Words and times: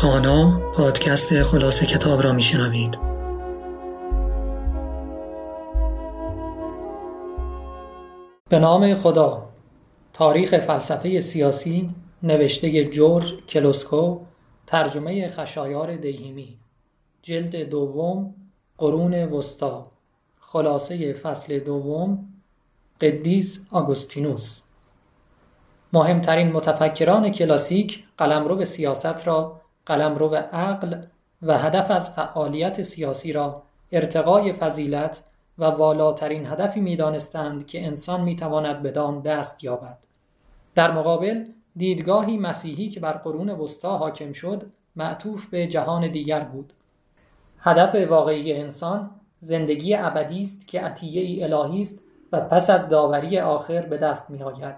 خانا 0.00 0.60
پادکست 0.76 1.42
خلاصه 1.42 1.86
کتاب 1.86 2.22
را 2.22 2.32
میشنوید. 2.32 2.98
به 8.48 8.58
نام 8.58 8.94
خدا. 8.94 9.48
تاریخ 10.12 10.58
فلسفه 10.58 11.20
سیاسی 11.20 11.94
نوشته 12.22 12.84
جورج 12.84 13.34
کلوسکو 13.48 14.20
ترجمه 14.66 15.28
خشایار 15.28 15.96
دیهیمی. 15.96 16.58
جلد 17.22 17.56
دوم 17.56 18.34
قرون 18.78 19.14
وسطا 19.14 19.86
خلاصه 20.40 21.12
فصل 21.12 21.58
دوم 21.58 22.28
قدیس 23.00 23.60
آگوستینوس. 23.70 24.60
مهمترین 25.92 26.52
متفکران 26.52 27.32
کلاسیک 27.32 28.04
قلمرو 28.18 28.64
سیاست 28.64 29.26
را 29.26 29.60
قلمرو 29.86 30.34
عقل 30.34 31.02
و 31.42 31.58
هدف 31.58 31.90
از 31.90 32.10
فعالیت 32.10 32.82
سیاسی 32.82 33.32
را 33.32 33.62
ارتقای 33.92 34.52
فضیلت 34.52 35.22
و 35.58 35.64
والاترین 35.64 36.46
هدفی 36.46 36.80
می‌دانستند 36.80 37.66
که 37.66 37.86
انسان 37.86 38.20
می‌تواند 38.20 38.82
بدان 38.82 39.20
دست 39.20 39.64
یابد 39.64 39.98
در 40.74 40.90
مقابل 40.90 41.44
دیدگاهی 41.76 42.38
مسیحی 42.38 42.88
که 42.88 43.00
بر 43.00 43.12
قرون 43.12 43.50
وسطا 43.50 43.98
حاکم 43.98 44.32
شد 44.32 44.72
معطوف 44.96 45.46
به 45.46 45.66
جهان 45.66 46.08
دیگر 46.08 46.40
بود 46.40 46.72
هدف 47.58 48.10
واقعی 48.10 48.52
انسان 48.52 49.10
زندگی 49.40 49.94
ابدی 49.94 50.42
است 50.42 50.68
که 50.68 50.80
عطیه 50.80 51.22
ای 51.22 51.44
الهی 51.44 51.82
است 51.82 51.98
و 52.32 52.40
پس 52.40 52.70
از 52.70 52.88
داوری 52.88 53.38
آخر 53.38 53.82
به 53.82 53.96
دست 53.96 54.30
می 54.30 54.42
آید. 54.42 54.76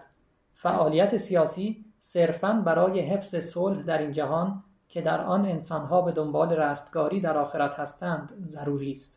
فعالیت 0.55 1.17
سیاسی 1.17 1.85
صرفاً 1.99 2.53
برای 2.53 3.01
حفظ 3.01 3.37
صلح 3.37 3.83
در 3.83 3.99
این 3.99 4.13
جهان 4.13 4.65
که 4.93 5.01
در 5.01 5.21
آن 5.21 5.47
انسانها 5.47 6.03
به 6.03 6.13
دنبال 6.13 6.53
رستگاری 6.53 7.21
در 7.21 7.39
آخرت 7.39 7.75
هستند 7.75 8.33
ضروری 8.45 8.93
است. 8.93 9.15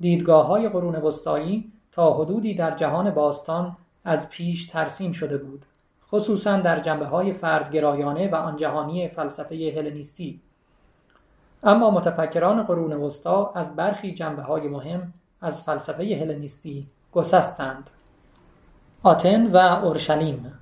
دیدگاه 0.00 0.46
های 0.46 0.68
قرون 0.68 0.96
وسطایی 0.96 1.72
تا 1.92 2.12
حدودی 2.12 2.54
در 2.54 2.70
جهان 2.70 3.10
باستان 3.10 3.76
از 4.04 4.30
پیش 4.30 4.66
ترسیم 4.66 5.12
شده 5.12 5.38
بود 5.38 5.66
خصوصا 6.10 6.56
در 6.56 6.80
جنبه 6.80 7.06
های 7.06 7.32
فردگرایانه 7.32 8.30
و 8.30 8.34
آن 8.34 8.56
جهانی 8.56 9.08
فلسفه 9.08 9.72
هلنیستی 9.76 10.40
اما 11.62 11.90
متفکران 11.90 12.62
قرون 12.62 12.92
وسطا 12.92 13.52
از 13.54 13.76
برخی 13.76 14.14
جنبه 14.14 14.42
های 14.42 14.68
مهم 14.68 15.12
از 15.40 15.62
فلسفه 15.62 16.02
هلنیستی 16.02 16.86
گسستند 17.12 17.90
آتن 19.02 19.46
و 19.46 19.56
اورشلیم 19.56 20.52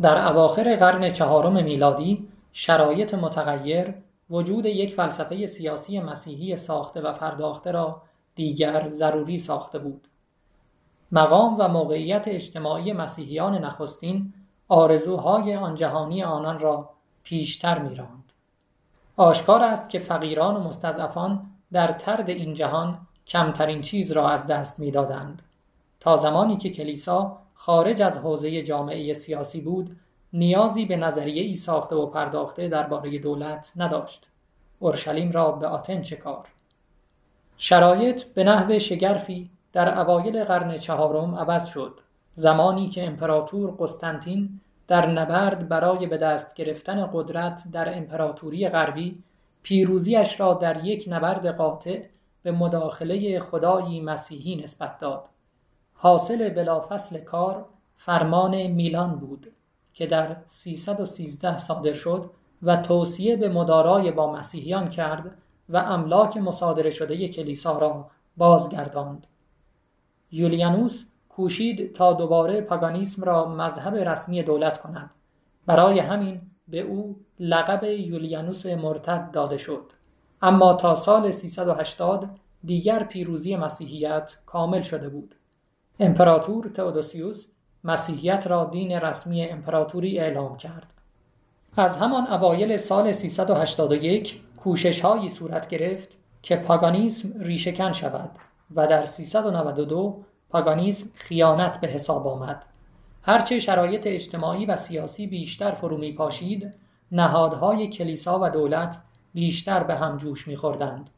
در 0.00 0.28
اواخر 0.28 0.76
قرن 0.76 1.10
چهارم 1.10 1.64
میلادی 1.64 2.28
شرایط 2.52 3.14
متغیر 3.14 3.94
وجود 4.30 4.66
یک 4.66 4.94
فلسفه 4.94 5.46
سیاسی 5.46 6.00
مسیحی 6.00 6.56
ساخته 6.56 7.00
و 7.00 7.12
پرداخته 7.12 7.70
را 7.70 8.02
دیگر 8.34 8.88
ضروری 8.90 9.38
ساخته 9.38 9.78
بود. 9.78 10.08
مقام 11.12 11.56
و 11.58 11.68
موقعیت 11.68 12.28
اجتماعی 12.28 12.92
مسیحیان 12.92 13.54
نخستین 13.54 14.32
آرزوهای 14.68 15.56
آن 15.56 15.74
جهانی 15.74 16.22
آنان 16.22 16.60
را 16.60 16.90
پیشتر 17.22 17.78
میراند. 17.78 18.32
آشکار 19.16 19.62
است 19.62 19.90
که 19.90 19.98
فقیران 19.98 20.56
و 20.56 20.60
مستضعفان 20.60 21.46
در 21.72 21.92
ترد 21.92 22.28
این 22.28 22.54
جهان 22.54 22.98
کمترین 23.26 23.82
چیز 23.82 24.12
را 24.12 24.28
از 24.28 24.46
دست 24.46 24.80
می‌دادند. 24.80 25.42
تا 26.00 26.16
زمانی 26.16 26.56
که 26.56 26.70
کلیسا 26.70 27.38
خارج 27.54 28.02
از 28.02 28.18
حوزه 28.18 28.62
جامعه 28.62 29.14
سیاسی 29.14 29.60
بود 29.60 29.96
نیازی 30.32 30.84
به 30.86 30.96
نظریه 30.96 31.42
ای 31.42 31.54
ساخته 31.54 31.96
و 31.96 32.06
پرداخته 32.06 32.68
درباره 32.68 33.18
دولت 33.18 33.72
نداشت. 33.76 34.28
اورشلیم 34.78 35.32
را 35.32 35.52
به 35.52 35.66
آتن 35.66 36.02
چه 36.02 36.16
کار؟ 36.16 36.48
شرایط 37.56 38.24
به 38.24 38.44
نحو 38.44 38.78
شگرفی 38.78 39.50
در 39.72 39.98
اوایل 40.00 40.44
قرن 40.44 40.78
چهارم 40.78 41.34
عوض 41.34 41.66
شد. 41.66 42.00
زمانی 42.34 42.88
که 42.88 43.06
امپراتور 43.06 43.74
قسطنطین 43.78 44.60
در 44.88 45.06
نبرد 45.10 45.68
برای 45.68 46.06
به 46.06 46.18
دست 46.18 46.54
گرفتن 46.54 47.10
قدرت 47.12 47.62
در 47.72 47.96
امپراتوری 47.96 48.68
غربی 48.68 49.22
پیروزیش 49.62 50.40
را 50.40 50.54
در 50.54 50.84
یک 50.84 51.04
نبرد 51.08 51.46
قاطع 51.46 52.02
به 52.42 52.52
مداخله 52.52 53.40
خدایی 53.40 54.00
مسیحی 54.00 54.56
نسبت 54.56 54.98
داد. 54.98 55.24
حاصل 55.94 56.48
بلافصل 56.48 57.18
کار 57.18 57.64
فرمان 57.96 58.66
میلان 58.66 59.18
بود. 59.18 59.52
که 59.98 60.06
در 60.06 60.36
313 60.48 61.58
صادر 61.58 61.92
شد 61.92 62.30
و 62.62 62.76
توصیه 62.76 63.36
به 63.36 63.48
مدارای 63.48 64.10
با 64.10 64.32
مسیحیان 64.32 64.88
کرد 64.88 65.30
و 65.68 65.76
املاک 65.76 66.36
مصادره 66.36 66.90
شده 66.90 67.28
کلیسا 67.28 67.78
را 67.78 68.10
بازگرداند. 68.36 69.26
یولیانوس 70.30 71.04
کوشید 71.28 71.92
تا 71.92 72.12
دوباره 72.12 72.60
پاگانیسم 72.60 73.24
را 73.24 73.48
مذهب 73.48 73.94
رسمی 73.94 74.42
دولت 74.42 74.80
کند. 74.80 75.10
برای 75.66 75.98
همین 75.98 76.40
به 76.68 76.80
او 76.80 77.16
لقب 77.40 77.84
یولیانوس 77.84 78.66
مرتد 78.66 79.30
داده 79.32 79.58
شد. 79.58 79.92
اما 80.42 80.74
تا 80.74 80.94
سال 80.94 81.30
380 81.30 82.30
دیگر 82.64 83.04
پیروزی 83.04 83.56
مسیحیت 83.56 84.36
کامل 84.46 84.82
شده 84.82 85.08
بود. 85.08 85.34
امپراتور 86.00 86.68
تئودوسیوس 86.68 87.46
مسیحیت 87.84 88.46
را 88.46 88.64
دین 88.64 88.92
رسمی 88.92 89.44
امپراتوری 89.44 90.18
اعلام 90.18 90.56
کرد 90.56 90.92
از 91.76 91.96
همان 91.96 92.26
اوایل 92.26 92.76
سال 92.76 93.12
381 93.12 94.40
کوشش 94.56 95.00
هایی 95.00 95.28
صورت 95.28 95.68
گرفت 95.68 96.08
که 96.42 96.56
پاگانیسم 96.56 97.40
ریشهکن 97.40 97.92
شود 97.92 98.30
و 98.74 98.86
در 98.86 99.06
392 99.06 100.24
پاگانیسم 100.50 101.10
خیانت 101.14 101.80
به 101.80 101.88
حساب 101.88 102.26
آمد 102.26 102.64
هرچه 103.22 103.60
شرایط 103.60 104.06
اجتماعی 104.06 104.66
و 104.66 104.76
سیاسی 104.76 105.26
بیشتر 105.26 105.70
فرو 105.70 105.96
می 105.96 106.12
پاشید 106.12 106.74
نهادهای 107.12 107.88
کلیسا 107.88 108.38
و 108.42 108.50
دولت 108.50 108.98
بیشتر 109.34 109.82
به 109.82 109.96
هم 109.96 110.16
جوش 110.16 110.48
می 110.48 110.56
خوردند. 110.56 111.10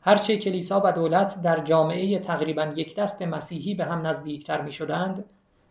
هرچه 0.00 0.36
کلیسا 0.36 0.82
و 0.84 0.92
دولت 0.92 1.42
در 1.42 1.60
جامعه 1.60 2.18
تقریبا 2.18 2.72
یک 2.76 2.96
دست 2.96 3.22
مسیحی 3.22 3.74
به 3.74 3.84
هم 3.84 4.06
نزدیکتر 4.06 4.60
می 4.60 4.72
شدند 4.72 5.24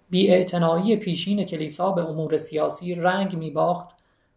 بی 0.10 0.46
پیشین 0.96 1.44
کلیسا 1.44 1.92
به 1.92 2.10
امور 2.10 2.38
سیاسی 2.38 2.96
رنگ 2.96 3.36
می 3.36 3.52
باخت 3.52 3.88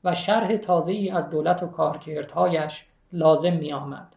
و 0.05 0.15
شرح 0.15 0.57
تازه 0.57 0.93
ای 0.93 1.11
از 1.11 1.31
دولت 1.31 1.63
و 1.63 1.67
کارکردهایش 1.67 2.87
لازم 3.13 3.53
می 3.53 3.73
آمد. 3.73 4.17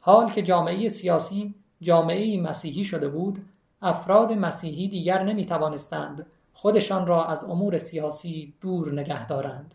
حال 0.00 0.30
که 0.30 0.42
جامعه 0.42 0.88
سیاسی 0.88 1.54
جامعه 1.80 2.40
مسیحی 2.40 2.84
شده 2.84 3.08
بود 3.08 3.44
افراد 3.82 4.32
مسیحی 4.32 4.88
دیگر 4.88 5.22
نمی 5.22 5.46
توانستند 5.46 6.26
خودشان 6.54 7.06
را 7.06 7.24
از 7.24 7.44
امور 7.44 7.78
سیاسی 7.78 8.54
دور 8.60 8.92
نگه 8.92 9.26
دارند. 9.26 9.74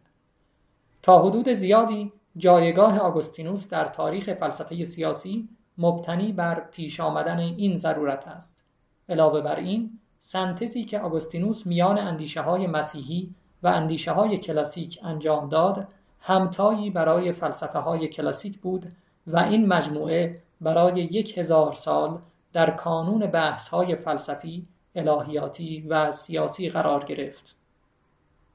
تا 1.02 1.22
حدود 1.22 1.50
زیادی 1.50 2.12
جایگاه 2.38 3.00
آگوستینوس 3.00 3.70
در 3.70 3.86
تاریخ 3.86 4.34
فلسفه 4.34 4.86
سیاسی 4.86 5.50
مبتنی 5.78 6.32
بر 6.32 6.60
پیش 6.60 7.00
آمدن 7.00 7.40
این 7.40 7.78
ضرورت 7.78 8.28
است. 8.28 8.64
علاوه 9.10 9.42
بر 9.42 9.56
این 9.56 10.00
سنتزی 10.24 10.84
که 10.84 11.00
آگوستینوس 11.00 11.68
میان 11.68 11.98
اندیشه 11.98 12.42
های 12.42 12.68
مسیحی 12.68 13.36
و 13.64 13.68
اندیشه 13.68 14.12
های 14.12 14.38
کلاسیک 14.38 15.00
انجام 15.04 15.50
داد 15.50 15.88
همتایی 16.20 16.90
برای 16.90 17.32
فلسفه 17.32 17.80
های 17.80 18.08
کلاسیک 18.08 18.60
بود 18.60 18.86
و 19.28 19.40
این 19.40 19.68
مجموعه 19.68 20.42
برای 20.62 21.02
یک 21.02 21.38
هزار 21.38 21.74
سال 21.74 22.20
در 22.54 22.70
کانون 22.72 23.26
بحث 23.26 23.68
های 23.68 23.96
فلسفی، 23.96 24.68
الهیاتی 24.96 25.82
و 25.90 26.12
سیاسی 26.12 26.70
قرار 26.70 27.04
گرفت. 27.04 27.56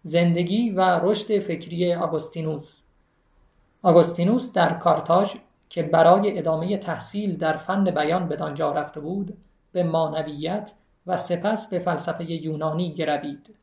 زندگی 0.02 0.70
و 0.70 0.80
رشد 0.80 1.38
فکری 1.38 1.94
آگوستینوس 1.94 2.80
آگوستینوس 3.82 4.52
در 4.52 4.72
کارتاژ 4.72 5.34
که 5.68 5.82
برای 5.82 6.38
ادامه 6.38 6.76
تحصیل 6.76 7.36
در 7.36 7.56
فن 7.56 7.84
بیان 7.84 8.28
بدانجا 8.28 8.72
رفته 8.72 9.00
بود 9.00 9.36
به 9.72 9.82
مانویت 9.82 10.72
و 11.06 11.16
سپس 11.16 11.66
به 11.66 11.78
فلسفه 11.78 12.32
یونانی 12.32 12.92
گروید. 12.92 13.54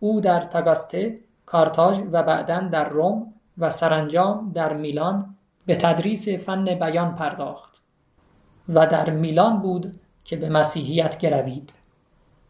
او 0.00 0.20
در 0.20 0.40
تاگاسته 0.40 1.18
کارتاژ 1.46 2.00
و 2.12 2.22
بعدا 2.22 2.60
در 2.60 2.88
روم 2.88 3.34
و 3.58 3.70
سرانجام 3.70 4.52
در 4.54 4.72
میلان 4.72 5.36
به 5.66 5.76
تدریس 5.76 6.28
فن 6.28 6.64
بیان 6.64 7.14
پرداخت 7.14 7.82
و 8.68 8.86
در 8.86 9.10
میلان 9.10 9.58
بود 9.58 10.00
که 10.24 10.36
به 10.36 10.48
مسیحیت 10.48 11.18
گروید. 11.18 11.72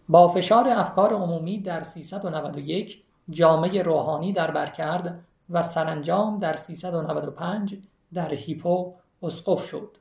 با 0.09 0.29
فشار 0.29 0.69
افکار 0.69 1.13
عمومی 1.13 1.59
در 1.59 1.83
391 1.83 3.03
جامعه 3.31 3.83
روحانی 3.83 4.33
در 4.33 4.51
بر 4.51 4.67
کرد 4.67 5.21
و 5.51 5.63
سرانجام 5.63 6.39
در 6.39 6.57
395 6.57 7.77
در 8.15 8.35
هیپو 8.35 8.95
اسقف 9.23 9.67
شد. 9.67 9.97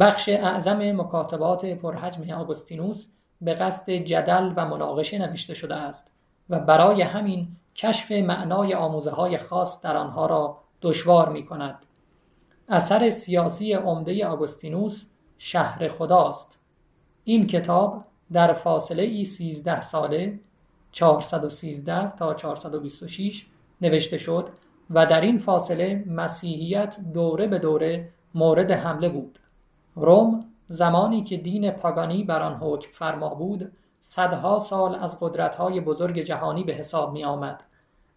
بخش 0.00 0.28
اعظم 0.28 0.92
مکاتبات 0.92 1.64
پرحجم 1.64 2.30
آگوستینوس 2.30 3.06
به 3.40 3.54
قصد 3.54 3.90
جدل 3.92 4.52
و 4.56 4.66
مناقشه 4.66 5.18
نوشته 5.18 5.54
شده 5.54 5.74
است 5.74 6.10
و 6.50 6.60
برای 6.60 7.02
همین 7.02 7.48
کشف 7.76 8.12
معنای 8.12 8.74
آموزه 8.74 9.10
های 9.10 9.38
خاص 9.38 9.82
در 9.82 9.96
آنها 9.96 10.26
را 10.26 10.58
دشوار 10.82 11.28
می 11.28 11.46
کند. 11.46 11.78
اثر 12.68 13.10
سیاسی 13.10 13.72
عمده 13.72 14.26
آگوستینوس 14.26 15.06
شهر 15.38 15.88
خداست. 15.88 16.58
این 17.24 17.46
کتاب 17.46 18.04
در 18.32 18.52
فاصله 18.52 19.02
ای 19.02 19.24
سیزده 19.24 19.80
ساله 19.80 20.40
413 20.92 22.10
تا 22.16 22.34
426 22.34 23.46
نوشته 23.80 24.18
شد 24.18 24.48
و 24.90 25.06
در 25.06 25.20
این 25.20 25.38
فاصله 25.38 26.04
مسیحیت 26.06 26.96
دوره 27.14 27.46
به 27.46 27.58
دوره 27.58 28.08
مورد 28.34 28.70
حمله 28.70 29.08
بود. 29.08 29.38
روم 29.94 30.44
زمانی 30.68 31.22
که 31.22 31.36
دین 31.36 31.70
پاگانی 31.70 32.24
بر 32.24 32.42
آن 32.42 32.54
حکم 32.54 32.88
فرما 32.92 33.34
بود 33.34 33.72
صدها 34.00 34.58
سال 34.58 34.94
از 34.94 35.20
قدرت‌های 35.20 35.80
بزرگ 35.80 36.18
جهانی 36.20 36.64
به 36.64 36.72
حساب 36.72 37.12
می 37.12 37.24
آمد. 37.24 37.62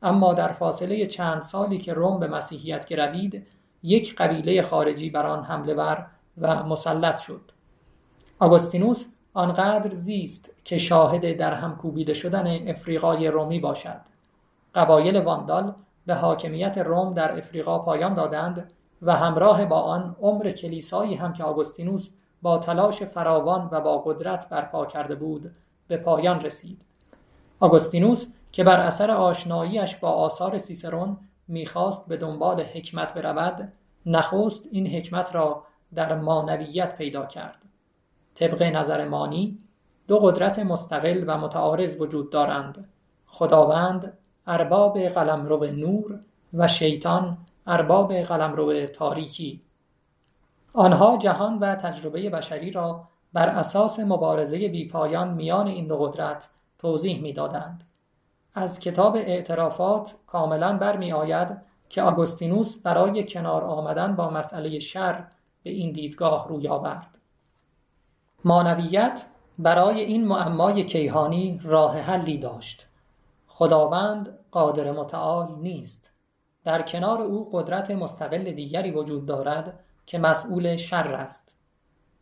اما 0.02 0.34
در 0.34 0.48
فاصله 0.48 1.06
چند 1.06 1.42
سالی 1.42 1.78
که 1.78 1.94
روم 1.94 2.20
به 2.20 2.28
مسیحیت 2.28 2.86
گروید 2.86 3.48
یک 3.84 4.16
قبیله 4.16 4.62
خارجی 4.62 5.10
بر 5.10 5.26
آن 5.26 5.44
حمله 5.44 5.74
ور 5.74 6.08
و 6.38 6.64
مسلط 6.64 7.18
شد 7.18 7.52
آگوستینوس 8.40 9.06
آنقدر 9.34 9.96
زیست 9.96 10.52
که 10.64 10.78
شاهد 10.78 11.38
در 11.38 11.54
هم 11.54 11.76
کوبیده 11.76 12.14
شدن 12.14 12.70
افریقای 12.70 13.28
رومی 13.28 13.60
باشد 13.60 14.02
قبایل 14.76 15.18
واندال 15.18 15.74
به 16.06 16.16
حاکمیت 16.16 16.78
روم 16.78 17.14
در 17.14 17.38
افریقا 17.38 17.80
پایان 17.80 18.14
دادند 18.14 18.74
و 19.02 19.16
همراه 19.16 19.66
با 19.66 19.82
آن 19.82 20.16
عمر 20.22 20.52
کلیسایی 20.52 21.16
هم 21.16 21.34
که 21.34 21.44
آگوستینوس 21.44 22.10
با 22.42 22.58
تلاش 22.58 23.04
فراوان 23.04 23.70
و 23.72 23.82
با 23.82 23.98
قدرت 23.98 24.50
برپا 24.50 24.86
کرده 24.86 25.16
بود 25.16 25.52
به 25.88 25.98
پایان 25.98 26.42
رسید. 26.42 26.82
آگوستینوس 27.60 28.28
که 28.52 28.64
بر 28.64 28.80
اثر 28.80 29.12
آشناییش 29.12 29.96
با 29.96 30.10
آثار 30.10 30.58
سیسرون 30.58 31.18
می‌خواست 31.48 32.08
به 32.08 32.18
دنبال 32.18 32.62
حکمت 32.62 33.14
برود 33.14 33.74
نخست 34.06 34.68
این 34.72 34.88
حکمت 34.88 35.36
را 35.36 35.64
در 35.96 36.16
مانویت 36.16 36.96
پیدا 36.96 37.26
کرد. 37.26 37.62
طبق 38.36 38.64
نظر 38.64 39.08
مانی 39.08 39.58
دو 40.08 40.20
قدرت 40.20 40.60
مستقل 40.60 41.24
و 41.28 41.38
متعارض 41.38 42.02
وجود 42.02 42.32
دارند 42.32 42.90
خداوند 43.26 44.18
ارباب 44.48 45.00
قلمرو 45.00 45.66
نور 45.66 46.20
و 46.54 46.68
شیطان 46.68 47.38
ارباب 47.68 48.14
قلمرو 48.14 48.86
تاریکی. 48.86 49.62
آنها 50.74 51.18
جهان 51.18 51.60
و 51.60 51.76
تجربه 51.76 52.30
بشری 52.30 52.72
را 52.72 53.08
بر 53.34 53.50
اساس 53.50 54.00
مبارزه 54.00 54.68
بیپایان 54.68 55.34
میان 55.34 55.68
این 55.68 55.88
دو 55.88 55.98
قدرت 55.98 56.50
توضیح 56.78 57.22
می‌دادند. 57.22 57.84
از 58.54 58.80
کتاب 58.80 59.16
اعترافات 59.16 60.16
کاملا 60.28 60.78
برمی 60.78 61.14
آید 61.14 61.58
که 61.90 62.02
آگوستینوس 62.02 62.82
برای 62.82 63.26
کنار 63.28 63.64
آمدن 63.64 64.16
با 64.16 64.30
مسئله 64.30 64.80
شر 64.80 65.24
به 65.64 65.70
این 65.70 65.92
دیدگاه 65.92 66.48
روی 66.48 66.68
آورد. 66.68 67.18
مانویت 68.46 69.26
برای 69.60 70.00
این 70.00 70.28
معمای 70.28 70.86
کیهانی 70.86 71.60
راه 71.64 72.00
حلی 72.00 72.38
داشت. 72.38 72.88
خداوند 73.48 74.40
قادر 74.52 74.92
متعال 74.92 75.56
نیست. 75.56 76.12
در 76.64 76.82
کنار 76.82 77.22
او 77.22 77.50
قدرت 77.54 77.92
مستقل 77.92 78.52
دیگری 78.52 78.92
وجود 78.92 79.26
دارد 79.26 79.80
که 80.10 80.18
مسئول 80.18 80.76
شر 80.76 81.08
است. 81.08 81.52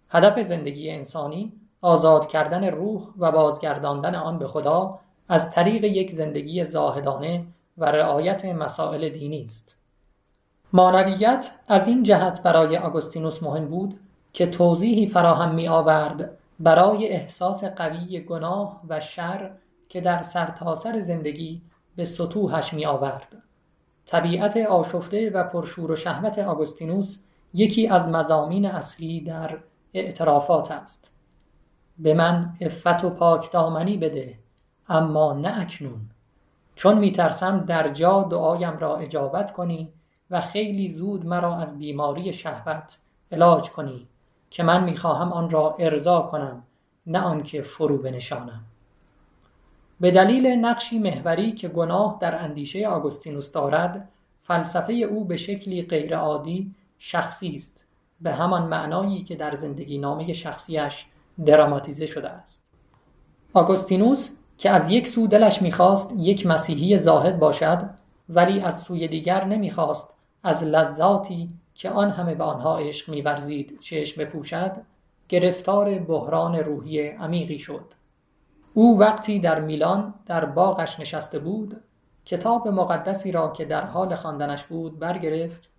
هدف 0.09 0.39
زندگی 0.39 0.91
انسانی 0.91 1.53
آزاد 1.81 2.27
کردن 2.27 2.63
روح 2.63 3.01
و 3.17 3.31
بازگرداندن 3.31 4.15
آن 4.15 4.39
به 4.39 4.47
خدا 4.47 4.99
از 5.29 5.51
طریق 5.51 5.83
یک 5.83 6.11
زندگی 6.11 6.63
زاهدانه 6.63 7.45
و 7.77 7.85
رعایت 7.85 8.45
مسائل 8.45 9.09
دینی 9.09 9.43
است. 9.45 9.75
مانویت 10.73 11.51
از 11.67 11.87
این 11.87 12.03
جهت 12.03 12.43
برای 12.43 12.77
آگوستینوس 12.77 13.43
مهم 13.43 13.67
بود 13.67 13.99
که 14.33 14.47
توضیحی 14.47 15.07
فراهم 15.07 15.55
می 15.55 15.67
آورد 15.67 16.37
برای 16.59 17.07
احساس 17.07 17.63
قوی 17.63 18.19
گناه 18.19 18.81
و 18.89 18.99
شر 18.99 19.51
که 19.89 20.01
در 20.01 20.21
سرتاسر 20.21 20.99
زندگی 20.99 21.61
به 21.95 22.05
سطوحش 22.05 22.73
می 22.73 22.85
آورد 22.85 23.27
طبیعت 24.05 24.57
آشفته 24.57 25.29
و 25.29 25.43
پرشور 25.43 25.91
و 25.91 25.95
شهوت 25.95 26.39
آگوستینوس 26.39 27.17
یکی 27.57 27.87
از 27.87 28.09
مزامین 28.09 28.65
اصلی 28.65 29.21
در 29.21 29.57
اعترافات 29.93 30.71
است. 30.71 31.11
به 31.99 32.13
من 32.13 32.53
عفت 32.61 33.03
و 33.03 33.09
پاکدامنی 33.09 33.97
بده 33.97 34.39
اما 34.89 35.33
نه 35.33 35.59
اکنون. 35.61 36.01
چون 36.75 36.97
میترسم 36.97 37.59
در 37.59 37.87
جا 37.87 38.23
دعایم 38.23 38.77
را 38.77 38.97
اجابت 38.97 39.53
کنی 39.53 39.89
و 40.31 40.41
خیلی 40.41 40.89
زود 40.89 41.25
مرا 41.25 41.55
از 41.55 41.77
بیماری 41.77 42.33
شهوت 42.33 42.97
علاج 43.31 43.69
کنی 43.69 44.07
که 44.49 44.63
من 44.63 44.83
می‌خواهم 44.83 45.33
آن 45.33 45.49
را 45.49 45.75
ارضا 45.79 46.21
کنم 46.21 46.63
نه 47.07 47.19
آنکه 47.19 47.61
فرو 47.61 47.97
بنشانم. 47.97 48.63
به 49.99 50.11
دلیل 50.11 50.47
نقشی 50.47 50.99
محوری 50.99 51.51
که 51.51 51.67
گناه 51.67 52.17
در 52.21 52.43
اندیشه 52.43 52.87
آگوستینوس 52.87 53.51
دارد 53.51 54.09
فلسفه 54.43 54.93
او 54.93 55.25
به 55.25 55.37
شکلی 55.37 55.81
غیرعادی 55.81 56.75
شخصی 56.97 57.55
است. 57.55 57.85
به 58.21 58.33
همان 58.33 58.67
معنایی 58.67 59.23
که 59.23 59.35
در 59.35 59.55
زندگی 59.55 59.97
نامه 59.97 60.33
شخصیش 60.33 61.05
دراماتیزه 61.45 62.05
شده 62.05 62.29
است. 62.29 62.63
آگوستینوس 63.53 64.29
که 64.57 64.69
از 64.69 64.91
یک 64.91 65.07
سو 65.07 65.27
دلش 65.27 65.61
می‌خواست 65.61 66.13
یک 66.17 66.45
مسیحی 66.47 66.97
زاهد 66.97 67.39
باشد 67.39 67.89
ولی 68.29 68.61
از 68.61 68.81
سوی 68.81 69.07
دیگر 69.07 69.43
نمی‌خواست 69.43 70.13
از 70.43 70.63
لذاتی 70.63 71.49
که 71.75 71.89
آن 71.89 72.09
همه 72.09 72.35
به 72.35 72.43
آنها 72.43 72.77
عشق 72.77 73.09
میورزید 73.09 73.79
چشم 73.79 74.21
بپوشد 74.21 74.71
گرفتار 75.29 75.99
بحران 75.99 76.55
روحی 76.55 77.07
عمیقی 77.07 77.59
شد. 77.59 77.85
او 78.73 78.99
وقتی 78.99 79.39
در 79.39 79.59
میلان 79.59 80.13
در 80.25 80.45
باغش 80.45 80.99
نشسته 80.99 81.39
بود 81.39 81.81
کتاب 82.25 82.67
مقدسی 82.67 83.31
را 83.31 83.51
که 83.51 83.65
در 83.65 83.85
حال 83.85 84.15
خواندنش 84.15 84.63
بود 84.63 84.99
برگرفت 84.99 85.69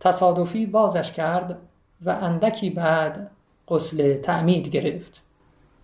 تصادفی 0.00 0.66
بازش 0.66 1.12
کرد 1.12 1.58
و 2.02 2.10
اندکی 2.10 2.70
بعد 2.70 3.30
غسل 3.68 4.14
تعمید 4.14 4.68
گرفت 4.68 5.22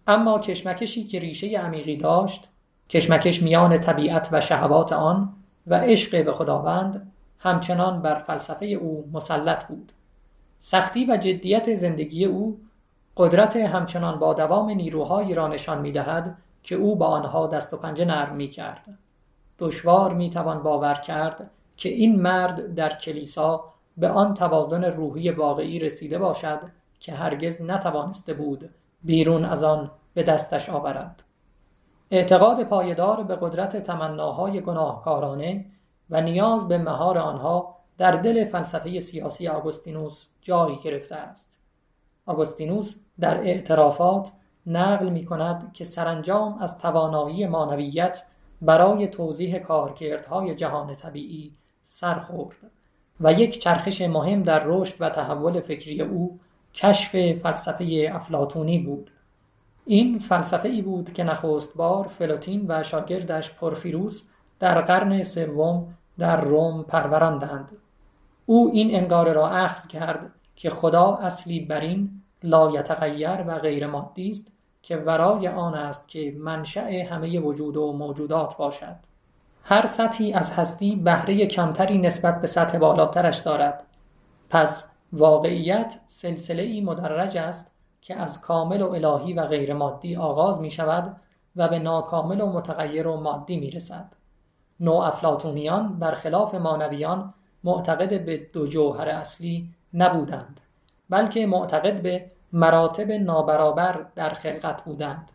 اما 0.07 0.39
کشمکشی 0.39 1.05
که 1.05 1.19
ریشه 1.19 1.59
عمیقی 1.59 1.97
داشت 1.97 2.49
کشمکش 2.89 3.43
میان 3.43 3.79
طبیعت 3.79 4.29
و 4.33 4.41
شهوات 4.41 4.93
آن 4.93 5.33
و 5.67 5.75
عشق 5.75 6.25
به 6.25 6.33
خداوند 6.33 7.13
همچنان 7.39 8.03
بر 8.03 8.15
فلسفه 8.15 8.67
او 8.67 9.11
مسلط 9.13 9.65
بود 9.65 9.93
سختی 10.61 11.05
و 11.05 11.17
جدیت 11.17 11.75
زندگی 11.75 12.25
او 12.25 12.61
قدرت 13.17 13.57
همچنان 13.57 14.19
با 14.19 14.35
دوام 14.35 14.71
نیروهایی 14.71 15.35
را 15.35 15.49
نشان 15.49 15.81
می‌دهد 15.81 16.39
که 16.63 16.75
او 16.75 16.97
با 16.97 17.07
آنها 17.07 17.47
دست 17.47 17.75
و 17.75 17.77
پنجه 17.77 18.05
نرم 18.05 18.37
می 18.37 18.49
کرد. 18.49 18.99
دشوار 19.59 20.15
می 20.15 20.31
توان 20.31 20.63
باور 20.63 20.95
کرد 20.95 21.51
که 21.77 21.89
این 21.89 22.21
مرد 22.23 22.75
در 22.75 22.99
کلیسا 22.99 23.65
به 23.97 24.09
آن 24.09 24.35
توازن 24.35 24.85
روحی 24.85 25.31
واقعی 25.31 25.79
رسیده 25.79 26.19
باشد 26.19 26.61
که 27.01 27.13
هرگز 27.13 27.63
نتوانسته 27.63 28.35
بود 28.35 28.71
بیرون 29.03 29.45
از 29.45 29.65
آن 29.65 29.91
به 30.15 30.23
دستش 30.23 30.71
آورد. 30.71 31.23
اعتقاد 32.11 32.65
پایدار 32.65 33.23
به 33.23 33.37
قدرت 33.37 33.77
تمناهای 33.77 34.61
گناهکارانه 34.61 35.65
و 36.11 36.21
نیاز 36.21 36.69
به 36.69 36.79
مهار 36.79 37.19
آنها 37.19 37.77
در 37.99 38.13
دل 38.13 38.45
فلسفه 38.45 39.01
سیاسی 39.01 39.49
آگوستینوس 39.49 40.27
جایی 40.43 40.77
گرفته 40.77 41.15
است. 41.15 41.53
آگوستینوس 42.27 42.97
در 43.21 43.41
اعترافات 43.41 44.33
نقل 44.67 45.09
می 45.09 45.25
کند 45.25 45.73
که 45.73 45.85
سرانجام 45.85 46.59
از 46.59 46.79
توانایی 46.79 47.47
مانویت 47.47 48.23
برای 48.63 49.09
توضیح 49.09 49.59
کارکردهای 49.59 50.55
جهان 50.55 50.95
طبیعی 50.95 51.53
سرخورد. 51.83 52.76
و 53.21 53.33
یک 53.33 53.59
چرخش 53.59 54.03
مهم 54.03 54.43
در 54.43 54.63
رشد 54.65 54.95
و 55.01 55.11
تحول 55.11 55.61
فکری 55.61 56.03
او 56.03 56.39
کشف 56.75 57.33
فلسفه 57.33 58.11
افلاتونی 58.15 58.79
بود. 58.79 59.11
این 59.87 60.19
فلسفه 60.19 60.69
ای 60.69 60.83
بود 60.83 61.13
که 61.13 61.25
نخست 61.25 61.77
بار 61.77 62.07
فلوتین 62.07 62.65
و 62.69 62.83
شاگردش 62.83 63.55
پورفیروس 63.55 64.23
در 64.61 64.81
قرن 64.81 65.23
سوم 65.23 65.95
در 66.19 66.41
روم 66.41 66.83
پروراندند 66.83 67.77
او 68.47 68.71
این 68.73 68.97
انگاره 68.97 69.33
را 69.33 69.49
اخذ 69.49 69.87
کرد 69.87 70.31
که 70.57 70.71
خدا 70.71 71.15
اصلی 71.15 71.61
برین 71.61 72.23
لایتغیر 72.43 73.45
و 73.47 73.59
غیر 73.59 73.87
مادی 73.87 74.31
است 74.31 74.53
که 74.83 74.97
ورای 74.97 75.49
آن 75.49 75.75
است 75.75 76.09
که 76.09 76.35
منشأ 76.39 77.05
همه 77.05 77.41
وجود 77.41 77.77
و 77.77 77.93
موجودات 77.93 78.57
باشد. 78.57 78.97
هر 79.69 79.87
سطحی 79.87 80.33
از 80.33 80.53
هستی 80.53 80.97
بهره 80.97 81.47
کمتری 81.47 81.99
نسبت 81.99 82.41
به 82.41 82.47
سطح 82.47 82.79
بالاترش 82.79 83.39
دارد. 83.39 83.85
پس 84.51 84.91
واقعیت 85.13 86.01
سلسله 86.07 86.63
ای 86.63 86.81
مدرج 86.81 87.39
است 87.39 87.75
که 88.01 88.17
از 88.17 88.41
کامل 88.41 88.83
و 88.83 88.91
الهی 88.91 89.33
و 89.33 89.47
غیر 89.47 89.75
مادی 89.75 90.17
آغاز 90.17 90.61
می 90.61 90.71
شود 90.71 91.17
و 91.57 91.69
به 91.69 91.79
ناکامل 91.79 92.41
و 92.41 92.47
متغیر 92.47 93.07
و 93.07 93.21
مادی 93.21 93.57
می 93.57 93.71
رسد. 93.71 94.13
نو 94.81 94.93
افلاتونیان 94.93 95.99
برخلاف 95.99 96.55
مانویان 96.55 97.35
معتقد 97.65 98.25
به 98.25 98.37
دو 98.53 98.67
جوهر 98.67 99.09
اصلی 99.09 99.69
نبودند 99.95 100.61
بلکه 101.11 101.47
معتقد 101.47 102.03
به 102.03 102.31
مراتب 102.53 103.13
نابرابر 103.13 104.07
در 104.15 104.31
خلقت 104.31 104.85
بودند. 104.85 105.33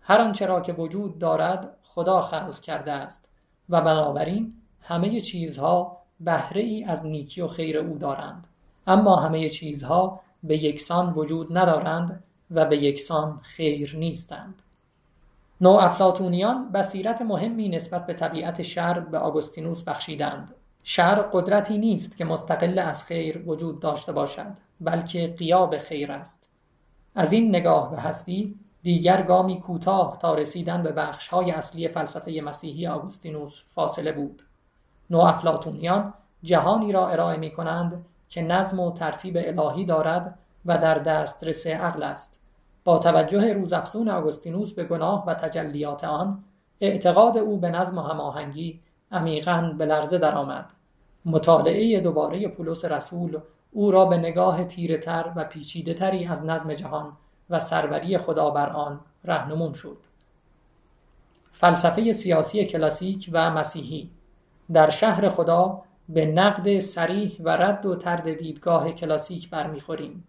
هر 0.00 0.20
آنچه 0.20 0.46
را 0.46 0.60
که 0.60 0.72
وجود 0.72 1.18
دارد 1.18 1.76
خدا 1.82 2.20
خلق 2.20 2.60
کرده 2.60 2.92
است. 2.92 3.27
و 3.70 3.80
بنابراین 3.80 4.54
همه 4.82 5.20
چیزها 5.20 5.98
بهره 6.20 6.60
ای 6.60 6.84
از 6.84 7.06
نیکی 7.06 7.40
و 7.40 7.48
خیر 7.48 7.78
او 7.78 7.98
دارند. 7.98 8.46
اما 8.86 9.16
همه 9.16 9.48
چیزها 9.48 10.20
به 10.42 10.64
یکسان 10.64 11.12
وجود 11.12 11.58
ندارند 11.58 12.24
و 12.50 12.64
به 12.64 12.82
یکسان 12.82 13.40
خیر 13.42 13.96
نیستند. 13.96 14.62
نو 15.60 15.70
افلاتونیان 15.70 16.72
بصیرت 16.72 17.22
مهمی 17.22 17.68
نسبت 17.68 18.06
به 18.06 18.14
طبیعت 18.14 18.62
شر 18.62 19.00
به 19.00 19.18
آگوستینوس 19.18 19.82
بخشیدند. 19.82 20.54
شر 20.82 21.14
قدرتی 21.14 21.78
نیست 21.78 22.16
که 22.16 22.24
مستقل 22.24 22.78
از 22.78 23.04
خیر 23.04 23.42
وجود 23.46 23.80
داشته 23.80 24.12
باشد 24.12 24.52
بلکه 24.80 25.34
قیاب 25.38 25.78
خیر 25.78 26.12
است. 26.12 26.46
از 27.14 27.32
این 27.32 27.48
نگاه 27.48 27.90
به 27.90 28.00
هستی 28.00 28.54
دیگر 28.82 29.22
گامی 29.22 29.60
کوتاه 29.60 30.18
تا 30.18 30.34
رسیدن 30.34 30.82
به 30.82 30.92
بخشهای 30.92 31.50
اصلی 31.50 31.88
فلسفه 31.88 32.40
مسیحی 32.44 32.86
آگوستینوس 32.86 33.62
فاصله 33.74 34.12
بود. 34.12 34.42
نو 35.10 35.18
افلاتونیان 35.18 36.14
جهانی 36.42 36.92
را 36.92 37.08
ارائه 37.08 37.36
می 37.36 37.50
کنند 37.50 38.04
که 38.28 38.42
نظم 38.42 38.80
و 38.80 38.92
ترتیب 38.92 39.36
الهی 39.40 39.84
دارد 39.84 40.38
و 40.66 40.78
در 40.78 40.98
دسترس 40.98 41.66
عقل 41.66 42.02
است. 42.02 42.38
با 42.84 42.98
توجه 42.98 43.52
روزافزون 43.52 44.08
آگوستینوس 44.08 44.72
به 44.72 44.84
گناه 44.84 45.26
و 45.26 45.34
تجلیات 45.34 46.04
آن 46.04 46.44
اعتقاد 46.80 47.38
او 47.38 47.58
به 47.58 47.70
نظم 47.70 47.98
و 47.98 48.00
هماهنگی 48.00 48.80
عمیقا 49.12 49.74
به 49.78 49.86
لرزه 49.86 50.18
درآمد. 50.18 50.66
مطالعه 51.24 52.00
دوباره 52.00 52.48
پولس 52.48 52.84
رسول 52.84 53.38
او 53.72 53.90
را 53.90 54.04
به 54.04 54.16
نگاه 54.16 54.64
تیرهتر 54.64 55.32
و 55.36 55.44
پیچیده 55.44 55.94
تری 55.94 56.26
از 56.26 56.44
نظم 56.44 56.74
جهان 56.74 57.12
و 57.50 57.60
سروری 57.60 58.18
خدا 58.18 58.50
بر 58.50 58.68
آن 58.68 59.00
رهنمون 59.24 59.72
شد. 59.72 59.96
فلسفه 61.52 62.12
سیاسی 62.12 62.64
کلاسیک 62.64 63.30
و 63.32 63.50
مسیحی 63.50 64.10
در 64.72 64.90
شهر 64.90 65.28
خدا 65.28 65.82
به 66.08 66.26
نقد 66.26 66.78
سریح 66.78 67.36
و 67.40 67.48
رد 67.48 67.86
و 67.86 67.96
ترد 67.96 68.32
دیدگاه 68.32 68.92
کلاسیک 68.92 69.50
برمیخوریم. 69.50 70.24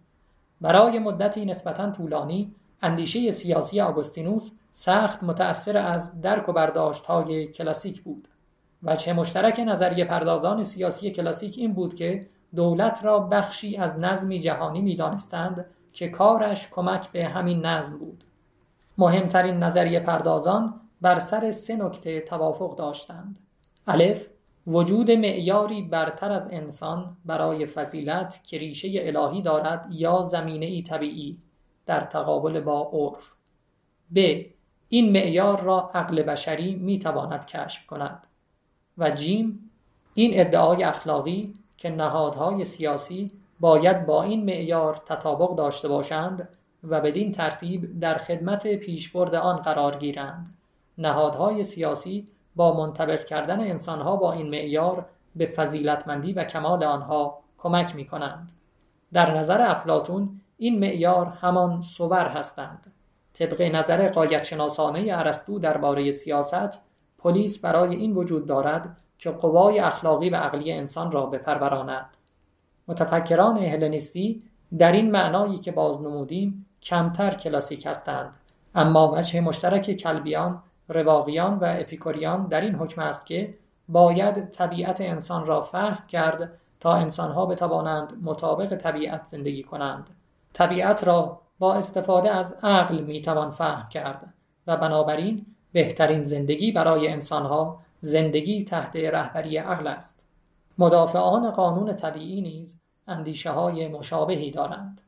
برای 0.60 0.98
مدتی 0.98 1.44
نسبتا 1.44 1.90
طولانی 1.90 2.54
اندیشه 2.82 3.30
سیاسی 3.32 3.80
آگوستینوس 3.80 4.50
سخت 4.72 5.22
متأثر 5.22 5.76
از 5.76 6.20
درک 6.20 6.48
و 6.48 6.52
برداشت 6.52 7.06
های 7.06 7.46
کلاسیک 7.46 8.02
بود 8.02 8.28
وجه 8.82 9.12
مشترک 9.12 9.60
نظریه 9.60 10.04
پردازان 10.04 10.64
سیاسی 10.64 11.10
کلاسیک 11.10 11.58
این 11.58 11.72
بود 11.72 11.94
که 11.94 12.26
دولت 12.56 13.04
را 13.04 13.18
بخشی 13.18 13.76
از 13.76 13.98
نظمی 13.98 14.40
جهانی 14.40 14.80
می‌دانستند 14.82 15.66
که 16.00 16.08
کارش 16.08 16.68
کمک 16.70 17.08
به 17.08 17.26
همین 17.26 17.66
نظم 17.66 17.98
بود. 17.98 18.24
مهمترین 18.98 19.54
نظریه 19.54 20.00
پردازان 20.00 20.80
بر 21.00 21.18
سر 21.18 21.50
سه 21.50 21.76
نکته 21.76 22.20
توافق 22.20 22.76
داشتند. 22.76 23.38
الف 23.86 24.26
وجود 24.66 25.10
معیاری 25.10 25.82
برتر 25.82 26.32
از 26.32 26.52
انسان 26.52 27.16
برای 27.24 27.66
فضیلت 27.66 28.40
که 28.44 28.58
ریشه 28.58 28.88
الهی 28.94 29.42
دارد 29.42 29.86
یا 29.90 30.22
زمینه 30.22 30.66
ای 30.66 30.82
طبیعی 30.82 31.38
در 31.86 32.00
تقابل 32.00 32.60
با 32.60 32.90
عرف. 32.92 33.32
ب 34.14 34.42
این 34.88 35.12
معیار 35.12 35.60
را 35.60 35.90
عقل 35.94 36.22
بشری 36.22 36.74
می‌تواند 36.74 37.46
کشف 37.46 37.86
کند. 37.86 38.26
و 38.98 39.10
جیم 39.10 39.70
این 40.14 40.40
ادعای 40.40 40.82
اخلاقی 40.84 41.54
که 41.76 41.90
نهادهای 41.90 42.64
سیاسی 42.64 43.39
باید 43.60 44.06
با 44.06 44.22
این 44.22 44.44
معیار 44.44 44.96
تطابق 45.06 45.56
داشته 45.56 45.88
باشند 45.88 46.48
و 46.84 47.00
بدین 47.00 47.32
ترتیب 47.32 48.00
در 48.00 48.18
خدمت 48.18 48.66
پیشبرد 48.66 49.34
آن 49.34 49.56
قرار 49.56 49.96
گیرند 49.96 50.54
نهادهای 50.98 51.62
سیاسی 51.62 52.28
با 52.56 52.76
منطبق 52.76 53.24
کردن 53.24 53.60
انسانها 53.60 54.16
با 54.16 54.32
این 54.32 54.50
معیار 54.50 55.06
به 55.36 55.46
فضیلتمندی 55.46 56.32
و 56.32 56.44
کمال 56.44 56.84
آنها 56.84 57.38
کمک 57.58 57.96
می 57.96 58.06
کنند. 58.06 58.48
در 59.12 59.38
نظر 59.38 59.62
افلاتون 59.62 60.40
این 60.58 60.78
معیار 60.78 61.26
همان 61.26 61.82
صور 61.82 62.26
هستند. 62.26 62.92
طبق 63.34 63.62
نظر 63.62 64.08
قایت 64.08 64.44
شناسانه 64.44 65.06
ارسطو 65.10 65.58
درباره 65.58 66.12
سیاست 66.12 66.80
پلیس 67.18 67.60
برای 67.60 67.96
این 67.96 68.12
وجود 68.12 68.46
دارد 68.46 69.00
که 69.18 69.30
قوای 69.30 69.78
اخلاقی 69.78 70.30
و 70.30 70.36
عقلی 70.36 70.72
انسان 70.72 71.12
را 71.12 71.26
بپروراند 71.26 72.06
متفکران 72.90 73.58
هلنیستی 73.58 74.42
در 74.78 74.92
این 74.92 75.10
معنایی 75.10 75.58
که 75.58 75.72
باز 75.72 76.00
نمودیم 76.00 76.66
کمتر 76.82 77.34
کلاسیک 77.34 77.86
هستند. 77.86 78.32
اما 78.74 79.12
وجه 79.16 79.40
مشترک 79.40 79.92
کلبیان 79.92 80.62
رواقیان 80.88 81.58
و 81.58 81.64
اپیکوریان 81.68 82.46
در 82.46 82.60
این 82.60 82.74
حکم 82.74 83.00
است 83.00 83.26
که 83.26 83.54
باید 83.88 84.50
طبیعت 84.50 85.00
انسان 85.00 85.46
را 85.46 85.62
فهم 85.62 86.06
کرد 86.08 86.52
تا 86.80 86.94
انسانها 86.94 87.46
بتوانند 87.46 88.12
مطابق 88.22 88.76
طبیعت 88.76 89.26
زندگی 89.26 89.62
کنند. 89.62 90.10
طبیعت 90.52 91.04
را 91.04 91.40
با 91.58 91.74
استفاده 91.74 92.30
از 92.30 92.56
عقل 92.62 93.00
می‌توان 93.00 93.50
فهم 93.50 93.88
کرد 93.88 94.34
و 94.66 94.76
بنابراین 94.76 95.46
بهترین 95.72 96.24
زندگی 96.24 96.72
برای 96.72 97.08
انسانها 97.08 97.78
زندگی 98.00 98.64
تحت 98.64 98.96
رهبری 98.96 99.56
عقل 99.56 99.86
است. 99.86 100.22
مدافعان 100.78 101.50
قانون 101.50 101.96
طبیعی 101.96 102.40
نیز 102.40 102.79
اندیشه 103.10 103.50
های 103.50 103.88
مشابهی 103.88 104.50
دارند. 104.50 105.00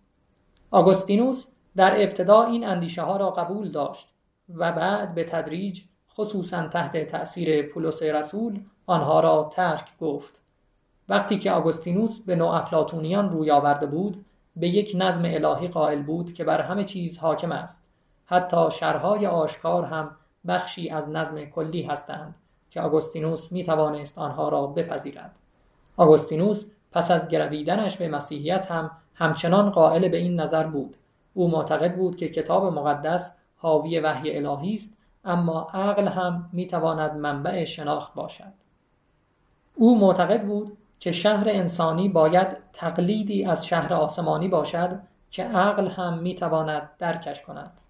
آگوستینوس 0.70 1.46
در 1.76 2.02
ابتدا 2.02 2.42
این 2.42 2.66
اندیشه 2.66 3.02
ها 3.02 3.16
را 3.16 3.30
قبول 3.30 3.68
داشت 3.68 4.08
و 4.54 4.72
بعد 4.72 5.14
به 5.14 5.24
تدریج 5.24 5.82
خصوصا 6.16 6.68
تحت 6.68 6.96
تأثیر 6.96 7.62
پولس 7.62 8.02
رسول 8.02 8.60
آنها 8.86 9.20
را 9.20 9.50
ترک 9.52 9.98
گفت. 9.98 10.40
وقتی 11.08 11.38
که 11.38 11.50
آگوستینوس 11.50 12.20
به 12.20 12.42
افلاتونیان 12.42 13.30
روی 13.30 13.50
آورده 13.50 13.86
بود 13.86 14.24
به 14.56 14.68
یک 14.68 14.92
نظم 14.94 15.24
الهی 15.24 15.68
قائل 15.68 16.02
بود 16.02 16.32
که 16.32 16.44
بر 16.44 16.60
همه 16.60 16.84
چیز 16.84 17.18
حاکم 17.18 17.52
است. 17.52 17.88
حتی 18.24 18.70
شرهای 18.70 19.26
آشکار 19.26 19.84
هم 19.84 20.16
بخشی 20.48 20.90
از 20.90 21.10
نظم 21.10 21.44
کلی 21.44 21.82
هستند 21.82 22.34
که 22.70 22.80
آگوستینوس 22.80 23.52
می 23.52 23.64
توانست 23.64 24.18
آنها 24.18 24.48
را 24.48 24.66
بپذیرد. 24.66 25.36
آگوستینوس 25.96 26.66
پس 26.92 27.10
از 27.10 27.28
گرویدنش 27.28 27.96
به 27.96 28.08
مسیحیت 28.08 28.70
هم 28.70 28.90
همچنان 29.14 29.70
قائل 29.70 30.08
به 30.08 30.16
این 30.16 30.40
نظر 30.40 30.66
بود. 30.66 30.96
او 31.34 31.50
معتقد 31.50 31.96
بود 31.96 32.16
که 32.16 32.28
کتاب 32.28 32.64
مقدس 32.64 33.36
حاوی 33.56 34.00
وحی 34.00 34.36
الهی 34.36 34.74
است 34.74 34.96
اما 35.24 35.68
عقل 35.74 36.08
هم 36.08 36.50
می‌تواند 36.52 37.16
منبع 37.16 37.64
شناخت 37.64 38.14
باشد. 38.14 38.52
او 39.74 39.98
معتقد 39.98 40.46
بود 40.46 40.76
که 41.00 41.12
شهر 41.12 41.48
انسانی 41.48 42.08
باید 42.08 42.48
تقلیدی 42.72 43.44
از 43.44 43.66
شهر 43.66 43.94
آسمانی 43.94 44.48
باشد 44.48 44.98
که 45.30 45.44
عقل 45.44 45.88
هم 45.88 46.18
می‌تواند 46.18 46.90
درکش 46.98 47.42
کند. 47.42 47.80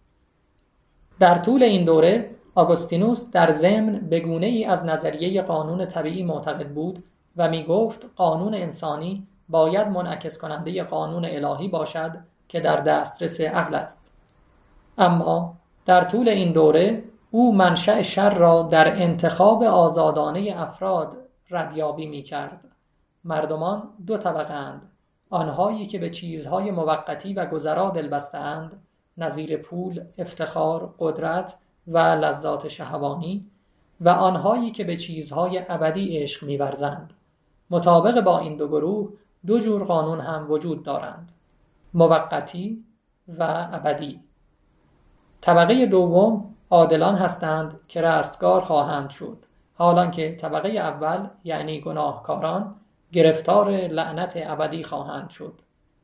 در 1.18 1.38
طول 1.38 1.62
این 1.62 1.85
دوره 1.85 2.30
آگوستینوس 2.54 3.30
در 3.30 3.50
ضمن 3.50 3.92
به 3.92 4.21
گونه 4.21 4.47
ای 4.47 4.64
از 4.64 4.85
نظریه 4.85 5.42
قانون 5.42 5.87
طبیعی 5.87 6.23
معتقد 6.23 6.68
بود 6.68 7.04
و 7.36 7.48
می 7.48 7.64
گفت 7.64 8.06
قانون 8.16 8.54
انسانی 8.54 9.26
باید 9.48 9.88
منعکس 9.88 10.38
کننده 10.38 10.82
قانون 10.82 11.24
الهی 11.24 11.68
باشد 11.68 12.12
که 12.48 12.60
در 12.60 12.76
دسترس 12.76 13.40
عقل 13.40 13.74
است 13.74 14.12
اما 14.98 15.56
در 15.86 16.04
طول 16.04 16.28
این 16.28 16.52
دوره 16.52 17.02
او 17.30 17.54
منشأ 17.54 18.02
شر 18.02 18.34
را 18.34 18.62
در 18.62 19.02
انتخاب 19.02 19.62
آزادانه 19.62 20.54
افراد 20.56 21.16
ردیابی 21.50 22.06
می 22.06 22.22
کرد. 22.22 22.60
مردمان 23.24 23.82
دو 24.06 24.18
طبقه 24.18 24.54
اند. 24.54 24.82
آنهایی 25.30 25.86
که 25.86 25.98
به 25.98 26.10
چیزهای 26.10 26.70
موقتی 26.70 27.34
و 27.34 27.46
گذرا 27.46 27.90
دل 27.90 28.20
اند 28.34 28.82
نظیر 29.18 29.56
پول، 29.56 30.04
افتخار، 30.18 30.94
قدرت 30.98 31.56
و 31.88 31.98
لذات 31.98 32.68
شهوانی 32.68 33.46
و 34.00 34.08
آنهایی 34.08 34.70
که 34.70 34.84
به 34.84 34.96
چیزهای 34.96 35.62
ابدی 35.68 36.18
عشق 36.18 36.44
میورزند 36.44 37.12
مطابق 37.72 38.20
با 38.20 38.38
این 38.38 38.56
دو 38.56 38.68
گروه 38.68 39.12
دو 39.46 39.60
جور 39.60 39.84
قانون 39.84 40.20
هم 40.20 40.50
وجود 40.50 40.82
دارند 40.82 41.32
موقتی 41.94 42.84
و 43.28 43.68
ابدی. 43.72 44.20
طبقه 45.40 45.86
دوم 45.86 46.54
عادلان 46.70 47.14
هستند 47.14 47.80
که 47.88 48.02
رستگار 48.02 48.60
خواهند 48.60 49.10
شد. 49.10 49.44
حالان 49.74 50.10
که 50.10 50.36
طبقه 50.40 50.68
اول 50.68 51.28
یعنی 51.44 51.80
گناهکاران 51.80 52.74
گرفتار 53.12 53.70
لعنت 53.70 54.32
ابدی 54.36 54.84
خواهند 54.84 55.30
شد. 55.30 55.60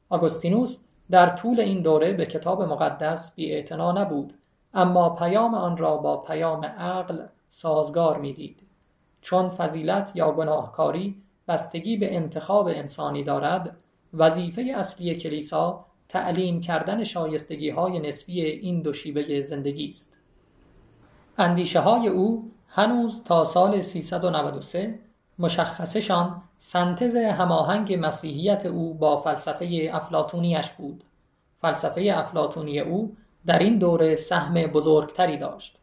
آگوستینوس 0.09 0.79
در 1.11 1.27
طول 1.27 1.61
این 1.61 1.83
دوره 1.83 2.13
به 2.13 2.27
کتاب 2.27 2.63
مقدس 2.63 3.35
بی 3.35 3.65
نبود 3.73 4.35
اما 4.75 5.11
پیام 5.11 5.55
آن 5.55 5.77
را 5.77 5.97
با 5.97 6.17
پیام 6.17 6.65
عقل 6.65 7.23
سازگار 7.51 8.19
می‌دید. 8.19 8.63
چون 9.21 9.49
فضیلت 9.49 10.13
یا 10.15 10.33
گناهکاری 10.33 11.23
بستگی 11.49 11.97
به 11.97 12.17
انتخاب 12.17 12.67
انسانی 12.67 13.25
دارد 13.25 13.77
وظیفه 14.15 14.63
اصلی 14.77 15.15
کلیسا 15.15 15.85
تعلیم 16.09 16.61
کردن 16.61 17.05
شایستگی 17.05 17.71
های 17.71 18.01
نسبی 18.01 18.43
این 18.43 18.83
دو 18.83 18.93
شیوه 18.93 19.41
زندگی 19.41 19.89
است. 19.89 20.17
اندیشه 21.39 21.81
های 21.81 22.09
او 22.09 22.45
هنوز 22.69 23.25
تا 23.25 23.45
سال 23.45 23.81
393 23.81 24.99
مشخصشان 25.39 26.43
سنتز 26.59 27.17
هماهنگ 27.17 27.99
مسیحیت 28.01 28.67
او 28.67 28.95
با 28.95 29.21
فلسفه 29.21 29.91
افلاتونیش 29.93 30.71
بود. 30.71 31.05
فلسفه 31.61 32.15
افلاتونی 32.17 32.81
او 32.81 33.17
در 33.47 33.59
این 33.59 33.79
دوره 33.79 34.17
سهم 34.17 34.55
بزرگتری 34.55 35.37
داشت. 35.37 35.79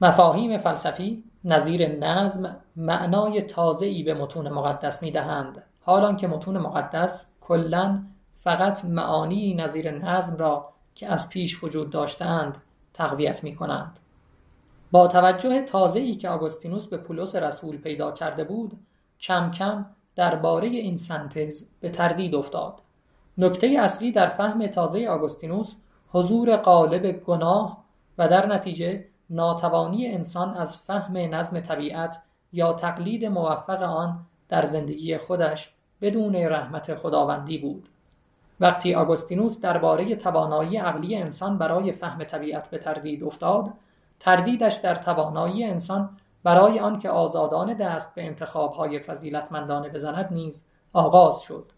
مفاهیم 0.00 0.58
فلسفی 0.58 1.24
نظیر 1.44 1.98
نظم 1.98 2.56
معنای 2.76 3.42
تازه‌ای 3.42 4.02
به 4.02 4.14
متون 4.14 4.48
مقدس 4.48 5.02
می‌دهند 5.02 5.62
حالان 5.80 6.16
که 6.16 6.26
متون 6.26 6.58
مقدس 6.58 7.26
کلا 7.40 8.02
فقط 8.34 8.84
معانی 8.84 9.54
نظیر 9.54 9.90
نظم 9.90 10.36
را 10.36 10.68
که 10.94 11.08
از 11.08 11.28
پیش 11.28 11.64
وجود 11.64 11.90
داشتند 11.90 12.62
تقویت 12.94 13.44
می 13.44 13.54
کنند. 13.54 14.00
با 14.90 15.06
توجه 15.06 15.62
تازه‌ای 15.62 16.14
که 16.14 16.28
آگوستینوس 16.28 16.86
به 16.86 16.96
پولس 16.96 17.36
رسول 17.36 17.76
پیدا 17.76 18.12
کرده 18.12 18.44
بود 18.44 18.72
کم 19.20 19.50
کم 19.50 19.86
درباره 20.16 20.68
این 20.68 20.96
سنتز 20.96 21.64
به 21.80 21.88
تردید 21.88 22.34
افتاد 22.34 22.74
نکته 23.38 23.66
اصلی 23.66 24.12
در 24.12 24.28
فهم 24.28 24.66
تازه 24.66 25.06
آگوستینوس 25.08 25.76
حضور 26.08 26.56
قالب 26.56 27.12
گناه 27.12 27.84
و 28.18 28.28
در 28.28 28.46
نتیجه 28.46 29.04
ناتوانی 29.30 30.06
انسان 30.06 30.56
از 30.56 30.76
فهم 30.76 31.16
نظم 31.16 31.60
طبیعت 31.60 32.22
یا 32.52 32.72
تقلید 32.72 33.24
موفق 33.24 33.82
آن 33.82 34.18
در 34.48 34.66
زندگی 34.66 35.18
خودش 35.18 35.74
بدون 36.00 36.34
رحمت 36.34 36.94
خداوندی 36.94 37.58
بود. 37.58 37.88
وقتی 38.60 38.94
آگوستینوس 38.94 39.60
درباره 39.60 40.16
توانایی 40.16 40.76
عقلی 40.76 41.16
انسان 41.16 41.58
برای 41.58 41.92
فهم 41.92 42.24
طبیعت 42.24 42.70
به 42.70 42.78
تردید 42.78 43.24
افتاد 43.24 43.70
تردیدش 44.20 44.74
در 44.74 44.94
توانایی 44.94 45.64
انسان 45.64 46.10
برای 46.44 46.80
آنکه 46.80 47.10
آزادانه 47.10 47.74
دست 47.74 48.14
به 48.14 48.26
انتخابهای 48.26 48.98
فضیلتمندانه 48.98 49.88
بزند 49.88 50.28
نیز 50.30 50.64
آغاز 50.92 51.40
شد. 51.40 51.72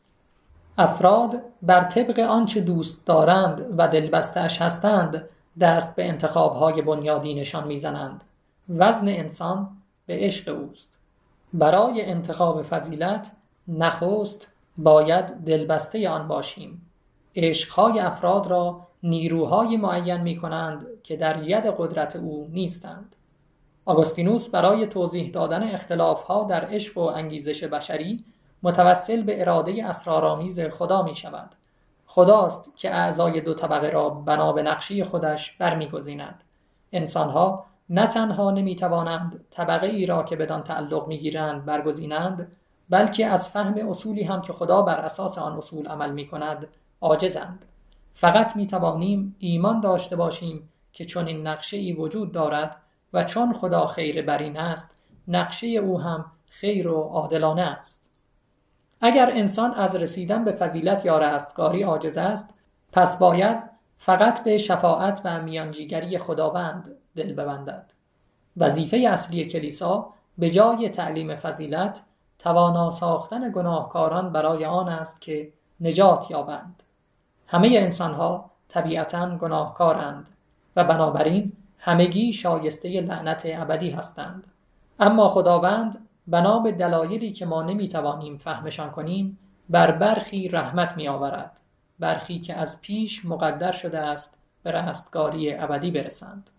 افراد 0.79 1.43
بر 1.63 1.85
طبق 1.85 2.19
آنچه 2.19 2.61
دوست 2.61 3.07
دارند 3.07 3.75
و 3.79 3.89
دلبستهاش 3.89 4.63
هستند 4.63 5.29
دست 5.61 5.97
به 5.97 6.09
انتخابهای 6.09 6.83
بنیادینشان 6.83 7.67
می‌زنند. 7.67 8.25
وزن 8.69 9.09
انسان 9.09 9.69
به 10.07 10.15
عشق 10.15 10.59
اوست. 10.59 10.93
برای 11.53 12.03
انتخاب 12.03 12.63
فضیلت 12.63 13.33
نخست 13.69 14.49
باید 14.79 15.25
دلبسته 15.25 16.09
آن 16.09 16.29
باشیم. 16.29 16.91
عشقهای 17.37 17.99
افراد 17.99 18.47
را 18.47 18.87
نیروهای 19.03 19.77
معین 19.77 20.21
می 20.21 20.37
کنند 20.37 20.87
که 21.03 21.17
در 21.17 21.43
ید 21.43 21.65
قدرت 21.79 22.17
او 22.17 22.49
نیستند. 22.53 23.17
آگوستینوس 23.85 24.49
برای 24.49 24.87
توضیح 24.87 25.31
دادن 25.31 25.75
اختلافها 25.75 26.45
در 26.45 26.65
عشق 26.65 26.99
و 26.99 27.01
انگیزش 27.01 27.65
بشری 27.65 28.25
متوسل 28.63 29.23
به 29.23 29.41
اراده 29.41 29.87
اسرارآمیز 29.87 30.61
خدا 30.61 31.03
می 31.03 31.15
شود 31.15 31.51
خداست 32.17 32.71
که 32.77 32.95
اعضای 32.95 33.41
دو 33.41 33.55
طبقه 33.55 33.91
را 33.91 34.11
بنا 34.11 34.53
به 34.53 34.63
نقشه 34.63 35.05
خودش 35.05 35.53
برمیگزیند. 35.53 36.45
انسانها 36.93 37.65
نه 37.91 38.07
تنها 38.07 38.51
نمی‌توانند 38.51 39.45
طبقه 39.51 39.87
ای 39.87 40.07
را 40.07 40.23
که 40.23 40.37
بدان 40.37 40.63
تعلق 40.63 41.07
می‌گیرند 41.07 41.65
برگزینند 41.65 42.57
بلکه 42.91 43.27
از 43.27 43.49
فهم 43.49 43.89
اصولی 43.89 44.23
هم 44.23 44.43
که 44.43 44.53
خدا 44.53 44.83
بر 44.83 44.95
اساس 44.95 45.39
آن 45.39 45.57
اصول 45.57 45.89
عمل 45.89 46.13
می 46.13 46.27
کند 46.27 46.69
عاجزند. 47.01 47.65
فقط 48.15 48.57
می 48.57 48.67
توانیم 48.67 49.37
ایمان 49.39 49.81
داشته 49.81 50.17
باشیم 50.17 50.69
که 50.93 51.05
چون 51.05 51.27
این 51.27 51.47
نقشه 51.47 51.77
ای 51.77 51.93
وجود 51.93 52.33
دارد 52.33 52.77
و 53.13 53.25
چون 53.25 53.53
خدا 53.53 53.87
خیر 53.87 54.23
برین 54.23 54.59
است 54.59 54.97
نقشه 55.29 55.67
او 55.67 56.01
هم 56.01 56.25
خیر 56.49 56.89
و 56.89 57.03
عادلانه 57.03 57.63
است. 57.63 57.96
اگر 59.01 59.31
انسان 59.31 59.75
از 59.75 59.97
رسیدن 59.97 60.45
به 60.45 60.53
فضیلت 60.53 61.05
یا 61.05 61.19
رستگاری 61.19 61.83
عاجز 61.83 62.19
است 62.19 62.55
پس 62.93 63.19
باید 63.19 63.59
فقط 63.99 64.45
به 64.45 64.59
شفاعت 64.59 65.21
و 65.25 65.43
میانجیگری 65.43 66.19
خداوند 66.19 66.91
دل 67.17 67.33
ببندد. 67.33 67.93
وظیفه 68.57 68.97
اصلی 68.97 69.45
کلیسا 69.45 70.07
به 70.39 70.51
جای 70.51 70.89
تعلیم 70.89 71.37
فضیلت 71.37 72.01
توانا 72.39 72.91
ساختن 72.91 73.53
گناهکاران 73.53 74.33
برای 74.33 74.65
آن 74.65 74.89
است 74.89 75.21
که 75.21 75.53
نجات 75.81 76.31
یابند. 76.31 76.83
همه 77.47 77.69
انسانها 77.73 78.51
طبیعتا 78.69 79.37
گناهکارند 79.37 80.27
و 80.77 80.85
بنابراین 80.85 81.53
همگی 81.79 82.33
شایسته 82.33 83.01
لعنت 83.01 83.43
ابدی 83.45 83.91
هستند. 83.91 84.45
اما 85.01 85.29
خداوند 85.29 86.06
بنا 86.27 86.59
به 86.59 86.73
دلایلی 86.73 87.33
که 87.33 87.47
ما 87.47 87.63
نمی‌توانیم 87.63 88.37
فهمشان 88.37 88.91
کنیم 88.91 89.39
بر 89.69 89.91
برخی 89.91 90.49
رحمت 90.49 90.97
می 90.97 91.09
آورد 91.09 91.61
برخی 91.99 92.41
که 92.41 92.55
از 92.55 92.81
پیش 92.81 93.25
مقدر 93.25 93.73
شده 93.73 93.99
است 93.99 94.39
به 94.63 94.73
رستگاری 94.73 95.55
ابدی 95.55 95.91
برسند. 95.91 96.51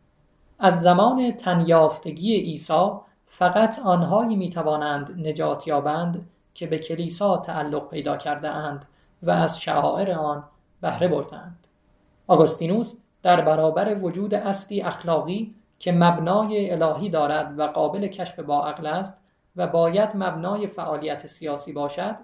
از 0.60 0.82
زمان 0.82 1.32
تنیافتگی 1.32 2.36
عیسی 2.36 2.90
فقط 3.26 3.80
آنهایی 3.80 4.36
می 4.36 4.50
توانند 4.50 5.28
نجات 5.28 5.68
یابند 5.68 6.30
که 6.54 6.68
به 6.68 6.80
کلیسا 6.80 7.38
تعلق 7.38 7.90
پیدا 7.90 8.18
کرده 8.18 8.50
اند 8.50 8.86
و 9.24 9.32
از 9.32 9.62
شعائر 9.62 10.12
آن 10.12 10.44
بهره 10.82 11.08
بردند 11.08 11.68
آگوستینوس 12.28 12.94
در 13.24 13.42
برابر 13.42 13.96
وجود 14.02 14.34
اصلی 14.34 14.82
اخلاقی 14.82 15.56
که 15.80 15.92
مبنای 15.92 16.72
الهی 16.72 17.10
دارد 17.10 17.60
و 17.60 17.68
قابل 17.68 18.08
کشف 18.08 18.40
با 18.40 18.68
عقل 18.68 18.86
است 18.86 19.27
و 19.58 19.68
باید 19.68 20.10
مبنای 20.16 20.68
فعالیت 20.68 21.28
سیاسی 21.28 21.74
باشد 21.74 22.16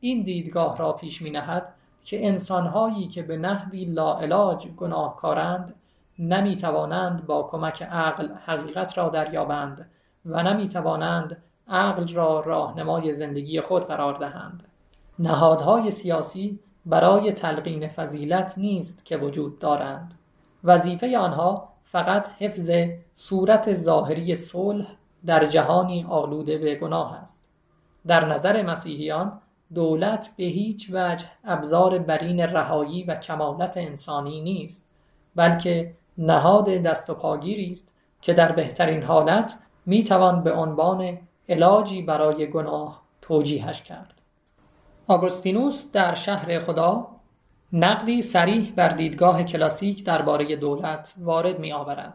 این 0.00 0.22
دیدگاه 0.22 0.78
را 0.78 0.92
پیش 0.92 1.22
می 1.22 1.30
نهد 1.30 1.74
که 2.04 2.26
انسانهایی 2.26 3.08
که 3.08 3.22
به 3.22 3.36
نحوی 3.36 3.84
لاعلاج 3.84 4.66
گناهکارند 4.66 5.74
نمی 6.18 6.56
توانند 6.56 7.26
با 7.26 7.42
کمک 7.42 7.82
عقل 7.82 8.28
حقیقت 8.46 8.98
را 8.98 9.08
دریابند 9.08 9.90
و 10.26 10.42
نمی 10.42 10.68
توانند 10.68 11.36
عقل 11.68 12.14
را 12.14 12.40
راهنمای 12.40 13.14
زندگی 13.14 13.60
خود 13.60 13.84
قرار 13.84 14.18
دهند. 14.18 14.62
نهادهای 15.18 15.90
سیاسی 15.90 16.58
برای 16.86 17.32
تلقین 17.32 17.88
فضیلت 17.88 18.54
نیست 18.56 19.04
که 19.04 19.16
وجود 19.16 19.58
دارند. 19.58 20.14
وظیفه 20.64 21.18
آنها 21.18 21.68
فقط 21.84 22.28
حفظ 22.38 22.70
صورت 23.14 23.74
ظاهری 23.74 24.36
صلح 24.36 24.86
در 25.26 25.44
جهانی 25.44 26.06
آلوده 26.08 26.58
به 26.58 26.74
گناه 26.74 27.14
است 27.14 27.48
در 28.06 28.24
نظر 28.24 28.62
مسیحیان 28.62 29.40
دولت 29.74 30.28
به 30.36 30.44
هیچ 30.44 30.90
وجه 30.92 31.26
ابزار 31.44 31.98
برین 31.98 32.40
رهایی 32.40 33.02
و 33.02 33.14
کمالت 33.14 33.76
انسانی 33.76 34.40
نیست 34.40 34.86
بلکه 35.36 35.94
نهاد 36.18 36.68
دست 36.68 37.10
و 37.10 37.14
پاگیری 37.14 37.72
است 37.72 37.92
که 38.20 38.32
در 38.32 38.52
بهترین 38.52 39.02
حالت 39.02 39.58
می‌توان 39.86 40.42
به 40.42 40.52
عنوان 40.52 41.18
علاجی 41.48 42.02
برای 42.02 42.50
گناه 42.50 43.02
توجیهش 43.22 43.82
کرد 43.82 44.14
آگوستینوس 45.06 45.92
در 45.92 46.14
شهر 46.14 46.60
خدا 46.60 47.06
نقدی 47.72 48.22
سریح 48.22 48.72
بر 48.76 48.88
دیدگاه 48.88 49.42
کلاسیک 49.42 50.04
درباره 50.04 50.56
دولت 50.56 51.14
وارد 51.18 51.58
می 51.58 51.72
آورد. 51.72 52.14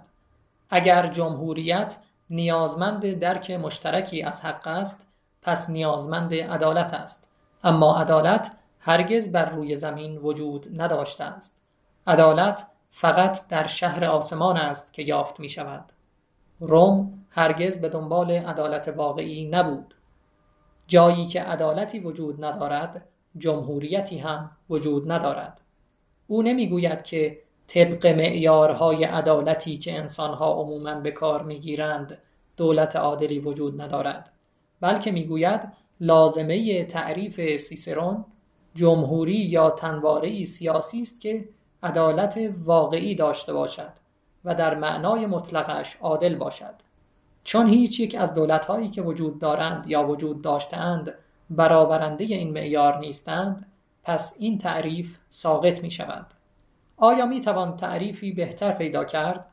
اگر 0.70 1.08
جمهوریت 1.08 1.98
نیازمند 2.30 3.20
درک 3.20 3.52
مشترکی 3.52 4.22
از 4.22 4.42
حق 4.42 4.68
است 4.68 5.08
پس 5.42 5.70
نیازمند 5.70 6.34
عدالت 6.34 6.94
است. 6.94 7.28
اما 7.64 7.98
عدالت 7.98 8.52
هرگز 8.80 9.32
بر 9.32 9.50
روی 9.50 9.76
زمین 9.76 10.18
وجود 10.18 10.82
نداشته 10.82 11.24
است. 11.24 11.62
عدالت 12.08 12.68
فقط 12.92 13.48
در 13.48 13.68
شهر 13.68 14.06
آسمان 14.06 14.58
است 14.58 14.94
که 14.94 15.02
یافت 15.02 15.40
می 15.40 15.50
شود 15.50 15.92
روم 16.60 17.26
هرگز 17.30 17.78
به 17.78 17.90
دنبال 17.90 18.32
عدالت 18.32 18.88
واقعی 18.88 19.50
نبود. 19.50 19.94
جایی 20.88 21.28
که 21.28 21.42
عدالتی 21.42 22.00
وجود 22.00 22.46
ندارد 22.46 23.06
جمهوریتی 23.38 24.18
هم 24.18 24.52
وجود 24.70 25.12
ندارد. 25.12 25.62
او 26.28 26.42
نمی‌گوید 26.42 27.04
که 27.04 27.42
طبق 27.68 28.08
معیارهای 28.08 29.04
عدالتی 29.04 29.78
که 29.78 29.98
انسانها 29.98 30.54
عموما 30.54 30.96
به 30.96 31.12
کار 31.12 31.44
می‌گیرند 31.44 32.18
دولت 32.58 32.96
عادلی 32.96 33.40
وجود 33.40 33.82
ندارد. 33.82 34.32
بلکه 34.82 35.12
می‌گوید 35.12 35.62
لازمه 36.02 36.84
تعریف 36.84 37.58
سیسرون 37.58 38.26
جمهوری 38.76 39.36
یا 39.36 39.70
تنواره 39.70 40.46
سیاسی 40.46 41.02
است 41.02 41.22
که 41.22 41.50
عدالت 41.84 42.40
واقعی 42.66 43.16
داشته 43.16 43.54
باشد 43.54 43.94
و 44.46 44.56
در 44.56 44.76
معنای 44.76 45.26
مطلقش 45.26 45.98
عادل 46.02 46.36
باشد. 46.36 46.74
چون 47.44 47.68
هیچ 47.68 48.00
یک 48.00 48.16
از 48.16 48.34
دولتهایی 48.34 48.90
که 48.90 49.02
وجود 49.02 49.40
دارند 49.40 49.88
یا 49.88 50.08
وجود 50.08 50.42
داشتهاند 50.42 51.14
برآورنده 51.50 52.24
این 52.24 52.54
معیار 52.54 52.98
نیستند 52.98 53.66
پس 54.04 54.36
این 54.40 54.58
تعریف 54.58 55.18
ساقط 55.30 55.84
می 55.84 55.92
شود 55.92 56.26
آیا 56.98 57.26
می 57.26 57.42
توان 57.42 57.78
تعریفی 57.78 58.32
بهتر 58.32 58.72
پیدا 58.72 59.04
کرد؟ 59.04 59.46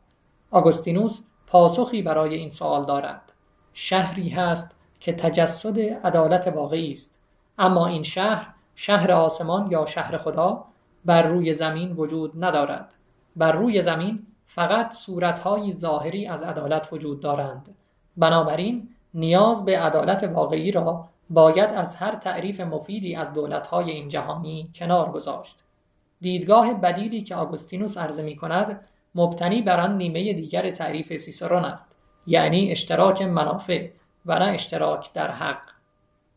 آگوستینوس 0.50 1.20
پاسخی 1.46 2.02
برای 2.02 2.34
این 2.34 2.50
سوال 2.50 2.84
دارد. 2.84 3.32
شهری 3.72 4.28
هست 4.28 4.76
که 5.00 5.12
تجسد 5.12 5.78
عدالت 5.80 6.48
واقعی 6.48 6.92
است. 6.92 7.18
اما 7.58 7.86
این 7.86 8.02
شهر 8.02 8.54
شهر 8.74 9.12
آسمان 9.12 9.70
یا 9.70 9.86
شهر 9.86 10.18
خدا 10.18 10.64
بر 11.04 11.22
روی 11.22 11.54
زمین 11.54 11.92
وجود 11.92 12.44
ندارد. 12.44 12.94
بر 13.36 13.52
روی 13.52 13.82
زمین 13.82 14.26
فقط 14.46 14.92
صورتهایی 14.92 15.72
ظاهری 15.72 16.26
از 16.26 16.42
عدالت 16.42 16.88
وجود 16.92 17.20
دارند. 17.20 17.74
بنابراین 18.16 18.88
نیاز 19.14 19.64
به 19.64 19.78
عدالت 19.78 20.24
واقعی 20.24 20.72
را 20.72 21.08
باید 21.30 21.70
از 21.70 21.96
هر 21.96 22.14
تعریف 22.14 22.60
مفیدی 22.60 23.14
از 23.14 23.34
دولتهای 23.34 23.90
این 23.90 24.08
جهانی 24.08 24.70
کنار 24.74 25.12
گذاشت. 25.12 25.63
دیدگاه 26.24 26.74
بدیلی 26.74 27.22
که 27.22 27.34
آگوستینوس 27.34 27.98
عرضه 27.98 28.22
می 28.22 28.36
کند 28.36 28.88
مبتنی 29.14 29.62
بر 29.62 29.80
آن 29.80 29.96
نیمه 29.96 30.32
دیگر 30.32 30.70
تعریف 30.70 31.16
سیسرون 31.16 31.64
است 31.64 31.96
یعنی 32.26 32.72
اشتراک 32.72 33.22
منافع 33.22 33.88
و 34.26 34.38
نه 34.38 34.44
اشتراک 34.44 35.12
در 35.12 35.30
حق. 35.30 35.62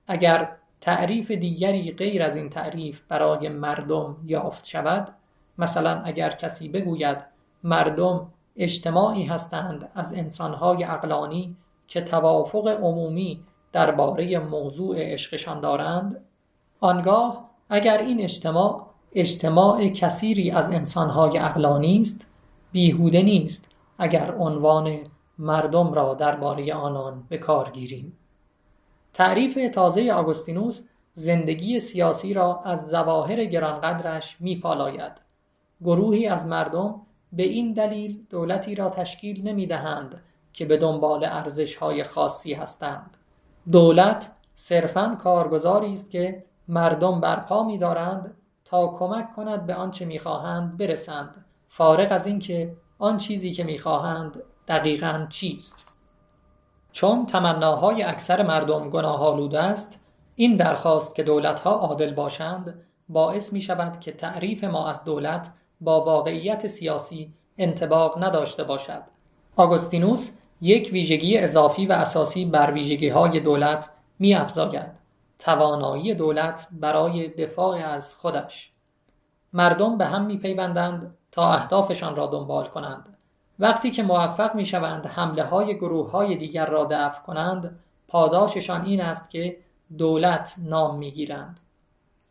اگر 0.08 0.52
تعریف 0.82 1.32
دیگری 1.32 1.91
غیر 1.91 2.23
از 2.23 2.36
این 2.36 2.50
تعریف 2.50 3.02
برای 3.10 3.50
مردم 3.50 4.17
یافت 4.26 4.65
شود 4.65 5.13
مثلا 5.58 6.02
اگر 6.06 6.30
کسی 6.30 6.69
بگوید 6.69 7.17
مردم 7.63 8.28
اجتماعی 8.56 9.23
هستند 9.23 9.91
از 9.95 10.13
انسانهای 10.13 10.84
اقلانی 10.84 11.56
که 11.88 12.02
توافق 12.02 12.67
عمومی 12.67 13.43
درباره 13.71 14.39
موضوع 14.39 14.95
عشقشان 15.00 15.60
دارند 15.60 16.21
آنگاه 16.80 17.50
اگر 17.69 17.97
این 17.97 18.21
اجتماع 18.21 18.87
اجتماع 19.13 19.89
کثیری 19.89 20.52
از 20.52 20.72
انسانهای 20.72 21.38
اقلانی 21.38 22.02
است 22.02 22.28
بیهوده 22.72 23.22
نیست 23.22 23.70
اگر 23.98 24.36
عنوان 24.36 25.00
مردم 25.38 25.93
را 25.93 26.13
درباره 26.13 26.74
آنان 26.74 27.24
به 27.30 27.38
کار 27.38 27.70
گیریم. 27.70 28.17
تعریف 29.13 29.60
تازه 29.74 30.12
آگوستینوس 30.12 30.82
زندگی 31.13 31.80
سیاسی 31.80 32.34
را 32.34 32.62
از 32.65 32.88
ظواهر 32.88 33.46
گرانقدرش 33.46 34.38
میپالاید. 34.39 35.12
گروهی 35.82 36.28
از 36.28 36.48
مردم 36.48 37.02
به 37.34 37.43
این 37.43 37.74
دلیل 37.74 38.26
دولتی 38.30 38.76
را 38.76 38.89
تشکیل 38.89 39.48
نمی‌دهند 39.48 40.22
که 40.54 40.65
به 40.65 40.78
دنبال 40.78 41.26
ارزشهای 41.26 42.04
خاصی 42.04 42.54
هستند. 42.54 43.17
دولت 43.72 44.32
صرفا 44.56 45.17
کارگزاری 45.24 45.93
است 45.93 46.12
که 46.12 46.43
مردم 46.67 47.22
برپا 47.22 47.63
میدارند 47.63 48.37
تا 48.69 48.88
کمک 48.88 49.36
کند 49.36 49.65
به 49.65 49.75
آنچه 49.75 50.06
می‌خواهند 50.06 50.77
برسند. 50.77 51.45
فارغ 51.69 52.12
از 52.12 52.27
اینکه 52.27 52.75
آن 52.99 53.17
چیزی 53.17 53.51
که 53.51 53.63
می‌خواهند 53.63 54.43
دقیقا 54.67 55.27
چیست. 55.30 55.93
چون 56.91 57.25
تمناهای 57.25 58.03
اکثر 58.03 58.43
مردم 58.43 58.89
گناه 58.89 59.23
آلوده 59.23 59.60
است 59.60 59.99
این 60.36 60.56
درخواست 60.56 61.15
که 61.15 61.23
دولتها 61.23 61.71
عادل 61.71 62.13
باشند 62.13 62.82
باعث 63.10 63.53
می 63.53 63.62
شود 63.62 63.99
که 63.99 64.12
تعریف 64.12 64.63
ما 64.63 64.89
از 64.89 65.03
دولت 65.03 65.49
با 65.82 66.06
واقعیت 66.06 66.67
سیاسی 66.67 67.30
انطباق 67.58 68.23
نداشته 68.23 68.63
باشد. 68.63 69.01
آگوستینوس 69.56 70.32
یک 70.62 70.89
ویژگی 70.93 71.38
اضافی 71.38 71.86
و 71.86 71.91
اساسی 71.91 72.45
بر 72.45 72.71
ویژگی 72.71 73.10
های 73.10 73.39
دولت 73.39 73.89
می 74.19 74.36
افزاید 74.36 75.07
توانایی 75.39 76.13
دولت 76.13 76.67
برای 76.71 77.28
دفاع 77.28 77.76
از 77.76 78.15
خودش 78.15 78.71
مردم 79.54 79.97
به 79.97 80.06
هم 80.06 80.26
می 80.26 80.38
پیوندند 80.38 81.17
تا 81.32 81.54
اهدافشان 81.54 82.15
را 82.15 82.28
دنبال 82.28 82.67
کنند 82.67 83.17
وقتی 83.60 83.91
که 83.91 84.04
موفق 84.04 84.56
می 84.56 84.65
شوند 84.65 85.06
حمله 85.06 85.43
های 85.43 85.76
گروه 85.76 86.12
های 86.12 86.36
دیگر 86.36 86.65
را 86.65 86.88
دفع 86.91 87.21
کنند 87.21 87.80
پاداششان 88.08 88.86
این 88.86 89.02
است 89.02 89.30
که 89.30 89.58
دولت 89.97 90.56
نام 90.58 90.97
می 90.97 91.12
گیرند. 91.12 91.60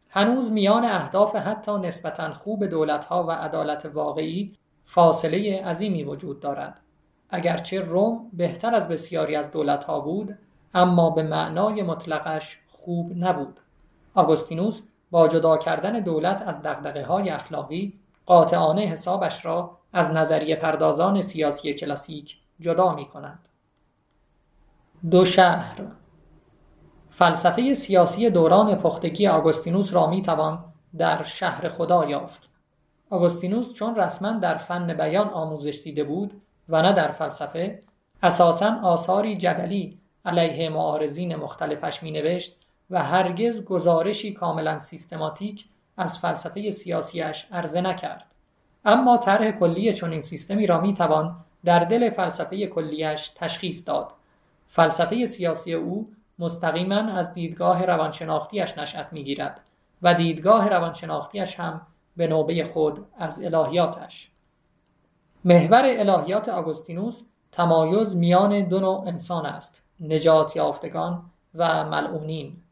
هنوز 0.09 0.53
میان 0.53 0.85
اهداف 0.85 1.37
حتی 1.37 1.73
نسبتا 1.73 2.35
خوب 2.35 2.67
دولت 2.67 3.05
ها 3.05 3.25
و 3.25 3.31
عدالت 3.31 3.87
واقعی 3.87 4.53
فاصله 4.85 5.65
عظیمی 5.65 6.05
وجود 6.05 6.41
دارد. 6.41 6.81
اگرچه 7.31 7.81
روم 7.81 8.31
بهتر 8.33 8.75
از 8.75 8.89
بسیاری 8.89 9.37
از 9.37 9.51
دولت 9.51 9.85
ها 9.85 10.01
بود 10.01 10.39
اما 10.75 11.11
به 11.11 11.23
معنای 11.23 11.83
مطلقش 11.83 12.59
خوب 12.87 13.13
نبود. 13.17 13.61
آگوستینوس 14.15 14.83
با 15.11 15.29
جدا 15.29 15.57
کردن 15.57 16.01
دولت 16.01 16.43
از 16.43 16.63
دقدقه 16.63 17.05
های 17.05 17.31
اخلاقی 17.31 18.01
قاطعانه 18.27 18.83
حسابش 18.83 19.45
را 19.45 19.79
از 19.93 20.11
نظریه 20.11 20.57
پردازان 20.57 21.23
سیاسی 21.23 21.75
کلاسیک 21.75 22.37
جدا 22.61 22.95
می 22.95 23.09
کند. 23.09 23.49
دو 25.11 25.25
شهر 25.25 25.81
فلسفه 27.11 27.75
سیاسی 27.75 28.31
دوران 28.31 28.75
پختگی 28.75 29.29
آگوستینوس 29.29 29.95
را 29.95 30.07
می 30.07 30.23
توان 30.23 30.65
در 30.99 31.25
شهر 31.25 31.69
خدا 31.69 32.05
یافت. 32.05 32.51
آگوستینوس 33.11 33.75
چون 33.75 33.97
رسما 33.97 34.33
در 34.33 34.57
فن 34.57 34.95
بیان 34.95 35.29
آموزش 35.29 35.81
دیده 35.85 36.05
بود 36.05 36.43
و 36.69 36.83
نه 36.83 36.93
در 36.93 37.13
فلسفه 37.13 37.81
اساسا 38.23 38.81
آثاری 38.83 39.37
جدلی 39.37 40.01
علیه 40.25 40.69
معارضین 40.69 41.37
مختلفش 41.37 42.03
می 42.03 42.11
نوشت 42.11 42.66
و 42.91 43.03
هرگز 43.03 43.65
گزارشی 43.65 44.33
کاملا 44.33 44.79
سیستماتیک 44.79 45.65
از 45.97 46.19
فلسفه 46.19 46.71
سیاسیش 46.71 47.47
عرضه 47.53 47.81
نکرد. 47.81 48.25
اما 48.85 49.17
طرح 49.17 49.51
کلی 49.51 49.93
چنین 49.93 50.21
سیستمی 50.21 50.67
را 50.67 50.81
می 50.81 50.95
توان 50.95 51.37
در 51.65 51.85
دل 51.85 52.11
فلسفه 52.11 52.67
کلیش 52.67 53.29
تشخیص 53.29 53.89
داد. 53.89 54.13
فلسفه 54.69 55.27
سیاسی 55.27 55.75
او 55.75 56.09
مستقیما 56.39 56.97
از 56.97 57.35
دیدگاه 57.35 57.85
روانشناختیش 57.85 58.79
نشأت 58.79 59.13
می‌گیرد 59.13 59.61
و 60.03 60.15
دیدگاه 60.15 60.69
روانشناختیش 60.69 61.61
هم 61.61 61.87
به 62.17 62.27
نوبه 62.27 62.65
خود 62.65 63.07
از 63.19 63.43
الهیاتش. 63.43 64.31
محور 65.45 65.83
الهیات 65.85 66.49
آگوستینوس 66.49 67.23
تمایز 67.53 68.17
میان 68.17 68.69
دو 68.69 68.81
نوع 68.81 69.09
انسان 69.09 69.47
است 69.47 69.83
نجات 70.01 70.57
یافتگان 70.57 71.31
و 71.55 71.85
ملعونین. 71.85 72.63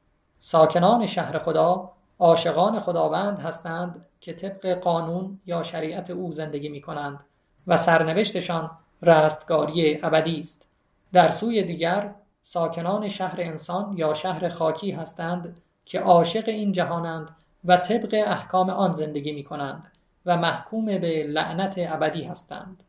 ساکنان 0.46 1.06
شهر 1.06 1.38
خدا 1.38 1.92
عاشقان 2.18 2.80
خداوند 2.80 3.38
هستند 3.38 4.06
که 4.20 4.32
طبق 4.32 4.74
قانون 4.74 5.40
یا 5.46 5.62
شریعت 5.62 6.10
او 6.10 6.32
زندگی 6.32 6.68
می 6.68 6.80
کنند 6.80 7.20
و 7.66 7.76
سرنوشتشان 7.76 8.70
رستگاری 9.02 9.98
ابدی 10.02 10.40
است. 10.40 10.66
در 11.12 11.30
سوی 11.30 11.62
دیگر 11.62 12.14
ساکنان 12.42 13.08
شهر 13.08 13.40
انسان 13.40 13.94
یا 13.96 14.14
شهر 14.14 14.48
خاکی 14.48 14.90
هستند 14.90 15.60
که 15.84 16.00
عاشق 16.00 16.48
این 16.48 16.72
جهانند 16.72 17.28
و 17.64 17.76
طبق 17.76 18.24
احکام 18.26 18.70
آن 18.70 18.92
زندگی 18.92 19.32
می 19.32 19.44
کنند 19.44 19.92
و 20.26 20.36
محکوم 20.36 20.86
به 20.86 21.26
لعنت 21.28 21.74
ابدی 21.78 22.24
هستند. 22.24 22.82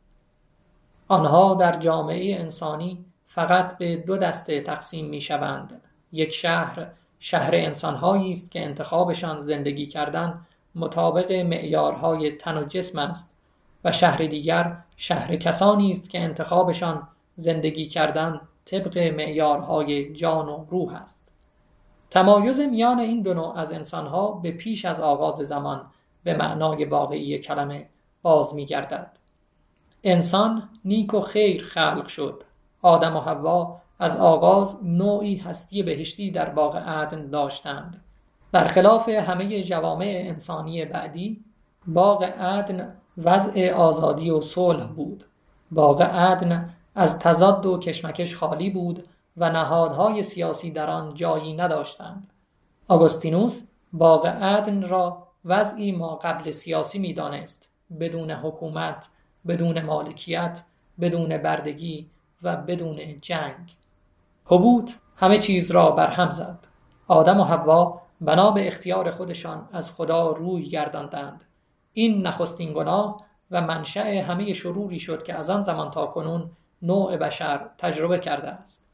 آنها 1.08 1.54
در 1.54 1.80
جامعه 1.80 2.40
انسانی 2.40 3.06
فقط 3.26 3.78
به 3.78 3.96
دو 3.96 4.18
دسته 4.18 4.62
تقسیم 4.62 5.10
می 5.10 5.22
شوند 5.22 5.82
یک 6.12 6.34
شهر 6.34 6.88
شهر 7.28 7.56
انسانهایی 7.56 8.32
است 8.32 8.52
که 8.52 8.64
انتخابشان 8.64 9.42
زندگی 9.42 9.86
کردن 9.86 10.46
مطابق 10.76 11.32
معیارهای 11.32 12.32
تن 12.32 12.58
و 12.58 12.64
جسم 12.64 13.00
است 13.00 13.34
و 13.84 13.92
شهر 13.92 14.18
دیگر 14.18 14.78
شهر 14.98 15.36
کسانی 15.36 15.92
است 15.92 16.10
که 16.10 16.20
انتخابشان 16.20 17.08
زندگی 17.36 17.88
کردن 17.88 18.42
طبق 18.66 18.98
معیارهای 18.98 20.14
جان 20.14 20.50
و 20.50 20.66
روح 20.70 20.94
است 20.94 21.28
تمایز 22.10 22.60
میان 22.60 23.00
این 23.00 23.22
دو 23.22 23.34
نوع 23.34 23.58
از 23.58 23.72
انسانها 23.72 24.32
به 24.32 24.52
پیش 24.52 24.86
از 24.86 25.00
آغاز 25.00 25.36
زمان 25.36 25.86
به 26.24 26.34
معنای 26.34 26.86
واقعی 26.86 27.38
کلمه 27.38 27.90
باز 28.22 28.56
می 28.56 28.66
گردد. 28.66 29.18
انسان 30.04 30.70
نیک 30.86 31.14
و 31.14 31.22
خیر 31.22 31.64
خلق 31.64 32.08
شد 32.08 32.44
آدم 32.82 33.16
و 33.16 33.20
حوا 33.20 33.82
از 34.00 34.18
آغاز 34.18 34.84
نوعی 34.84 35.36
هستی 35.36 35.84
بهشتی 35.84 36.32
در 36.32 36.50
باغ 36.50 36.76
عدن 36.76 37.30
داشتند. 37.30 38.02
برخلاف 38.52 39.10
همه 39.10 39.64
جوامع 39.64 40.24
انسانی 40.26 40.86
بعدی 40.86 41.44
باغ 41.88 42.24
عدن 42.24 42.96
وضع 43.18 43.72
آزادی 43.72 44.30
و 44.30 44.42
صلح 44.42 44.86
بود. 44.86 45.26
باغ 45.72 46.02
عدن 46.02 46.74
از 46.96 47.20
تضاد 47.20 47.66
و 47.66 47.80
کشمکش 47.80 48.36
خالی 48.36 48.70
بود 48.70 49.08
و 49.38 49.50
نهادهای 49.50 50.24
سیاسی 50.24 50.72
در 50.72 50.90
آن 50.90 51.14
جایی 51.14 51.54
نداشتند. 51.54 52.34
آگوستینوس 52.88 53.64
باغ 53.94 54.26
عدن 54.26 54.82
را 54.90 55.28
وضعی 55.46 55.92
ما 55.92 56.16
قبل 56.16 56.52
سیاسی 56.52 57.00
می‌دانست. 57.00 57.70
بدون 58.00 58.32
حکومت 58.32 59.10
بدون 59.48 59.82
مالکیت 59.82 60.62
بدون 61.02 61.38
بردگی 61.38 62.10
و 62.44 62.56
بدون 62.56 63.22
جنگ. 63.22 63.76
حبوط 64.46 64.92
همه 65.16 65.38
چیز 65.38 65.72
را 65.72 65.92
برهم 65.92 66.30
زد. 66.30 66.60
آدم 67.08 67.40
و 67.40 67.44
حوا 67.44 68.02
بنا 68.22 68.52
به 68.52 68.68
اختیار 68.68 69.12
خودشان 69.12 69.70
از 69.72 69.92
خدا 69.92 70.32
روی 70.32 70.70
گرداندند. 70.70 71.44
این 71.94 72.28
نخستین 72.28 72.74
گناه 72.74 73.22
و 73.52 73.62
منشأ 73.62 74.22
همه 74.22 74.54
شروری 74.54 75.00
شد 75.00 75.24
که 75.24 75.34
از 75.34 75.50
آن 75.50 75.62
زمان 75.62 75.92
تا 75.92 76.06
کنون 76.06 76.52
نوع 76.82 77.18
بشر 77.18 77.70
تجربه 77.78 78.20
کرده 78.20 78.48
است. 78.48 78.86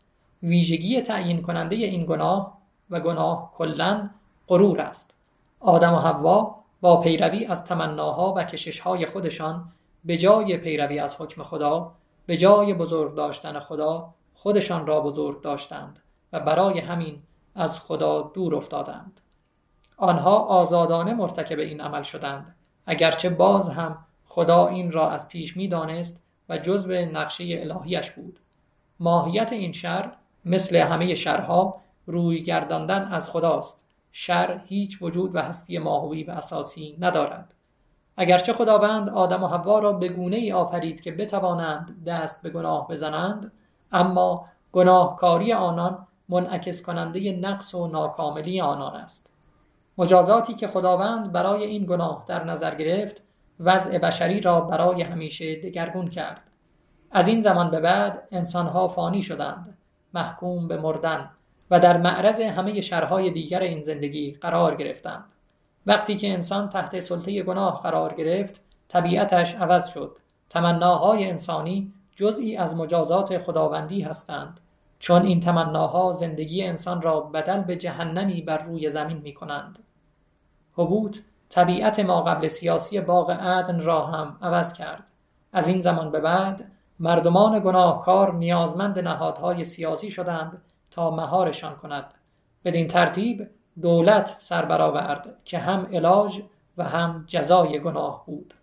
ویژگی 0.44 1.02
تعیین 1.02 1.42
کننده 1.42 1.76
این 1.76 2.06
گناه 2.06 2.58
و 2.90 3.00
گناه 3.00 3.52
کلا 3.56 4.10
غرور 4.48 4.82
است. 4.82 5.14
آدم 5.60 5.94
و 5.94 5.98
حوا 5.98 6.56
با 6.82 7.02
پیروی 7.02 7.46
از 7.46 7.66
تمناها 7.66 8.34
و 8.34 8.44
کششهای 8.44 9.06
خودشان 9.06 9.72
به 10.06 10.18
جای 10.18 10.58
پیروی 10.58 11.00
از 11.00 11.22
حکم 11.22 11.44
خدا 11.44 11.92
به 12.26 12.38
جای 12.38 12.74
بزرگ 12.74 13.16
داشتن 13.16 13.60
خدا 13.60 14.14
خودشان 14.42 14.88
را 14.88 15.02
بزرگ 15.02 15.42
داشتند 15.42 16.00
و 16.34 16.40
برای 16.40 16.80
همین 16.80 17.22
از 17.56 17.80
خدا 17.80 18.22
دور 18.22 18.56
افتادند. 18.56 19.22
آنها 19.98 20.40
آزادانه 20.40 21.14
مرتکب 21.14 21.60
این 21.60 21.82
عمل 21.82 22.02
شدند 22.04 22.56
اگرچه 22.86 23.30
باز 23.30 23.70
هم 23.70 24.06
خدا 24.26 24.68
این 24.68 24.92
را 24.92 25.10
از 25.10 25.28
پیش 25.28 25.58
می 25.58 25.68
دانست 25.68 26.24
و 26.50 26.58
جزو 26.58 26.92
نقشه 26.92 27.44
الهیش 27.50 28.12
بود. 28.12 28.40
ماهیت 29.00 29.54
این 29.54 29.72
شر 29.72 30.12
مثل 30.46 30.76
همه 30.76 31.16
شرها 31.16 31.82
روی 32.06 32.44
گرداندن 32.44 33.08
از 33.08 33.30
خداست. 33.30 33.82
شر 34.12 34.62
هیچ 34.66 35.02
وجود 35.02 35.36
و 35.36 35.42
هستی 35.42 35.78
ماهوی 35.78 36.24
و 36.24 36.32
اساسی 36.32 36.98
ندارد. 37.00 37.54
اگرچه 38.18 38.54
خداوند 38.54 39.10
آدم 39.10 39.44
و 39.44 39.48
حوا 39.48 39.80
را 39.80 39.94
به 39.94 40.08
گونه 40.08 40.38
ای 40.38 40.52
آفرید 40.52 41.02
که 41.02 41.12
بتوانند 41.12 42.04
دست 42.04 42.42
به 42.42 42.50
گناه 42.50 42.88
بزنند 42.88 43.52
اما 43.92 44.46
گناهکاری 44.72 45.54
آنان 45.54 46.08
منعکس 46.30 46.82
کننده 46.82 47.32
نقص 47.32 47.76
و 47.76 47.88
ناکاملی 47.88 48.62
آنان 48.62 48.96
است. 48.96 49.30
مجازاتی 49.98 50.54
که 50.54 50.68
خداوند 50.68 51.32
برای 51.32 51.64
این 51.64 51.86
گناه 51.86 52.24
در 52.28 52.44
نظر 52.44 52.76
گرفت 52.76 53.22
وضع 53.60 53.98
بشری 53.98 54.42
را 54.42 54.62
برای 54.62 55.02
همیشه 55.02 55.56
دگرگون 55.56 56.10
کرد. 56.10 56.42
از 57.12 57.28
این 57.28 57.42
زمان 57.42 57.72
به 57.72 57.80
بعد 57.80 58.28
انسانها 58.32 58.88
فانی 58.88 59.24
شدند 59.24 59.78
محکوم 60.14 60.68
به 60.68 60.78
مردن 60.78 61.30
و 61.72 61.80
در 61.80 61.98
معرض 61.98 62.40
همه 62.40 62.82
شرهای 62.82 63.32
دیگر 63.32 63.60
این 63.60 63.82
زندگی 63.82 64.32
قرار 64.32 64.76
گرفتند. 64.76 65.26
وقتی 65.86 66.18
که 66.18 66.34
انسان 66.34 66.70
تحت 66.70 67.00
سلطه 67.00 67.44
گناه 67.44 67.82
قرار 67.82 68.14
گرفت 68.14 68.62
طبیعتش 68.88 69.56
عوض 69.56 69.88
شد. 69.88 70.18
تمناهای 70.50 71.30
انسانی 71.30 71.94
جزئی 72.16 72.58
از 72.58 72.76
مجازات 72.76 73.38
خداوندی 73.38 74.02
هستند 74.02 74.60
چون 75.00 75.22
این 75.22 75.40
تمناها 75.40 76.14
زندگی 76.14 76.64
انسان 76.64 77.02
را 77.02 77.22
بدل 77.22 77.62
به 77.62 77.76
جهنمی 77.76 78.42
بر 78.42 78.58
روی 78.58 78.90
زمین 78.90 79.18
می 79.18 79.34
کنند. 79.34 79.80
حبوط 80.74 81.18
طبیعت 81.50 82.00
ما 82.00 82.22
قبل 82.22 82.48
سیاسی 82.48 83.02
باغ 83.02 83.32
عدن 83.32 83.82
را 83.82 84.06
هم 84.06 84.38
عوض 84.42 84.74
کرد. 84.74 85.04
از 85.54 85.68
این 85.68 85.82
زمان 85.82 86.12
به 86.12 86.20
بعد 86.20 86.72
مردمان 87.00 87.60
گناهکار 87.60 88.34
نیازمند 88.34 89.00
نهادهای 89.00 89.66
سیاسی 89.66 90.12
شدند 90.12 90.62
تا 90.92 91.12
مهارشان 91.12 91.76
کند. 91.76 92.14
بدین 92.66 92.88
ترتیب 92.88 93.50
دولت 93.82 94.36
سر 94.40 94.66
برآورد 94.66 95.36
که 95.46 95.60
هم 95.60 95.88
علاج 95.94 96.42
و 96.78 96.84
هم 96.84 97.24
جزای 97.28 97.80
گناه 97.80 98.26
بود. 98.26 98.54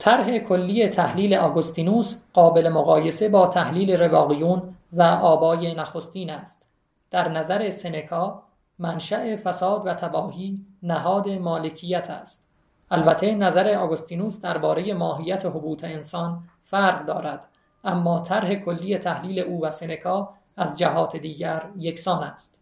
طرح 0.00 0.38
کلی 0.38 0.88
تحلیل 0.88 1.34
آگوستینوس 1.34 2.16
قابل 2.32 2.68
مقایسه 2.68 3.28
با 3.28 3.46
تحلیل 3.46 3.96
رواقیون 4.02 4.62
و 4.92 5.02
آبای 5.02 5.74
نخستین 5.74 6.30
است. 6.30 6.62
در 7.10 7.28
نظر 7.28 7.70
سنکا 7.70 8.42
منشأ 8.78 9.36
فساد 9.36 9.86
و 9.86 9.94
تباهی 9.94 10.66
نهاد 10.82 11.28
مالکیت 11.28 12.10
است. 12.10 12.44
البته 12.90 13.34
نظر 13.34 13.74
آگوستینوس 13.78 14.40
درباره 14.40 14.94
ماهیت 14.94 15.46
حبوط 15.46 15.84
انسان 15.84 16.42
فرق 16.64 17.06
دارد 17.06 17.48
اما 17.84 18.20
طرح 18.20 18.54
کلی 18.54 18.98
تحلیل 18.98 19.38
او 19.38 19.64
و 19.64 19.70
سنکا 19.70 20.34
از 20.56 20.78
جهات 20.78 21.16
دیگر 21.16 21.62
یکسان 21.76 22.22
است. 22.22 22.58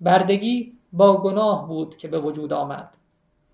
بردگی 0.00 0.72
با 0.92 1.16
گناه 1.16 1.68
بود 1.68 1.96
که 1.96 2.08
به 2.08 2.18
وجود 2.18 2.52
آمد. 2.52 2.90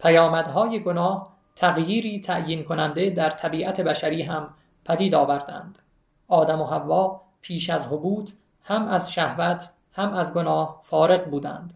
پیامدهای 0.00 0.82
گناه 0.82 1.39
تغییری 1.56 2.20
تعیین 2.20 2.64
کننده 2.64 3.10
در 3.10 3.30
طبیعت 3.30 3.80
بشری 3.80 4.22
هم 4.22 4.54
پدید 4.84 5.14
آوردند. 5.14 5.78
آدم 6.28 6.60
و 6.60 6.66
حوا 6.66 7.20
پیش 7.40 7.70
از 7.70 7.86
حبوط 7.86 8.30
هم 8.62 8.88
از 8.88 9.12
شهوت 9.12 9.70
هم 9.92 10.14
از 10.14 10.34
گناه 10.34 10.80
فارغ 10.84 11.24
بودند. 11.24 11.74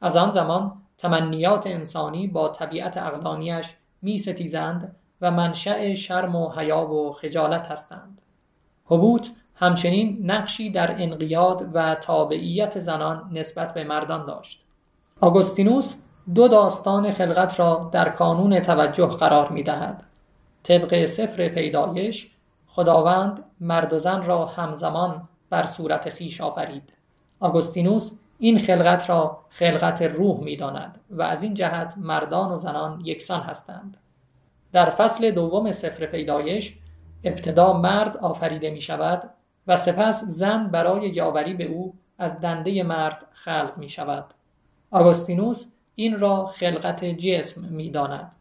از 0.00 0.16
آن 0.16 0.30
زمان 0.30 0.72
تمنیات 0.98 1.66
انسانی 1.66 2.26
با 2.26 2.48
طبیعت 2.48 2.96
اقلانیش 2.96 3.66
می 4.02 4.18
ستیزند 4.18 4.96
و 5.20 5.30
منشأ 5.30 5.94
شرم 5.94 6.36
و 6.36 6.50
حیا 6.50 6.86
و 6.86 7.12
خجالت 7.12 7.70
هستند. 7.70 8.22
حبوط 8.84 9.28
همچنین 9.54 10.30
نقشی 10.30 10.70
در 10.70 11.02
انقیاد 11.02 11.68
و 11.72 11.94
تابعیت 11.94 12.78
زنان 12.78 13.30
نسبت 13.32 13.74
به 13.74 13.84
مردان 13.84 14.26
داشت. 14.26 14.64
آگوستینوس 15.20 15.96
دو 16.34 16.48
داستان 16.48 17.12
خلقت 17.12 17.60
را 17.60 17.90
در 17.92 18.08
کانون 18.08 18.60
توجه 18.60 19.06
قرار 19.06 19.48
می 19.48 19.62
دهد. 19.62 20.04
طبق 20.62 21.06
سفر 21.06 21.48
پیدایش 21.48 22.30
خداوند 22.66 23.44
مرد 23.60 23.92
و 23.92 23.98
زن 23.98 24.24
را 24.24 24.46
همزمان 24.46 25.28
بر 25.50 25.66
صورت 25.66 26.10
خیش 26.10 26.40
آفرید. 26.40 26.92
آگوستینوس 27.40 28.12
این 28.38 28.58
خلقت 28.58 29.10
را 29.10 29.38
خلقت 29.48 30.02
روح 30.02 30.40
می 30.40 30.56
داند 30.56 31.00
و 31.10 31.22
از 31.22 31.42
این 31.42 31.54
جهت 31.54 31.94
مردان 31.96 32.52
و 32.52 32.56
زنان 32.56 33.00
یکسان 33.04 33.40
هستند. 33.40 33.96
در 34.72 34.90
فصل 34.90 35.30
دوم 35.30 35.72
سفر 35.72 36.06
پیدایش 36.06 36.74
ابتدا 37.24 37.72
مرد 37.72 38.16
آفریده 38.16 38.70
می 38.70 38.80
شود 38.80 39.30
و 39.66 39.76
سپس 39.76 40.24
زن 40.24 40.66
برای 40.66 41.08
یاوری 41.08 41.54
به 41.54 41.64
او 41.64 41.94
از 42.18 42.40
دنده 42.40 42.82
مرد 42.82 43.26
خلق 43.32 43.72
می 43.76 43.88
شود 43.88 44.24
آگوستینوس 44.90 45.66
این 46.00 46.18
را 46.18 46.46
خلقت 46.46 47.04
جسم 47.04 47.64
می 47.64 47.90
داند. 47.90 48.32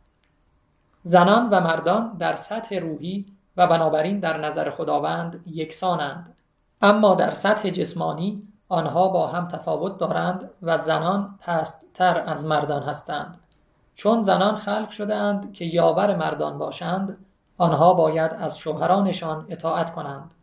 زنان 1.03 1.49
و 1.49 1.59
مردان 1.59 2.17
در 2.19 2.35
سطح 2.35 2.75
روحی 2.75 3.25
و 3.57 3.67
بنابراین 3.67 4.19
در 4.19 4.37
نظر 4.37 4.69
خداوند 4.69 5.43
یکسانند. 5.47 6.35
اما 6.81 7.15
در 7.15 7.33
سطح 7.33 7.69
جسمانی 7.69 8.47
آنها 8.69 9.07
با 9.07 9.27
هم 9.27 9.47
تفاوت 9.47 9.97
دارند 9.97 10.49
و 10.61 10.77
زنان 10.77 11.39
پستتر 11.39 12.23
از 12.27 12.45
مردان 12.45 12.83
هستند. 12.83 13.37
چون 13.95 14.21
زنان 14.21 14.55
خلق 14.55 14.89
شدهاند 14.89 15.53
که 15.53 15.65
یاور 15.65 16.15
مردان 16.15 16.57
باشند 16.57 17.17
آنها 17.57 17.93
باید 17.93 18.31
از 18.33 18.57
شوهرانشان 18.57 19.45
اطاعت 19.49 19.91
کنند. 19.91 20.33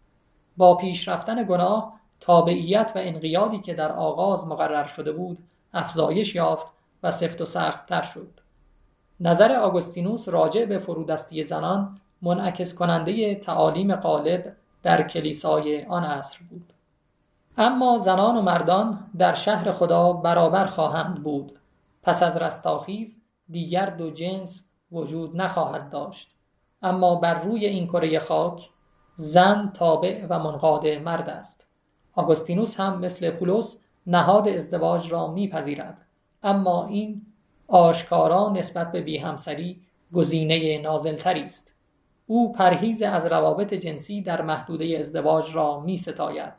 با 0.57 0.74
پیش 0.74 1.09
رفتن 1.09 1.44
گناه 1.44 1.92
تابعیت 2.20 2.92
و 2.94 2.98
انقیادی 2.98 3.59
که 3.59 3.74
در 3.74 3.92
آغاز 3.92 4.46
مقرر 4.46 4.87
شده 4.87 5.12
بود 5.12 5.38
افزایش 5.74 6.35
یافت 6.35 6.76
و 7.03 7.11
سفت 7.11 7.41
و 7.41 7.45
سخت 7.45 7.87
تر 7.87 8.03
شد. 8.03 8.41
نظر 9.21 9.53
آگوستینوس 9.53 10.29
راجع 10.29 10.65
به 10.65 10.79
فرودستی 10.79 11.43
زنان 11.43 12.01
منعکس 12.23 12.75
کننده 12.75 13.35
تعالیم 13.35 13.97
غالب 13.97 14.57
در 14.83 15.03
کلیسای 15.03 15.85
آن 15.85 16.05
عصر 16.05 16.39
بود. 16.51 16.73
اما 17.59 17.99
زنان 17.99 18.37
و 18.37 18.43
مردان 18.43 19.11
در 19.19 19.35
شهر 19.35 19.73
خدا 19.73 20.13
برابر 20.13 20.67
خواهند 20.67 21.23
بود. 21.23 21.59
پس 22.03 22.23
از 22.23 22.37
رستاخیز 22.37 23.21
دیگر 23.51 23.87
دو 23.87 24.11
جنس 24.11 24.65
وجود 24.93 25.37
نخواهد 25.37 25.91
داشت. 25.91 26.31
اما 26.83 27.15
بر 27.15 27.43
روی 27.43 27.67
این 27.67 27.87
کره 27.87 28.19
خاک 28.19 28.71
زن 29.17 29.71
تابع 29.75 30.27
و 30.31 30.39
منقاد 30.39 30.87
مرد 30.87 31.29
است. 31.29 31.67
آگوستینوس 32.15 32.81
هم 32.81 32.99
مثل 32.99 33.31
پولس 33.31 33.77
نهاد 34.07 34.49
ازدواج 34.49 35.13
را 35.13 35.27
میپذیرد. 35.27 36.06
اما 36.42 36.87
این 36.87 37.22
آشکارا 37.68 38.49
نسبت 38.49 38.92
به 38.92 39.01
بیهمسری 39.01 39.83
گزینه 40.12 40.79
نازلتری 40.83 41.44
است. 41.44 41.72
او 42.27 42.53
پرهیز 42.53 43.03
از 43.03 43.27
روابط 43.27 43.75
جنسی 43.75 44.22
در 44.22 44.42
محدوده 44.42 44.96
ازدواج 44.99 45.55
را 45.55 45.81
می 45.81 45.96
ستاید. 45.96 46.53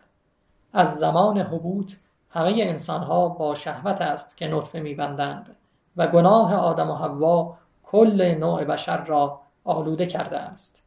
از 0.74 0.96
زمان 0.96 1.38
حبوط 1.38 1.94
همه 2.30 2.52
انسانها 2.58 3.30
با 3.30 3.56
شهوت 3.56 4.02
است 4.02 4.38
که 4.38 4.48
نطفه 4.48 4.80
میبندند 4.80 5.56
و 5.98 6.08
گناه 6.08 6.56
آدم 6.56 6.90
و 6.90 6.96
حوا 6.96 7.58
کل 7.84 8.36
نوع 8.40 8.64
بشر 8.64 9.04
را 9.06 9.42
آلوده 9.64 10.06
کرده 10.06 10.38
است. 10.38 10.84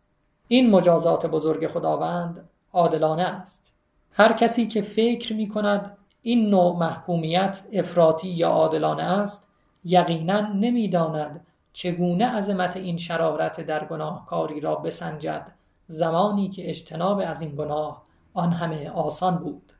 این 0.49 0.71
مجازات 0.71 1.27
بزرگ 1.27 1.67
خداوند 1.67 2.49
عادلانه 2.73 3.23
است. 3.23 3.73
هر 4.13 4.33
کسی 4.33 4.67
که 4.67 4.83
فکر 4.83 5.35
می 5.35 5.49
کند 5.49 5.97
این 6.23 6.51
نوع 6.51 6.79
محکومیت 6.79 7.61
افراطی 7.73 8.29
یا 8.29 8.49
عادلانه 8.49 9.03
است؟ 9.03 9.49
یقینا 9.85 10.41
نمی‌داند 10.41 11.47
چگونه 11.73 12.27
عظمت 12.27 12.77
این 12.77 12.97
شرارت 12.97 13.61
در 13.61 13.85
گناهکاری 13.85 14.61
را 14.61 14.75
بسنجد 14.75 15.53
زمانی 15.87 16.49
که 16.49 16.71
اجتناب 16.71 17.23
از 17.27 17.41
این 17.43 17.57
گناه 17.57 18.03
آن 18.35 18.53
همه 18.53 18.91
آسان 18.91 19.37
بود. 19.37 19.73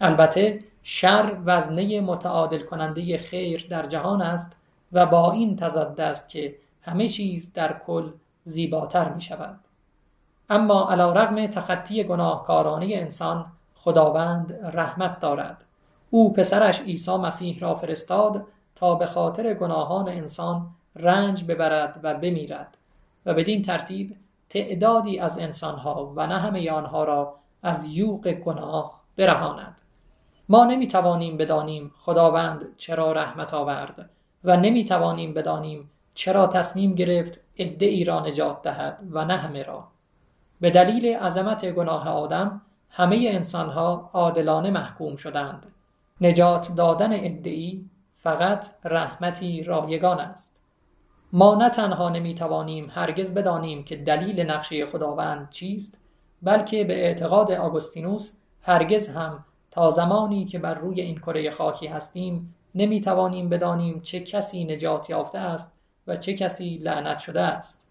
البته 0.00 0.58
شر 0.82 1.36
وزنه 1.44 2.00
متعادل 2.00 2.62
کننده 2.62 3.18
خیر 3.18 3.66
در 3.70 3.86
جهان 3.86 4.22
است 4.22 4.56
و 4.92 5.06
با 5.06 5.32
این 5.32 5.56
تضاد 5.56 6.00
است 6.00 6.28
که 6.28 6.56
همه 6.82 7.08
چیز 7.08 7.52
در 7.52 7.78
کل 7.86 8.10
زیباتر 8.44 9.12
می 9.12 9.20
شود 9.20 9.60
اما 10.50 10.90
علا 10.90 11.12
رغم 11.12 11.46
تخطی 11.46 12.04
گناهکارانه 12.04 12.86
انسان 12.92 13.46
خداوند 13.86 14.58
رحمت 14.72 15.20
دارد. 15.20 15.64
او 16.10 16.32
پسرش 16.32 16.80
عیسی 16.80 17.16
مسیح 17.16 17.58
را 17.58 17.74
فرستاد 17.74 18.44
تا 18.74 18.94
به 18.94 19.06
خاطر 19.06 19.54
گناهان 19.54 20.08
انسان 20.08 20.70
رنج 20.96 21.44
ببرد 21.44 22.00
و 22.02 22.14
بمیرد 22.14 22.76
و 23.26 23.34
بدین 23.34 23.62
ترتیب 23.62 24.16
تعدادی 24.48 25.18
از 25.18 25.38
انسانها 25.38 26.12
و 26.16 26.26
نه 26.26 26.38
همه 26.38 26.70
آنها 26.70 27.04
را 27.04 27.34
از 27.62 27.86
یوق 27.86 28.28
گناه 28.28 29.00
برهاند. 29.16 29.76
ما 30.48 30.64
نمی‌توانیم 30.64 31.36
بدانیم 31.36 31.92
خداوند 31.98 32.76
چرا 32.76 33.12
رحمت 33.12 33.54
آورد 33.54 34.10
و 34.44 34.56
نمی‌توانیم 34.56 35.34
بدانیم 35.34 35.90
چرا 36.14 36.46
تصمیم 36.46 36.94
گرفت 36.94 37.40
عده 37.58 37.86
ای 37.86 38.04
را 38.04 38.20
نجات 38.20 38.62
دهد 38.62 38.98
و 39.10 39.24
نه 39.24 39.36
همه 39.36 39.62
را. 39.62 39.84
به 40.60 40.70
دلیل 40.70 41.16
عظمت 41.16 41.70
گناه 41.70 42.08
آدم 42.08 42.62
همه 42.98 43.28
انسانها 43.32 44.10
عادلانه 44.12 44.70
محکوم 44.70 45.16
شدند. 45.16 45.66
نجات 46.20 46.74
دادن 46.74 47.12
ای 47.12 47.84
فقط 48.16 48.66
رحمتی 48.84 49.62
رایگان 49.62 50.20
است. 50.20 50.60
ما 51.32 51.54
نه 51.54 51.70
تنها 51.70 52.08
نمی‌توانیم 52.08 52.90
هرگز 52.94 53.34
بدانیم 53.34 53.84
که 53.84 53.96
دلیل 53.96 54.40
نقشه 54.40 54.86
خداوند 54.86 55.50
چیست 55.50 55.98
بلکه 56.42 56.84
به 56.84 57.04
اعتقاد 57.04 57.52
آگوستینوس 57.52 58.32
هرگز 58.62 59.08
هم 59.08 59.44
تا 59.70 59.90
زمانی 59.90 60.44
که 60.44 60.58
بر 60.58 60.74
روی 60.74 61.00
این 61.00 61.16
کره 61.16 61.50
خاکی 61.50 61.86
هستیم 61.86 62.54
نمی‌توانیم 62.74 63.48
بدانیم 63.48 64.00
چه 64.00 64.20
کسی 64.20 64.64
نجات 64.64 65.10
یافته 65.10 65.38
است 65.38 65.72
و 66.06 66.16
چه 66.16 66.34
کسی 66.34 66.78
لعنت 66.78 67.18
شده 67.18 67.42
است. 67.42 67.82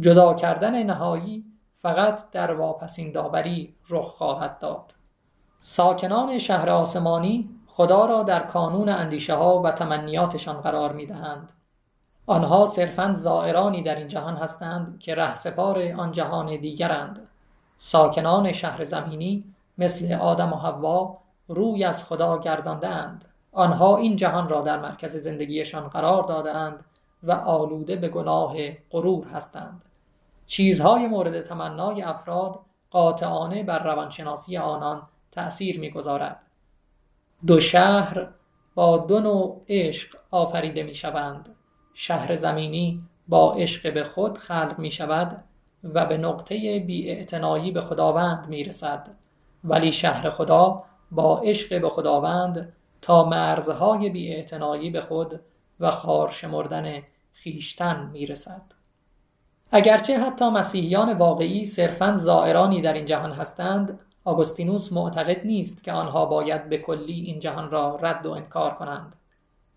جدا 0.00 0.34
کردن 0.34 0.82
نهایی 0.82 1.44
فقط 1.82 2.30
در 2.30 2.52
واپسین 2.54 3.12
داوری 3.12 3.74
رخ 3.88 4.06
خواهد 4.06 4.58
داد 4.58 4.94
ساکنان 5.60 6.38
شهر 6.38 6.70
آسمانی 6.70 7.50
خدا 7.66 8.06
را 8.06 8.22
در 8.22 8.40
کانون 8.40 8.88
اندیشه 8.88 9.34
ها 9.34 9.60
و 9.60 9.70
تمنیاتشان 9.70 10.60
قرار 10.60 10.92
می 10.92 11.06
دهند. 11.06 11.52
آنها 12.26 12.66
صرفا 12.66 13.12
زائرانی 13.12 13.82
در 13.82 13.94
این 13.94 14.08
جهان 14.08 14.36
هستند 14.36 14.98
که 14.98 15.14
رهسپار 15.14 15.92
آن 15.92 16.12
جهان 16.12 16.56
دیگرند 16.56 17.28
ساکنان 17.78 18.52
شهر 18.52 18.84
زمینی 18.84 19.44
مثل 19.78 20.12
آدم 20.14 20.52
و 20.52 20.56
حوا 20.56 21.18
روی 21.48 21.84
از 21.84 22.04
خدا 22.04 22.38
گردانده 22.38 22.88
اند. 22.88 23.24
آنها 23.52 23.96
این 23.96 24.16
جهان 24.16 24.48
را 24.48 24.60
در 24.60 24.78
مرکز 24.78 25.16
زندگیشان 25.16 25.88
قرار 25.88 26.22
داده 26.22 26.54
اند 26.54 26.84
و 27.22 27.32
آلوده 27.32 27.96
به 27.96 28.08
گناه 28.08 28.56
غرور 28.90 29.26
هستند. 29.26 29.84
چیزهای 30.48 31.06
مورد 31.06 31.40
تمنای 31.40 32.02
افراد 32.02 32.60
قاطعانه 32.90 33.62
بر 33.62 33.82
روانشناسی 33.82 34.56
آنان 34.56 35.02
تأثیر 35.32 35.80
می‌گذارد. 35.80 36.40
دو 37.46 37.60
شهر 37.60 38.28
با 38.74 38.98
دو 38.98 39.20
نوع 39.20 39.64
عشق 39.68 40.16
آفریده 40.30 40.82
می 40.82 40.94
شوند. 40.94 41.56
شهر 41.94 42.36
زمینی 42.36 43.00
با 43.28 43.54
عشق 43.54 43.94
به 43.94 44.04
خود 44.04 44.38
خلق 44.38 44.74
می 44.78 44.90
شود 44.90 45.44
و 45.84 46.06
به 46.06 46.16
نقطه 46.16 46.80
بی 46.80 47.26
به 47.70 47.80
خداوند 47.80 48.48
می 48.48 48.64
رسد. 48.64 49.08
ولی 49.64 49.92
شهر 49.92 50.30
خدا 50.30 50.84
با 51.10 51.38
عشق 51.38 51.80
به 51.80 51.88
خداوند 51.88 52.72
تا 53.02 53.24
مرزهای 53.24 54.10
بی 54.10 54.90
به 54.90 55.00
خود 55.00 55.40
و 55.80 55.90
خار 55.90 56.30
شمردن 56.30 57.02
خیشتن 57.32 58.10
می 58.12 58.26
رسد. 58.26 58.77
اگرچه 59.72 60.20
حتی 60.20 60.50
مسیحیان 60.50 61.12
واقعی 61.12 61.64
صرفا 61.64 62.16
زائرانی 62.16 62.80
در 62.80 62.92
این 62.92 63.06
جهان 63.06 63.32
هستند 63.32 63.98
آگوستینوس 64.24 64.92
معتقد 64.92 65.46
نیست 65.46 65.84
که 65.84 65.92
آنها 65.92 66.26
باید 66.26 66.68
به 66.68 66.78
کلی 66.78 67.20
این 67.20 67.38
جهان 67.40 67.70
را 67.70 67.98
رد 68.02 68.26
و 68.26 68.30
انکار 68.30 68.74
کنند. 68.74 69.16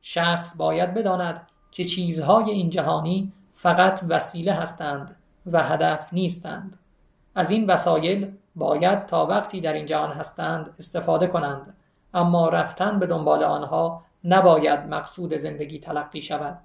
شخص 0.01 0.57
باید 0.57 0.93
بداند 0.93 1.47
که 1.71 1.85
چیزهای 1.85 2.51
این 2.51 2.69
جهانی 2.69 3.31
فقط 3.53 4.01
وسیله 4.09 4.53
هستند 4.53 5.15
و 5.51 5.63
هدف 5.63 6.13
نیستند. 6.13 6.79
از 7.35 7.51
این 7.51 7.65
وسایل 7.65 8.31
باید 8.55 9.05
تا 9.05 9.25
وقتی 9.25 9.61
در 9.61 9.73
این 9.73 9.85
جهان 9.85 10.11
هستند 10.11 10.75
استفاده 10.79 11.27
کنند 11.27 11.73
اما 12.13 12.49
رفتن 12.49 12.99
به 12.99 13.07
دنبال 13.07 13.43
آنها 13.43 14.05
نباید 14.23 14.79
مقصود 14.79 15.35
زندگی 15.35 15.79
تلقی 15.79 16.21
شود. 16.21 16.59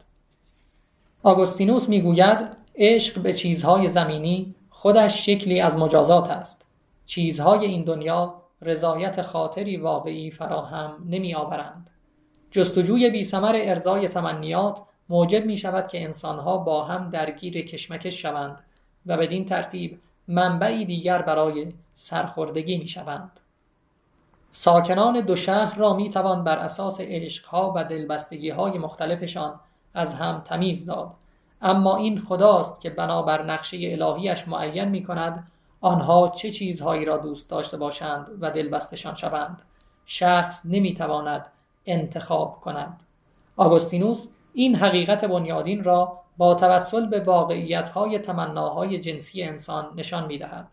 آگوستینوس 1.23 1.89
می‌گوید 1.89 2.66
عشق 2.79 3.19
به 3.19 3.33
چیزهای 3.33 3.89
زمینی 3.89 4.55
خودش 4.71 5.27
شکلی 5.27 5.61
از 5.61 5.77
مجازات 5.77 6.31
است 6.31 6.67
چیزهای 7.07 7.67
این 7.67 7.85
دنیا 7.85 8.43
رضایت 8.63 9.23
خاطری 9.23 9.77
واقعی 9.77 10.31
فراهم 10.31 11.05
نمی 11.09 11.35
آورند. 11.35 11.91
جستجوی 12.51 13.11
بی 13.11 13.25
سمر 13.25 13.61
ارزای 13.63 14.09
تمنیات 14.09 14.83
موجب 15.09 15.47
می 15.47 15.57
شود 15.57 15.89
که 15.89 16.05
انسانها 16.05 16.57
با 16.57 16.85
هم 16.85 17.11
درگیر 17.11 17.65
کشمکش 17.65 18.23
شوند 18.23 18.65
و 19.07 19.17
بدین 19.17 19.45
ترتیب 19.45 20.01
منبعی 20.29 20.85
دیگر 20.85 21.23
برای 21.23 21.73
سرخوردگی 21.95 22.79
می 22.79 22.89
شوند. 22.89 23.41
ساکنان 24.51 25.21
دو 25.21 25.37
شهر 25.37 25.79
را 25.79 25.95
می 25.95 26.11
توان 26.11 26.45
بر 26.45 26.59
اساس 26.59 27.01
عشقها 27.01 27.73
و 27.77 27.85
دلبستگیهای 27.85 28.79
مختلفشان 28.79 29.61
از 29.95 30.15
هم 30.15 30.43
تمیز 30.47 30.87
داد 30.87 31.15
اما 31.63 31.97
این 31.97 32.21
خداست 32.21 32.81
که 32.81 32.91
بنابر 32.91 33.43
نقشه 33.43 33.77
الهیش 34.01 34.49
معین 34.49 34.89
می 34.89 35.05
کند 35.05 35.51
آنها 35.81 36.29
چه 36.29 36.51
چیزهایی 36.51 37.05
را 37.05 37.17
دوست 37.17 37.51
داشته 37.51 37.77
باشند 37.77 38.29
و 38.41 38.51
دلبستشان 38.51 39.15
شوند؟ 39.15 39.63
شخص 40.05 40.67
نمی‌تواند 40.67 41.47
انتخاب 41.87 42.61
کند. 42.61 43.01
آگوستینوس 43.57 44.27
این 44.53 44.75
حقیقت 44.75 45.25
بنیادین 45.25 45.85
را 45.85 46.21
با 46.37 46.55
توسل 46.55 47.07
به 47.07 47.21
واقعیتهای 47.21 48.19
تمناهای 48.19 48.99
جنسی 48.99 49.43
انسان 49.43 49.93
نشان 49.97 50.27
می‌دهد. 50.27 50.69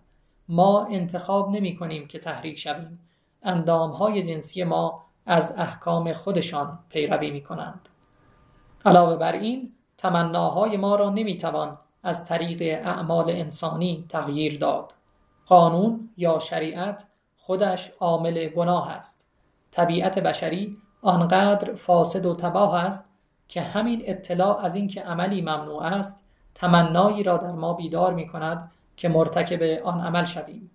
ما 0.50 0.86
انتخاب 0.86 1.52
نمی 1.52 1.76
کنیم 1.76 2.08
که 2.08 2.20
تحریک 2.20 2.60
شویم. 2.60 3.00
اندامهای 3.44 4.24
جنسی 4.24 4.64
ما 4.64 5.04
از 5.26 5.60
احکام 5.60 6.14
خودشان 6.14 6.80
پیروی 6.90 7.32
می 7.32 7.44
کنند 7.44 7.90
علاوه 8.86 9.16
بر 9.16 9.32
این 9.32 9.72
تمناهای 10.04 10.78
ما 10.78 10.96
را 10.96 11.10
نمی‌توان 11.10 11.78
از 12.04 12.26
طریق 12.26 12.88
اعمال 12.88 13.30
انسانی 13.30 14.06
تغییر 14.10 14.60
داد. 14.60 14.94
قانون 15.46 16.10
یا 16.18 16.40
شریعت 16.40 17.06
خودش 17.38 17.92
عامل 18.00 18.48
گناه 18.48 18.92
است. 18.92 19.26
طبیعت 19.72 20.20
بشری 20.20 20.78
آنقدر 21.02 21.76
فاسد 21.76 22.26
و 22.26 22.36
تباه 22.36 22.86
است 22.86 23.10
که 23.48 23.62
همین 23.62 24.04
اطلاع 24.06 24.66
از 24.66 24.76
اینکه 24.76 25.02
عملی 25.02 25.42
ممنوع 25.42 25.84
است 25.84 26.24
تمنایی 26.56 27.24
را 27.24 27.38
در 27.38 27.52
ما 27.52 27.74
بیدار 27.74 28.14
می 28.14 28.28
کند 28.28 28.72
که 28.98 29.10
مرتکب 29.10 29.62
آن 29.86 30.02
عمل 30.02 30.26
شویم. 30.26 30.72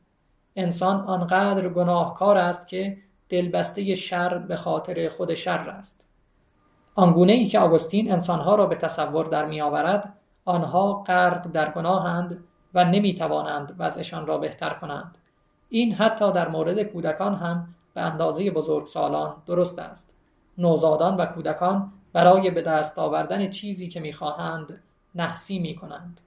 انسان 0.56 1.00
آنقدر 1.00 1.68
گناهکار 1.68 2.38
است 2.38 2.68
که 2.68 2.98
دلبسته 3.28 3.94
شر 3.94 4.38
به 4.38 4.56
خاطر 4.56 5.08
خود 5.08 5.34
شر 5.34 5.70
است. 5.70 6.07
آنگونه 6.98 7.32
ای 7.32 7.46
که 7.46 7.58
آگوستین 7.58 8.12
انسانها 8.12 8.54
را 8.54 8.66
به 8.66 8.74
تصور 8.74 9.26
در 9.26 9.46
می 9.46 9.60
آورد 9.60 10.14
آنها 10.44 10.92
غرق 10.92 11.46
در 11.52 11.70
گناهند 11.70 12.44
و 12.74 12.84
نمی 12.84 13.14
توانند 13.14 13.74
وضعشان 13.78 14.26
را 14.26 14.38
بهتر 14.38 14.70
کنند 14.70 15.18
این 15.68 15.94
حتی 15.94 16.32
در 16.32 16.48
مورد 16.48 16.82
کودکان 16.82 17.34
هم 17.34 17.74
به 17.94 18.00
اندازه 18.00 18.50
بزرگسالان 18.50 19.34
درست 19.46 19.78
است 19.78 20.10
نوزادان 20.58 21.16
و 21.16 21.26
کودکان 21.26 21.92
برای 22.12 22.50
به 22.50 22.62
دست 22.62 22.98
آوردن 22.98 23.50
چیزی 23.50 23.88
که 23.88 24.00
می‌خواهند 24.00 24.80
نحسی 25.14 25.58
می 25.58 25.76
کنند. 25.76 26.20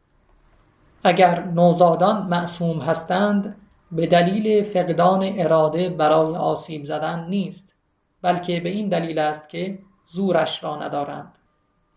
اگر 1.03 1.43
نوزادان 1.43 2.28
معصوم 2.28 2.80
هستند 2.80 3.55
به 3.91 4.07
دلیل 4.07 4.63
فقدان 4.63 5.34
اراده 5.36 5.89
برای 5.89 6.36
آسیب 6.36 6.84
زدن 6.86 7.28
نیست 7.30 7.76
بلکه 8.22 8.59
به 8.59 8.69
این 8.69 8.89
دلیل 8.89 9.19
است 9.19 9.49
که 9.49 9.80
زورش 10.12 10.64
را 10.64 10.76
ندارند. 10.84 11.38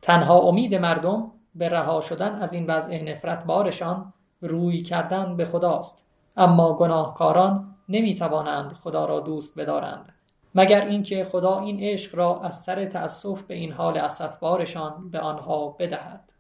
تنها 0.03 0.39
امید 0.39 0.75
مردم 0.75 1.33
به 1.55 1.69
رها 1.69 2.01
شدن 2.01 2.35
از 2.35 2.53
این 2.53 2.67
وضع 2.67 3.03
نفرت 3.03 3.45
بارشان 3.45 4.13
روی 4.41 4.83
کردن 4.83 5.37
به 5.37 5.45
خداست. 5.45 6.05
اما 6.37 6.75
گناهکاران 6.75 7.77
نمی 7.89 8.15
توانند 8.15 8.73
خدا 8.73 9.05
را 9.05 9.21
دوست 9.21 9.59
بدارند. 9.59 10.13
مگر 10.55 10.87
اینکه 10.87 11.25
خدا 11.25 11.61
این 11.61 11.81
عشق 11.81 12.15
را 12.15 12.41
از 12.41 12.61
سر 12.61 12.85
تأسف 12.85 13.43
به 13.43 13.55
این 13.55 13.73
حال 13.73 13.99
اسفبارشان 13.99 15.11
به 15.11 15.21
آنها 15.21 15.69
بدهد. 15.69 16.33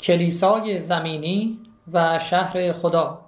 کلیسای 0.00 0.80
زمینی 0.80 1.60
و 1.92 2.18
شهر 2.18 2.72
خدا. 2.72 3.20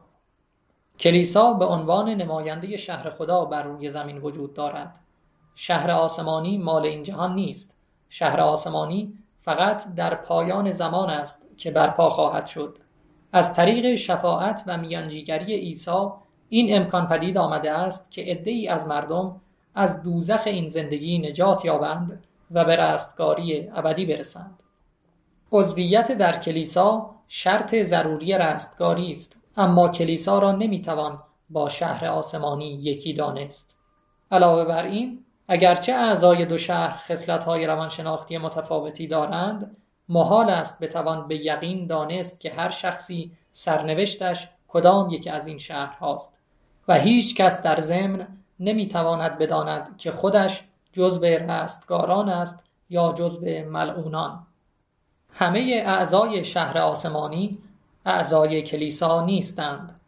کلیسا 0.99 1.53
به 1.53 1.65
عنوان 1.65 2.09
نماینده 2.09 2.77
شهر 2.77 3.11
خدا 3.11 3.45
بر 3.45 3.63
روی 3.63 3.91
زمین 3.91 4.19
وجود 4.19 4.55
دارد. 4.55 5.01
شهر 5.61 5.91
آسمانی 5.91 6.59
مال 6.59 6.87
این 6.87 7.03
جهان 7.03 7.35
نیست. 7.35 7.75
شهر 8.09 8.41
آسمانی 8.41 9.15
فقط 9.43 9.95
در 9.95 10.15
پایان 10.15 10.71
زمان 10.71 11.11
است 11.11 11.43
که 11.57 11.71
برپا 11.71 12.11
خواهد 12.11 12.47
شد. 12.47 12.79
از 13.33 13.55
طریق 13.55 13.95
شفاعت 13.95 14.65
و 14.67 14.77
میانجیگری 14.77 15.55
عیسی 15.55 16.09
این 16.49 16.77
امکان 16.77 17.09
پدید 17.09 17.39
آمده 17.39 17.73
است 17.73 18.11
که 18.11 18.23
عدهای 18.23 18.69
از 18.69 18.87
مردم 18.87 19.41
از 19.75 20.03
دوزخ 20.03 20.43
این 20.47 20.69
زندگی 20.69 21.19
نجات 21.19 21.65
یابند 21.65 22.27
و 22.51 22.65
به 22.65 22.77
رستگاری 22.77 23.71
ابدی 23.75 24.07
برسند. 24.07 24.63
عضویت 25.53 26.13
در 26.13 26.39
کلیسا 26.39 27.15
شرط 27.29 27.75
ضروری 27.75 28.33
رستگاری 28.33 29.13
است 29.13 29.37
اما 29.57 29.89
کلیسا 29.89 30.39
را 30.39 30.53
نمی‌توان 30.53 31.23
با 31.51 31.69
شهر 31.69 32.07
آسمانی 32.07 32.69
یکی 32.69 33.13
دانست. 33.13 33.75
علاوه 34.31 34.65
بر 34.65 34.85
این 34.85 35.25
اگرچه 35.49 35.93
اعضای 35.93 36.45
دو 36.45 36.59
شهر 36.59 36.97
خصلت‌های 36.97 37.67
روانشناختی 37.67 38.39
متفاوتی 38.39 39.07
دارند 39.07 39.77
محال 40.09 40.51
است 40.51 40.79
بتوان 40.79 41.29
به 41.29 41.37
یقین 41.37 41.87
دانست 41.87 42.41
که 42.41 42.51
هر 42.51 42.71
شخصی 42.71 43.33
سرنوشتش 43.53 44.49
کدام 44.69 45.11
یکی 45.11 45.31
از 45.31 45.47
این 45.47 45.59
شهرهاست 45.59 46.39
و 46.89 46.95
هیچ 46.95 47.37
کس 47.37 47.63
در 47.63 47.81
ضمن 47.81 48.29
نمی‌تواند 48.61 49.39
بداند 49.39 49.97
که 49.99 50.13
خودش 50.13 50.63
جزو 50.93 51.25
رستگاران 51.25 52.29
است 52.29 52.65
یا 52.91 53.13
جزو 53.13 53.47
ملعونان. 53.71 54.47
همه 55.33 55.83
اعضای 55.87 56.45
شهر 56.45 56.79
آسمانی 56.79 57.59
اعضای 58.07 58.63
کلیسا 58.63 59.25
نیستند. 59.25 60.01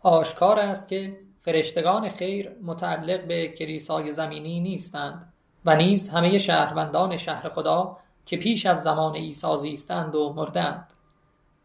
آشکار 0.00 0.58
است 0.58 0.88
که 0.88 1.16
فرشتگان 1.48 2.08
خیر 2.08 2.50
متعلق 2.62 3.26
به 3.26 3.48
کلیسای 3.48 4.12
زمینی 4.12 4.60
نیستند 4.60 5.32
و 5.64 5.76
نیز 5.76 6.08
همه 6.08 6.38
شهروندان 6.38 7.16
شهر 7.16 7.48
خدا 7.48 7.96
که 8.26 8.36
پیش 8.36 8.66
از 8.66 8.82
زمان 8.82 9.16
عیسی 9.16 9.56
زیستند 9.56 10.14
و 10.14 10.32
مردند. 10.32 10.92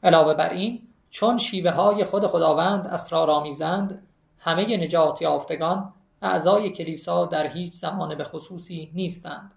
علاوه 0.03 0.33
بر 0.33 0.49
این 0.49 0.81
چون 1.09 1.37
شیوه 1.37 1.71
های 1.71 2.05
خود 2.05 2.27
خداوند 2.27 2.87
اسرارآمیزند 2.87 4.07
همه 4.39 4.77
نجات 4.77 5.21
یافتگان 5.21 5.93
اعضای 6.21 6.69
کلیسا 6.69 7.25
در 7.25 7.47
هیچ 7.47 7.73
زمان 7.73 8.15
به 8.15 8.23
خصوصی 8.23 8.91
نیستند. 8.93 9.51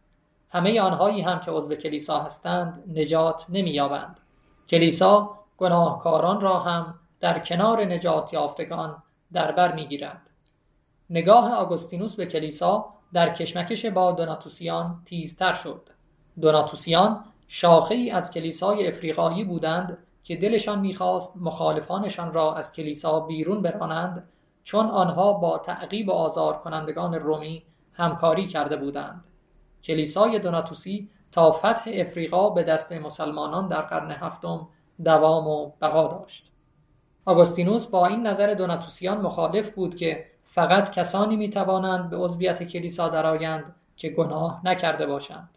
همه 0.51 0.81
آنهایی 0.81 1.21
هم 1.21 1.41
که 1.41 1.51
عضو 1.51 1.75
کلیسا 1.75 2.21
هستند 2.21 2.83
نجات 2.97 3.47
نمییابند. 3.49 4.21
کلیسا 4.69 5.39
گناهکاران 5.59 6.41
را 6.41 6.59
هم 6.59 6.95
در 7.21 7.39
کنار 7.39 7.85
نجات 7.85 8.33
یافتگان 8.33 9.03
در 9.33 9.53
بر 9.53 9.75
می‌گیرد 9.75 10.21
نگاه 11.11 11.55
آگوستینوس 11.55 12.17
به 12.17 12.27
کلیسا 12.27 12.87
در 13.13 13.35
کشمکش 13.35 13.87
با 13.87 14.13
دوناتوسیان 14.13 15.03
تیزتر 15.05 15.55
شد. 15.55 15.89
دوناتوسیان 16.41 17.25
شاخه 17.49 17.95
ای 17.95 18.11
از 18.11 18.31
کلیسای 18.31 18.87
افریقایی 18.87 19.45
بودند 19.45 19.99
که 20.23 20.37
دلشان 20.37 20.81
می‌خواست 20.81 21.37
مخالفانشان 21.37 22.33
را 22.33 22.55
از 22.55 22.73
کلیسا 22.73 23.21
بیرون 23.21 23.63
برانند 23.63 24.29
چون 24.65 24.87
آنها 24.87 25.33
با 25.33 25.59
تعقیب 25.59 26.09
و 26.09 26.13
آزار 26.13 26.59
کنندگان 26.59 27.15
رومی 27.15 27.63
همکاری 27.93 28.47
کرده 28.47 28.77
بودند. 28.77 29.25
کلیسای 29.85 30.39
دوناتوسی 30.39 31.11
تا 31.33 31.53
فتح 31.53 31.91
افریقا 31.95 32.51
به 32.51 32.63
دست 32.63 32.93
مسلمانان 32.93 33.69
در 33.69 33.83
قرن 33.83 34.11
هفتم 34.11 34.69
دوام 35.05 35.49
و 35.49 35.73
بقا 35.83 36.09
داشت. 36.09 36.53
آگوستینوس 37.29 37.87
با 37.87 38.07
این 38.07 38.27
نظر 38.27 38.55
دوناتوسیان 38.55 39.21
مخالف 39.21 39.71
بود 39.71 39.97
که 39.97 40.25
فقط 40.45 40.91
کسانی 40.91 41.37
می‌توانند 41.37 42.11
به 42.11 42.17
عضویت 42.17 42.63
کلیسا 42.63 43.09
درآیند 43.09 43.75
که 43.97 44.09
گناه 44.09 44.61
نکرده 44.65 45.07
باشند. 45.07 45.51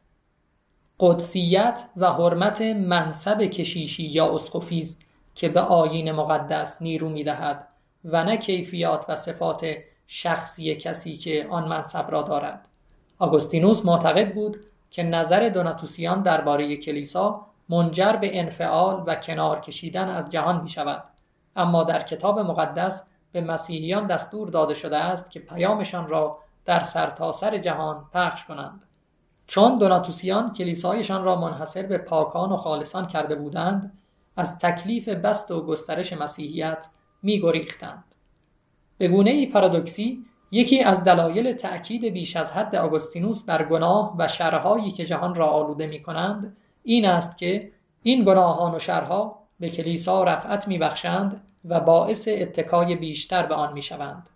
قدسیت 0.99 1.83
و 1.97 2.11
حرمت 2.11 2.61
منصب 2.61 3.41
کشیشی 3.41 4.03
یا 4.03 4.35
اسقفی 4.35 4.79
است 4.79 5.05
که 5.35 5.49
به 5.49 5.61
آیین 5.61 6.11
مقدس 6.11 6.81
نیرو 6.81 7.09
می‌دهد 7.09 7.67
و 8.05 8.23
نه 8.23 8.37
کیفیات 8.37 9.05
و 9.09 9.15
صفات 9.15 9.75
شخصی 10.07 10.75
کسی 10.75 11.17
که 11.17 11.47
آن 11.49 11.67
منصب 11.67 12.11
را 12.11 12.21
دارد. 12.21 12.67
آگوستینوس 13.19 13.85
معتقد 13.85 14.33
بود 14.33 14.57
که 14.91 15.03
نظر 15.03 15.49
دوناتوسیان 15.49 16.21
درباره 16.21 16.77
کلیسا 16.77 17.45
منجر 17.69 18.13
به 18.13 18.39
انفعال 18.39 19.03
و 19.07 19.15
کنار 19.15 19.59
کشیدن 19.59 20.09
از 20.09 20.29
جهان 20.29 20.61
می 20.61 20.69
شود 20.69 21.03
اما 21.55 21.83
در 21.83 22.01
کتاب 22.01 22.39
مقدس 22.39 23.07
به 23.31 23.41
مسیحیان 23.41 24.07
دستور 24.07 24.49
داده 24.49 24.73
شده 24.73 24.97
است 24.97 25.31
که 25.31 25.39
پیامشان 25.39 26.07
را 26.07 26.39
در 26.65 26.83
سرتاسر 26.83 27.49
سر 27.49 27.57
جهان 27.57 28.05
پخش 28.13 28.45
کنند 28.45 28.83
چون 29.47 29.77
دوناتوسیان 29.77 30.53
کلیسایشان 30.53 31.23
را 31.23 31.35
منحصر 31.35 31.85
به 31.85 31.97
پاکان 31.97 32.51
و 32.51 32.57
خالصان 32.57 33.07
کرده 33.07 33.35
بودند 33.35 33.97
از 34.37 34.59
تکلیف 34.59 35.09
بست 35.09 35.51
و 35.51 35.65
گسترش 35.65 36.13
مسیحیت 36.13 36.87
می 37.23 37.41
گریختند. 37.41 38.03
به 38.97 39.07
گونه 39.07 39.31
ای 39.31 39.45
پارادوکسی 39.45 40.25
یکی 40.51 40.83
از 40.83 41.03
دلایل 41.03 41.53
تأکید 41.53 42.05
بیش 42.05 42.35
از 42.35 42.51
حد 42.51 42.75
آگوستینوس 42.75 43.43
بر 43.43 43.63
گناه 43.63 44.15
و 44.17 44.27
شرهایی 44.27 44.91
که 44.91 45.05
جهان 45.05 45.35
را 45.35 45.47
آلوده 45.47 45.87
می 45.87 46.03
کنند 46.03 46.57
این 46.83 47.05
است 47.05 47.37
که 47.37 47.71
این 48.03 48.23
گناهان 48.23 48.75
و 48.75 48.79
شرها 48.79 49.38
به 49.59 49.69
کلیسا 49.69 50.23
رفعت 50.23 50.67
می 50.67 50.77
بخشند 50.77 51.41
و 51.65 51.79
باعث 51.79 52.27
اتکای 52.31 52.95
بیشتر 52.95 53.45
به 53.45 53.55
آن 53.55 53.73
می 53.73 53.81
شوند. 53.81 54.29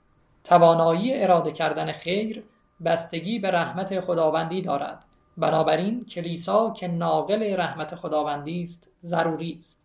توانایی 0.44 1.24
اراده 1.24 1.52
کردن 1.52 1.92
خیر 1.92 2.44
بستگی 2.86 3.40
به 3.40 3.52
رحمت 3.52 4.00
خداوندی 4.00 4.62
دارد. 4.62 5.06
بنابراین 5.38 6.06
کلیسا 6.06 6.70
که 6.70 6.88
ناقل 6.88 7.56
رحمت 7.58 7.96
خداوندی 7.96 8.64
است 8.64 8.90
ضروری 9.04 9.56
است. 9.58 9.80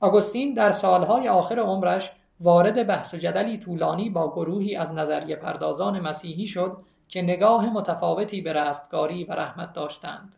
آگوستین 0.00 0.54
در 0.54 0.72
سالهای 0.72 1.28
آخر 1.28 1.58
عمرش 1.58 2.12
وارد 2.40 2.86
بحث 2.86 3.14
و 3.14 3.16
جدلی 3.16 3.58
طولانی 3.58 4.10
با 4.10 4.32
گروهی 4.32 4.76
از 4.76 4.92
نظریه 4.92 5.36
پردازان 5.36 6.00
مسیحی 6.00 6.46
شد 6.46 6.82
که 7.08 7.22
نگاه 7.22 7.70
متفاوتی 7.70 8.40
به 8.40 8.52
رستگاری 8.52 9.24
و 9.24 9.32
رحمت 9.32 9.72
داشتند. 9.72 10.36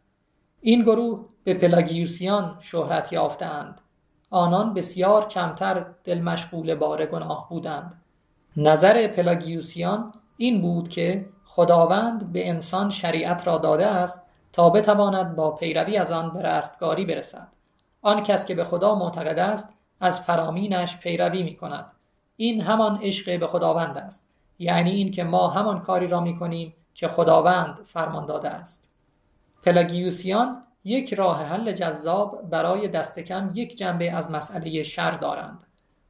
این 0.60 0.82
گروه 0.82 1.26
به 1.44 1.54
پلاگیوسیان 1.54 2.58
شهرت 2.60 3.12
یافتند 3.12 3.80
آنان 4.30 4.74
بسیار 4.74 5.28
کمتر 5.28 5.86
دل 6.04 6.20
مشغول 6.20 6.74
بار 6.74 7.06
گناه 7.06 7.48
بودند. 7.48 8.02
نظر 8.56 9.06
پلاگیوسیان 9.06 10.12
این 10.36 10.62
بود 10.62 10.88
که 10.88 11.28
خداوند 11.44 12.32
به 12.32 12.48
انسان 12.48 12.90
شریعت 12.90 13.46
را 13.46 13.58
داده 13.58 13.86
است 13.86 14.22
تا 14.52 14.70
بتواند 14.70 15.36
با 15.36 15.50
پیروی 15.50 15.96
از 15.96 16.12
آن 16.12 16.30
به 16.30 16.42
رستگاری 16.42 17.04
برسد. 17.04 17.48
آن 18.02 18.22
کس 18.22 18.46
که 18.46 18.54
به 18.54 18.64
خدا 18.64 18.94
معتقد 18.94 19.38
است 19.38 19.72
از 20.00 20.20
فرامینش 20.20 20.98
پیروی 20.98 21.42
می 21.42 21.56
کند 21.56 21.86
این 22.36 22.60
همان 22.60 22.98
عشق 23.02 23.40
به 23.40 23.46
خداوند 23.46 23.98
است. 23.98 24.28
یعنی 24.58 24.90
این 24.90 25.10
که 25.10 25.24
ما 25.24 25.48
همان 25.48 25.80
کاری 25.80 26.06
را 26.06 26.20
می 26.20 26.38
کنیم 26.38 26.74
که 26.94 27.08
خداوند 27.08 27.78
فرمان 27.84 28.26
داده 28.26 28.48
است. 28.48 28.90
پلاگیوسیان 29.62 30.62
یک 30.84 31.14
راه 31.14 31.42
حل 31.42 31.72
جذاب 31.72 32.42
برای 32.50 32.88
دست 32.88 33.18
کم 33.18 33.50
یک 33.54 33.76
جنبه 33.76 34.12
از 34.12 34.30
مسئله 34.30 34.82
شر 34.82 35.10
دارند. 35.10 35.64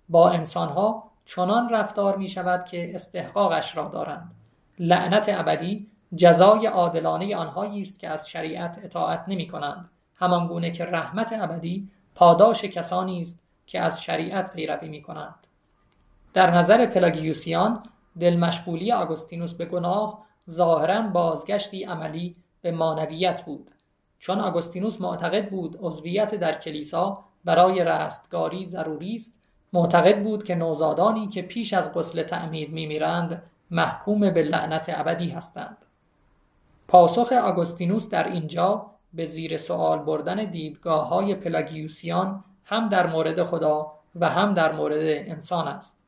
با 0.08 0.30
انسانها 0.30 1.10
چنان 1.24 1.68
رفتار 1.68 2.16
می 2.16 2.28
شود 2.28 2.64
که 2.64 2.94
استحقاقش 2.94 3.76
را 3.76 3.88
دارند. 3.88 4.34
لعنت 4.78 5.28
ابدی 5.28 5.86
جزای 6.16 6.66
عادلانه 6.66 7.36
آنهایی 7.36 7.80
است 7.80 8.00
که 8.00 8.08
از 8.08 8.28
شریعت 8.28 8.80
اطاعت 8.84 9.24
نمی 9.28 9.48
کنند 9.48 9.90
همان 10.14 10.46
گونه 10.46 10.70
که 10.70 10.84
رحمت 10.84 11.32
ابدی 11.32 11.90
پاداش 12.14 12.64
کسانی 12.64 13.22
است 13.22 13.42
که 13.66 13.80
از 13.80 14.02
شریعت 14.02 14.52
پیروی 14.52 14.88
می 14.88 15.02
کنند 15.02 15.46
در 16.34 16.50
نظر 16.50 16.86
پلاگیوسیان 16.86 17.82
دلمشغولی 18.20 18.92
آگوستینوس 18.92 19.52
به 19.52 19.64
گناه 19.64 20.24
ظاهرا 20.50 21.02
بازگشتی 21.02 21.84
عملی 21.84 22.36
به 22.62 22.70
مانویت 22.70 23.44
بود. 23.44 23.70
چون 24.18 24.40
آگوستینوس 24.40 25.00
معتقد 25.00 25.50
بود 25.50 25.78
عضویت 25.80 26.34
در 26.34 26.60
کلیسا 26.60 27.24
برای 27.44 27.84
رستگاری 27.84 28.66
ضروری 28.66 29.14
است 29.14 29.38
معتقد 29.72 30.22
بود 30.22 30.44
که 30.44 30.54
نوزادانی 30.54 31.28
که 31.28 31.42
پیش 31.42 31.74
از 31.74 31.94
غسل 31.94 32.22
تعمید 32.22 32.72
میمیرند 32.72 33.42
محکوم 33.70 34.30
به 34.30 34.42
لعنت 34.42 34.86
ابدی 34.88 35.28
هستند. 35.28 35.76
پاسخ 36.88 37.32
آگوستینوس 37.32 38.08
در 38.08 38.28
اینجا 38.28 38.86
به 39.14 39.26
زیر 39.26 39.56
سوال 39.56 39.98
بردن 39.98 40.44
دیدگاه 40.44 41.08
های 41.08 41.34
پلاگیوسیان 41.34 42.44
هم 42.64 42.88
در 42.88 43.06
مورد 43.06 43.42
خدا 43.42 43.92
و 44.14 44.28
هم 44.28 44.54
در 44.54 44.72
مورد 44.72 45.00
انسان 45.02 45.68
است. 45.68 45.98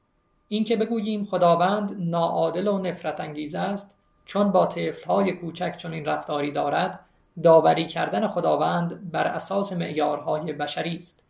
اینکه 0.49 0.77
بگوییم 0.77 1.25
خداوند 1.25 1.97
ناعادل 1.99 2.69
و 2.69 2.79
نفرت 2.79 3.21
انگیز 3.21 3.55
است 3.55 3.97
چون 4.25 4.53
با 4.53 4.69
های 5.07 5.33
کوچک 5.33 5.77
چنین 5.77 6.05
رفتاری 6.05 6.53
دارد 6.53 7.01
داوری 7.43 7.87
کردن 7.87 8.27
خداوند 8.29 9.11
بر 9.11 9.27
اساس 9.27 9.73
معیارهای 9.73 10.53
بشری 10.53 10.97
است. 10.97 11.23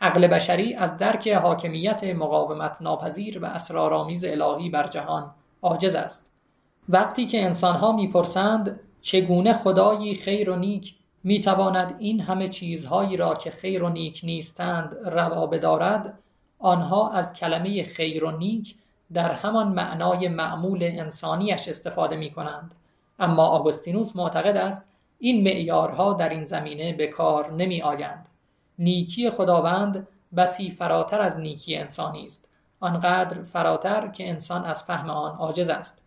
عقل 0.00 0.26
بشری 0.26 0.74
از 0.74 0.96
درک 0.96 1.28
حاکمیت 1.28 2.04
مقاومت 2.04 2.82
ناپذیر 2.82 3.38
و 3.38 3.46
اسرارآمیز 3.46 4.24
الهی 4.24 4.70
بر 4.70 4.86
جهان 4.86 5.30
عاجز 5.62 5.94
است. 5.94 6.30
وقتی 6.88 7.26
که 7.26 7.44
انسانها 7.44 7.92
می‌پرسند 7.92 8.80
چگونه 9.00 9.52
خدایی 9.52 10.14
خیر 10.14 10.50
و 10.50 10.56
نیک 10.56 10.94
می‌تواند 11.24 11.96
این 11.98 12.20
همه 12.20 12.48
چیزهایی 12.48 13.16
را 13.16 13.34
که 13.34 13.50
خیر 13.50 13.82
و 13.82 13.88
نیک 13.88 14.20
نیستند 14.24 14.96
روا 15.04 15.46
بدارد 15.46 16.18
آنها 16.58 17.10
از 17.10 17.34
کلمه 17.34 17.84
خیر 17.84 18.24
و 18.24 18.30
نیک 18.30 18.74
در 19.12 19.32
همان 19.32 19.68
معنای 19.68 20.28
معمول 20.28 20.78
انسانیش 20.82 21.68
استفاده 21.68 22.16
می 22.16 22.30
کنند 22.30 22.74
اما 23.18 23.46
آگوستینوس 23.46 24.16
معتقد 24.16 24.56
است 24.56 24.88
این 25.18 25.44
معیارها 25.44 26.12
در 26.12 26.28
این 26.28 26.44
زمینه 26.44 26.92
به 26.92 27.06
کار 27.06 27.52
نمی 27.52 27.82
آیند. 27.82 28.28
نیکی 28.78 29.30
خداوند 29.30 30.08
بسی 30.36 30.70
فراتر 30.70 31.20
از 31.20 31.38
نیکی 31.38 31.76
انسانی 31.76 32.26
است. 32.26 32.48
آنقدر 32.80 33.42
فراتر 33.42 34.08
که 34.08 34.28
انسان 34.28 34.64
از 34.64 34.84
فهم 34.84 35.10
آن 35.10 35.36
عاجز 35.36 35.68
است. 35.68 36.02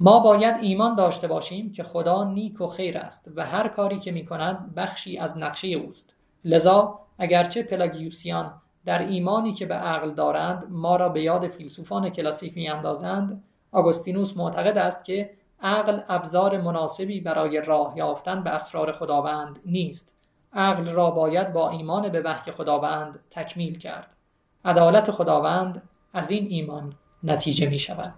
ما 0.00 0.20
باید 0.20 0.56
ایمان 0.60 0.94
داشته 0.94 1.28
باشیم 1.28 1.72
که 1.72 1.82
خدا 1.82 2.24
نیک 2.24 2.60
و 2.60 2.66
خیر 2.66 2.98
است 2.98 3.30
و 3.36 3.46
هر 3.46 3.68
کاری 3.68 3.98
که 3.98 4.12
می 4.12 4.26
کند 4.26 4.74
بخشی 4.74 5.18
از 5.18 5.38
نقشه 5.38 5.68
اوست. 5.68 6.14
لذا 6.44 7.00
اگرچه 7.18 7.62
پلاگیوسیان 7.62 8.52
در 8.84 8.98
ایمانی 9.06 9.52
که 9.52 9.66
به 9.66 9.74
عقل 9.74 10.10
دارند 10.10 10.66
ما 10.70 10.96
را 10.96 11.08
به 11.08 11.22
یاد 11.22 11.48
فیلسوفان 11.48 12.10
کلاسیک 12.10 12.56
می 12.56 12.68
اندازند 12.68 13.42
آگوستینوس 13.72 14.36
معتقد 14.36 14.78
است 14.78 15.04
که 15.04 15.30
عقل 15.64 16.00
ابزار 16.08 16.58
مناسبی 16.58 17.20
برای 17.20 17.60
راه 17.60 17.92
یافتن 17.96 18.42
به 18.42 18.50
اسرار 18.50 18.92
خداوند 18.92 19.60
نیست 19.66 20.12
عقل 20.52 20.88
را 20.88 21.10
باید 21.10 21.52
با 21.52 21.70
ایمان 21.70 22.08
به 22.08 22.20
وحی 22.20 22.52
خداوند 22.52 23.20
تکمیل 23.30 23.78
کرد 23.78 24.16
عدالت 24.64 25.10
خداوند 25.10 25.82
از 26.12 26.30
این 26.30 26.46
ایمان 26.50 26.94
نتیجه 27.22 27.68
می 27.68 27.78
شود 27.78 28.14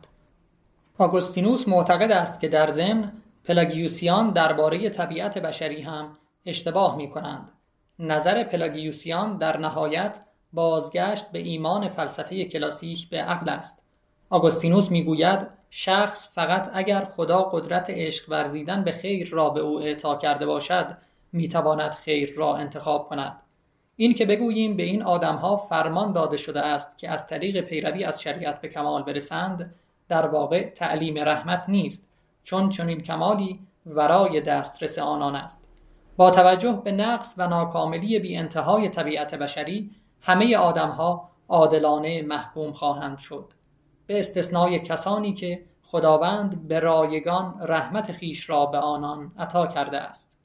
آگوستینوس 0.98 1.68
معتقد 1.68 2.12
است 2.12 2.40
که 2.40 2.48
در 2.48 2.70
ضمن 2.70 3.12
پلاگیوسیان 3.44 4.30
درباره 4.30 4.90
طبیعت 4.90 5.38
بشری 5.38 5.82
هم 5.82 6.16
اشتباه 6.46 6.96
می 6.96 7.10
کنند. 7.10 7.52
نظر 7.98 8.44
پلاگیوسیان 8.44 9.36
در 9.36 9.56
نهایت 9.56 10.18
بازگشت 10.52 11.32
به 11.32 11.38
ایمان 11.38 11.88
فلسفه 11.88 12.44
کلاسیک 12.44 13.08
به 13.08 13.18
عقل 13.18 13.48
است. 13.48 13.82
آگوستینوس 14.30 14.90
می‌گوید 14.90 15.48
شخص 15.78 16.28
فقط 16.34 16.70
اگر 16.72 17.04
خدا 17.04 17.42
قدرت 17.42 17.90
عشق 17.90 18.28
ورزیدن 18.28 18.84
به 18.84 18.92
خیر 18.92 19.30
را 19.30 19.50
به 19.50 19.60
او 19.60 19.80
اعطا 19.80 20.16
کرده 20.16 20.46
باشد 20.46 20.96
می‌تواند 21.32 21.90
خیر 21.90 22.34
را 22.36 22.56
انتخاب 22.56 23.08
کند. 23.08 23.42
این 23.96 24.14
که 24.14 24.26
بگوییم 24.26 24.76
به 24.76 24.82
این 24.82 25.02
آدمها 25.02 25.56
فرمان 25.56 26.12
داده 26.12 26.36
شده 26.36 26.60
است 26.60 26.98
که 26.98 27.10
از 27.10 27.26
طریق 27.26 27.60
پیروی 27.60 28.04
از 28.04 28.20
شریعت 28.22 28.60
به 28.60 28.68
کمال 28.68 29.02
برسند 29.02 29.76
در 30.08 30.26
واقع 30.26 30.70
تعلیم 30.70 31.18
رحمت 31.18 31.64
نیست 31.68 32.08
چون 32.42 32.68
چنین 32.68 33.00
کمالی 33.00 33.60
ورای 33.86 34.40
دسترس 34.40 34.98
آنان 34.98 35.36
است 35.36 35.68
با 36.16 36.30
توجه 36.30 36.80
به 36.84 36.92
نقص 36.92 37.34
و 37.38 37.46
ناکاملی 37.46 38.18
بی 38.18 38.36
انتهای 38.36 38.88
طبیعت 38.88 39.34
بشری 39.34 39.90
همه 40.20 40.56
آدمها 40.56 41.30
عادلانه 41.48 42.22
محکوم 42.22 42.72
خواهند 42.72 43.18
شد 43.18 43.55
به 44.06 44.20
استثنای 44.20 44.78
کسانی 44.78 45.34
که 45.34 45.60
خداوند 45.82 46.68
به 46.68 46.80
رایگان 46.80 47.60
رحمت 47.60 48.12
خیش 48.12 48.50
را 48.50 48.66
به 48.66 48.78
آنان 48.78 49.32
عطا 49.38 49.66
کرده 49.66 50.00
است. 50.00 50.36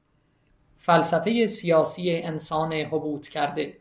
فلسفه 0.78 1.46
سیاسی 1.46 2.16
انسان 2.16 2.72
حبوط 2.72 3.28
کرده. 3.28 3.78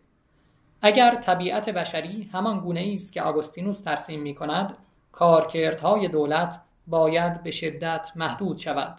اگر 0.81 1.15
طبیعت 1.15 1.69
بشری 1.69 2.29
همان 2.33 2.59
گونه 2.59 2.91
است 2.95 3.13
که 3.13 3.21
آگوستینوس 3.21 3.81
ترسیم 3.81 4.21
می 4.21 4.35
کند 4.35 4.77
کارکردهای 5.11 6.07
دولت 6.07 6.61
باید 6.87 7.43
به 7.43 7.51
شدت 7.51 8.11
محدود 8.15 8.57
شود. 8.57 8.97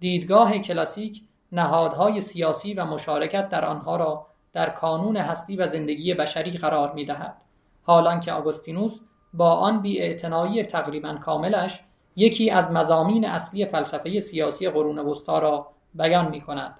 دیدگاه 0.00 0.58
کلاسیک 0.58 1.22
نهادهای 1.52 2.20
سیاسی 2.20 2.74
و 2.74 2.84
مشارکت 2.84 3.48
در 3.48 3.64
آنها 3.64 3.96
را 3.96 4.26
در 4.52 4.70
کانون 4.70 5.16
هستی 5.16 5.56
و 5.56 5.66
زندگی 5.66 6.14
بشری 6.14 6.50
قرار 6.50 6.92
می 6.92 7.04
دهد. 7.04 7.36
حالان 7.82 8.20
که 8.20 8.32
آگوستینوس 8.32 9.00
با 9.34 9.54
آن 9.54 9.82
بیاعتنایی 9.82 10.62
تقریبا 10.62 11.14
کاملش 11.14 11.80
یکی 12.16 12.50
از 12.50 12.72
مزامین 12.72 13.24
اصلی 13.24 13.66
فلسفه 13.66 14.20
سیاسی 14.20 14.68
قرون 14.68 14.98
وسطا 14.98 15.38
را 15.38 15.70
بیان 15.94 16.28
می 16.28 16.40
کند 16.40 16.78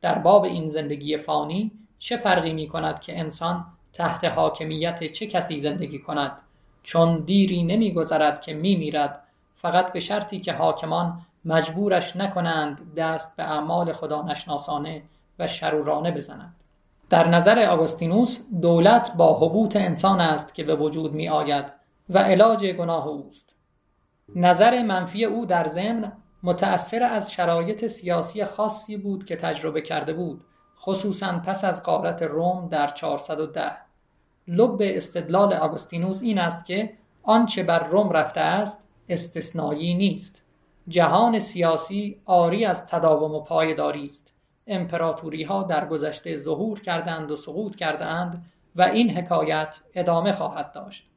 در 0.00 0.18
باب 0.18 0.44
این 0.44 0.68
زندگی 0.68 1.16
فانی 1.16 1.72
چه 1.98 2.16
فرقی 2.16 2.52
می 2.52 2.68
کند 2.68 3.00
که 3.00 3.18
انسان 3.18 3.64
تحت 3.92 4.24
حاکمیت 4.24 5.12
چه 5.12 5.26
کسی 5.26 5.60
زندگی 5.60 5.98
کند؟ 5.98 6.32
چون 6.82 7.18
دیری 7.18 7.62
نمیگذرد 7.62 8.40
که 8.40 8.54
میمیرد 8.54 9.22
فقط 9.56 9.92
به 9.92 10.00
شرطی 10.00 10.40
که 10.40 10.52
حاکمان 10.52 11.20
مجبورش 11.44 12.16
نکنند 12.16 12.94
دست 12.94 13.36
به 13.36 13.42
اعمال 13.42 13.92
خدا 13.92 14.22
نشناسانه 14.22 15.02
و 15.38 15.48
شرورانه 15.48 16.10
بزنند. 16.10 16.54
در 17.10 17.28
نظر 17.28 17.68
آگوستینوس 17.68 18.38
دولت 18.60 19.12
با 19.16 19.38
حبوط 19.38 19.76
انسان 19.76 20.20
است 20.20 20.54
که 20.54 20.64
به 20.64 20.76
وجود 20.76 21.12
می 21.12 21.28
آید 21.28 21.64
و 22.08 22.18
علاج 22.18 22.66
گناه 22.66 23.08
اوست. 23.08 23.54
نظر 24.36 24.82
منفی 24.82 25.24
او 25.24 25.46
در 25.46 25.68
ضمن 25.68 26.12
متأثر 26.42 27.02
از 27.02 27.32
شرایط 27.32 27.86
سیاسی 27.86 28.44
خاصی 28.44 28.96
بود 28.96 29.24
که 29.24 29.36
تجربه 29.36 29.82
کرده 29.82 30.12
بود 30.12 30.44
خصوصا 30.80 31.42
پس 31.46 31.64
از 31.64 31.82
قارت 31.82 32.22
روم 32.22 32.68
در 32.68 32.88
410 32.88 33.72
لب 34.48 34.76
استدلال 34.80 35.54
آگوستینوس 35.54 36.22
این 36.22 36.38
است 36.38 36.66
که 36.66 36.90
آنچه 37.22 37.62
بر 37.62 37.88
روم 37.88 38.10
رفته 38.10 38.40
است 38.40 38.88
استثنایی 39.08 39.94
نیست. 39.94 40.42
جهان 40.88 41.38
سیاسی 41.38 42.20
آری 42.24 42.64
از 42.64 42.86
تداوم 42.86 43.34
و 43.34 43.40
پایداری 43.40 44.06
است. 44.06 44.35
امپراتوری 44.66 45.42
ها 45.42 45.62
در 45.62 45.86
گذشته 45.86 46.36
ظهور 46.36 46.80
کردند 46.80 47.30
و 47.30 47.36
سقوط 47.36 47.76
کردند 47.76 48.50
و 48.76 48.82
این 48.82 49.10
حکایت 49.10 49.80
ادامه 49.94 50.32
خواهد 50.32 50.72
داشت. 50.72 51.10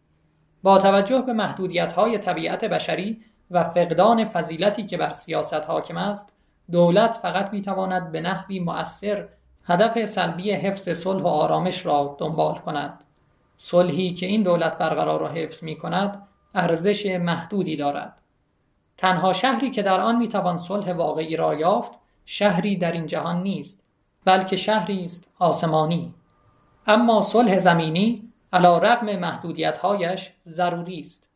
با 0.63 0.77
توجه 0.77 1.21
به 1.21 1.33
محدودیت 1.33 1.93
های 1.93 2.17
طبیعت 2.17 2.65
بشری 2.65 3.21
و 3.51 3.63
فقدان 3.63 4.25
فضیلتی 4.25 4.85
که 4.85 4.97
بر 4.97 5.09
سیاست 5.09 5.65
حاکم 5.65 5.97
است 5.97 6.33
دولت 6.71 7.15
فقط 7.15 7.53
می‌تواند 7.53 8.11
به 8.11 8.21
نحوی 8.21 8.59
مؤثر 8.59 9.27
هدف 9.63 10.05
سلبی 10.05 10.51
حفظ 10.51 10.89
صلح 10.89 11.23
و 11.23 11.27
آرامش 11.27 11.85
را 11.85 12.15
دنبال 12.19 12.55
کند. 12.55 13.03
صلحی 13.57 14.13
که 14.13 14.25
این 14.25 14.43
دولت 14.43 14.77
برقرار 14.77 15.23
و 15.23 15.27
حفظ 15.27 15.63
می 15.63 15.77
کند 15.77 16.27
ارزش 16.55 17.05
محدودی 17.05 17.75
دارد. 17.75 18.21
تنها 18.97 19.33
شهری 19.33 19.71
که 19.71 19.81
در 19.81 19.99
آن 19.99 20.17
می 20.17 20.27
توان 20.27 20.57
صلح 20.57 20.93
واقعی 20.93 21.35
را 21.35 21.53
یافت 21.55 21.91
شهری 22.31 22.75
در 22.75 22.91
این 22.91 23.05
جهان 23.05 23.43
نیست 23.43 23.83
بلکه 24.25 24.55
شهری 24.55 25.03
است 25.03 25.31
آسمانی. 25.39 26.13
اما 26.87 27.21
صلح 27.21 27.59
زمینی 27.59 28.31
علا 28.53 28.77
رقم 28.77 29.15
محدودیتهایش 29.15 30.31
ضروری 30.43 30.99
است. 30.99 31.27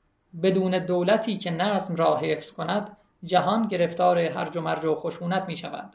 بدون 0.44 0.86
دولتی 0.86 1.38
که 1.38 1.52
نظم 1.52 1.96
را 1.96 2.18
حفظ 2.18 2.52
کند 2.52 2.98
جهان 3.24 3.68
گرفتار 3.68 4.20
هرج 4.20 4.58
و 4.58 4.62
مرج 4.62 4.86
و 4.86 4.96
خشونت 4.96 5.46
می 5.48 5.58
شود 5.58 5.94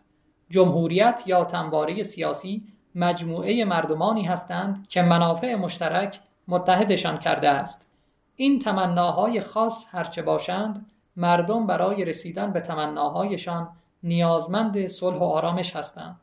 جمهوریت 0.50 1.22
یا 1.26 1.44
تنواره 1.44 2.02
سیاسی 2.02 2.66
مجموعه 2.94 3.64
مردمانی 3.64 4.22
هستند 4.22 4.88
که 4.88 5.02
منافع 5.02 5.54
مشترک 5.54 6.20
متحدشان 6.48 7.18
کرده 7.18 7.48
است. 7.48 7.90
این 8.36 8.58
تمناهای 8.58 9.40
خاص 9.40 9.86
هرچه 9.90 10.22
باشند 10.22 10.86
مردم 11.16 11.66
برای 11.66 12.04
رسیدن 12.04 12.52
به 12.52 12.60
تمناهایشان 12.60 13.68
نیازمند 14.02 14.86
صلح 14.86 15.18
و 15.18 15.24
آرامش 15.24 15.76
هستند. 15.76 16.20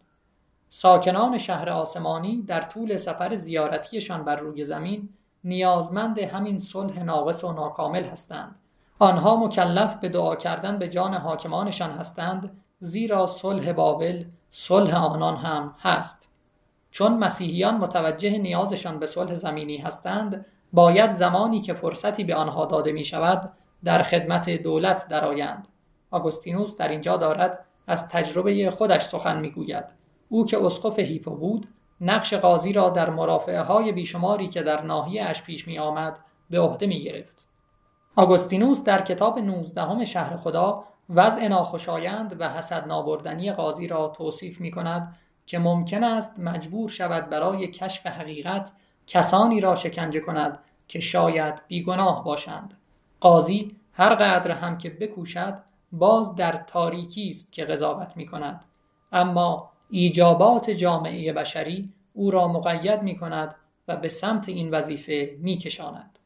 ساکنان 0.70 1.38
شهر 1.38 1.70
آسمانی 1.70 2.42
در 2.42 2.62
طول 2.62 2.98
سفر 2.98 3.36
زیارتیشان 3.36 4.24
بر 4.24 4.36
روی 4.36 4.64
زمین 4.64 5.10
نیازمند 5.44 6.20
همین 6.20 6.60
صلح 6.60 7.04
ناقص 7.04 7.44
و 7.44 7.52
ناکامل 7.52 8.04
هستند. 8.04 8.56
آنها 9.00 9.36
مکلف 9.36 9.96
به 9.96 10.10
دعا 10.10 10.36
کردن 10.36 10.78
به 10.78 10.90
جان 10.90 11.14
حاکمانشان 11.14 11.92
هستند 11.92 12.62
زیرا 12.80 13.26
صلح 13.26 13.72
بابل 13.72 14.24
صلح 14.50 15.06
آنان 15.06 15.36
هم 15.38 15.76
هست. 15.80 16.30
چون 16.92 17.18
مسیحیان 17.18 17.78
متوجه 17.78 18.38
نیازشان 18.38 19.00
به 19.00 19.06
صلح 19.06 19.36
زمینی 19.36 19.78
هستند 19.78 20.46
باید 20.74 21.12
زمانی 21.12 21.62
که 21.62 21.74
فرصتی 21.74 22.24
به 22.24 22.36
آنها 22.36 22.66
داده 22.66 22.92
می 22.92 23.06
شود 23.06 23.52
در 23.84 24.04
خدمت 24.04 24.50
دولت 24.50 25.08
درآیند. 25.08 25.68
آگوستینوس 26.16 26.78
در 26.78 26.88
اینجا 26.88 27.18
دارد 27.18 27.66
از 27.88 28.08
تجربه 28.08 28.70
خودش 28.70 29.06
سخن 29.06 29.40
می‌گوید 29.40 29.86
او 30.30 30.46
که 30.46 30.66
اسقف 30.66 31.00
هیپو 31.00 31.36
بود 31.36 31.68
نقش 32.02 32.34
قاضی 32.34 32.74
را 32.74 32.90
در 32.90 33.10
مرافعه 33.10 33.62
های 33.62 33.92
بیشماری 33.92 34.48
که 34.48 34.64
در 34.64 34.82
ناحیه 34.82 35.26
اش 35.26 35.44
پیش 35.44 35.68
می 35.68 35.80
آمد 35.80 36.20
به 36.50 36.60
عهده 36.60 36.88
می 36.88 37.00
گرفت. 37.00 37.48
آگوستینوس 38.16 38.84
در 38.84 39.02
کتاب 39.02 39.40
19 39.40 40.06
شهر 40.06 40.38
خدا 40.38 40.84
وضع 41.10 41.48
ناخوشایند 41.48 42.36
و 42.40 42.50
حسد 42.50 42.88
نابردنی 42.88 43.52
قاضی 43.52 43.88
را 43.88 44.08
توصیف 44.08 44.62
می 44.62 44.72
کند 44.72 45.16
که 45.46 45.60
ممکن 45.60 46.04
است 46.04 46.40
مجبور 46.40 46.90
شود 46.90 47.30
برای 47.30 47.68
کشف 47.68 48.08
حقیقت 48.08 48.72
کسانی 49.08 49.62
را 49.62 49.76
شکنجه 49.76 50.20
کند 50.20 50.60
که 50.88 51.00
شاید 51.00 51.62
بیگناه 51.68 52.24
باشند 52.24 52.78
قاضی 53.20 53.76
هر 53.94 54.16
قدر 54.16 54.52
هم 54.52 54.78
که 54.78 54.90
بکوشد 54.90 55.58
باز 55.98 56.36
در 56.36 56.52
تاریکی 56.52 57.30
است 57.30 57.52
که 57.52 57.66
قضاوت 57.66 58.18
می 58.18 58.26
کند 58.26 58.66
اما 59.12 59.72
ایجابات 59.90 60.70
جامعه 60.70 61.34
بشری 61.34 61.94
او 62.14 62.32
را 62.32 62.48
مقید 62.48 63.02
می 63.02 63.18
کند 63.18 63.56
و 63.88 63.96
به 63.96 64.10
سمت 64.10 64.50
این 64.50 64.72
وظیفه 64.72 65.38
می 65.40 65.58
کشاند. 65.58 66.20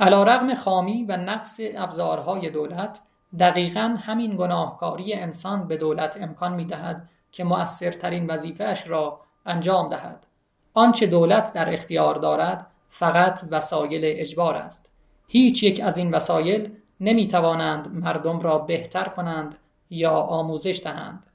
علا 0.00 0.22
رغم 0.22 0.54
خامی 0.54 1.04
و 1.04 1.16
نقص 1.16 1.60
ابزارهای 1.76 2.50
دولت 2.50 3.00
دقیقا 3.38 3.96
همین 4.00 4.36
گناهکاری 4.36 5.14
انسان 5.14 5.68
به 5.68 5.76
دولت 5.76 6.22
امکان 6.22 6.54
می 6.54 6.64
دهد 6.64 7.08
که 7.32 7.44
مؤثرترین 7.44 8.26
وظیفهش 8.26 8.86
را 8.86 9.20
انجام 9.46 9.88
دهد. 9.88 10.26
آنچه 10.74 11.06
دولت 11.06 11.52
در 11.52 11.74
اختیار 11.74 12.14
دارد 12.14 12.66
فقط 12.88 13.44
وسایل 13.50 14.00
اجبار 14.04 14.54
است. 14.56 14.90
هیچ 15.28 15.62
یک 15.62 15.80
از 15.80 15.98
این 15.98 16.10
وسایل 16.10 16.70
نمی 17.00 17.28
توانند 17.28 17.94
مردم 17.94 18.40
را 18.40 18.58
بهتر 18.58 19.04
کنند 19.04 19.56
یا 19.90 20.12
آموزش 20.12 20.80
دهند. 20.84 21.26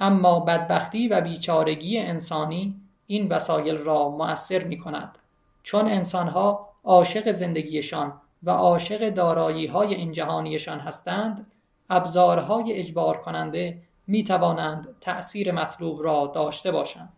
اما 0.00 0.40
بدبختی 0.40 1.08
و 1.08 1.20
بیچارگی 1.20 1.98
انسانی 1.98 2.80
این 3.06 3.28
وسایل 3.28 3.76
را 3.76 4.08
مؤثر 4.08 4.64
می 4.64 4.78
کند 4.78 5.18
چون 5.62 5.86
انسانها 5.86 6.68
عاشق 6.84 7.32
زندگیشان 7.32 8.12
و 8.42 8.50
عاشق 8.50 9.08
دارایی 9.08 9.66
های 9.66 9.94
این 9.94 10.12
جهانیشان 10.12 10.80
هستند 10.80 11.46
ابزارهای 11.90 12.72
اجبار 12.72 13.16
کننده 13.16 13.82
می 14.06 14.24
توانند 14.24 14.88
تأثیر 15.00 15.52
مطلوب 15.52 16.02
را 16.02 16.32
داشته 16.34 16.70
باشند 16.70 17.12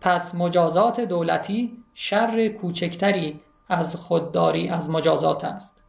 پس 0.00 0.34
مجازات 0.34 1.00
دولتی 1.00 1.78
شر 1.94 2.48
کوچکتری 2.48 3.38
از 3.68 3.96
خودداری 3.96 4.68
از 4.68 4.90
مجازات 4.90 5.44
است 5.44 5.81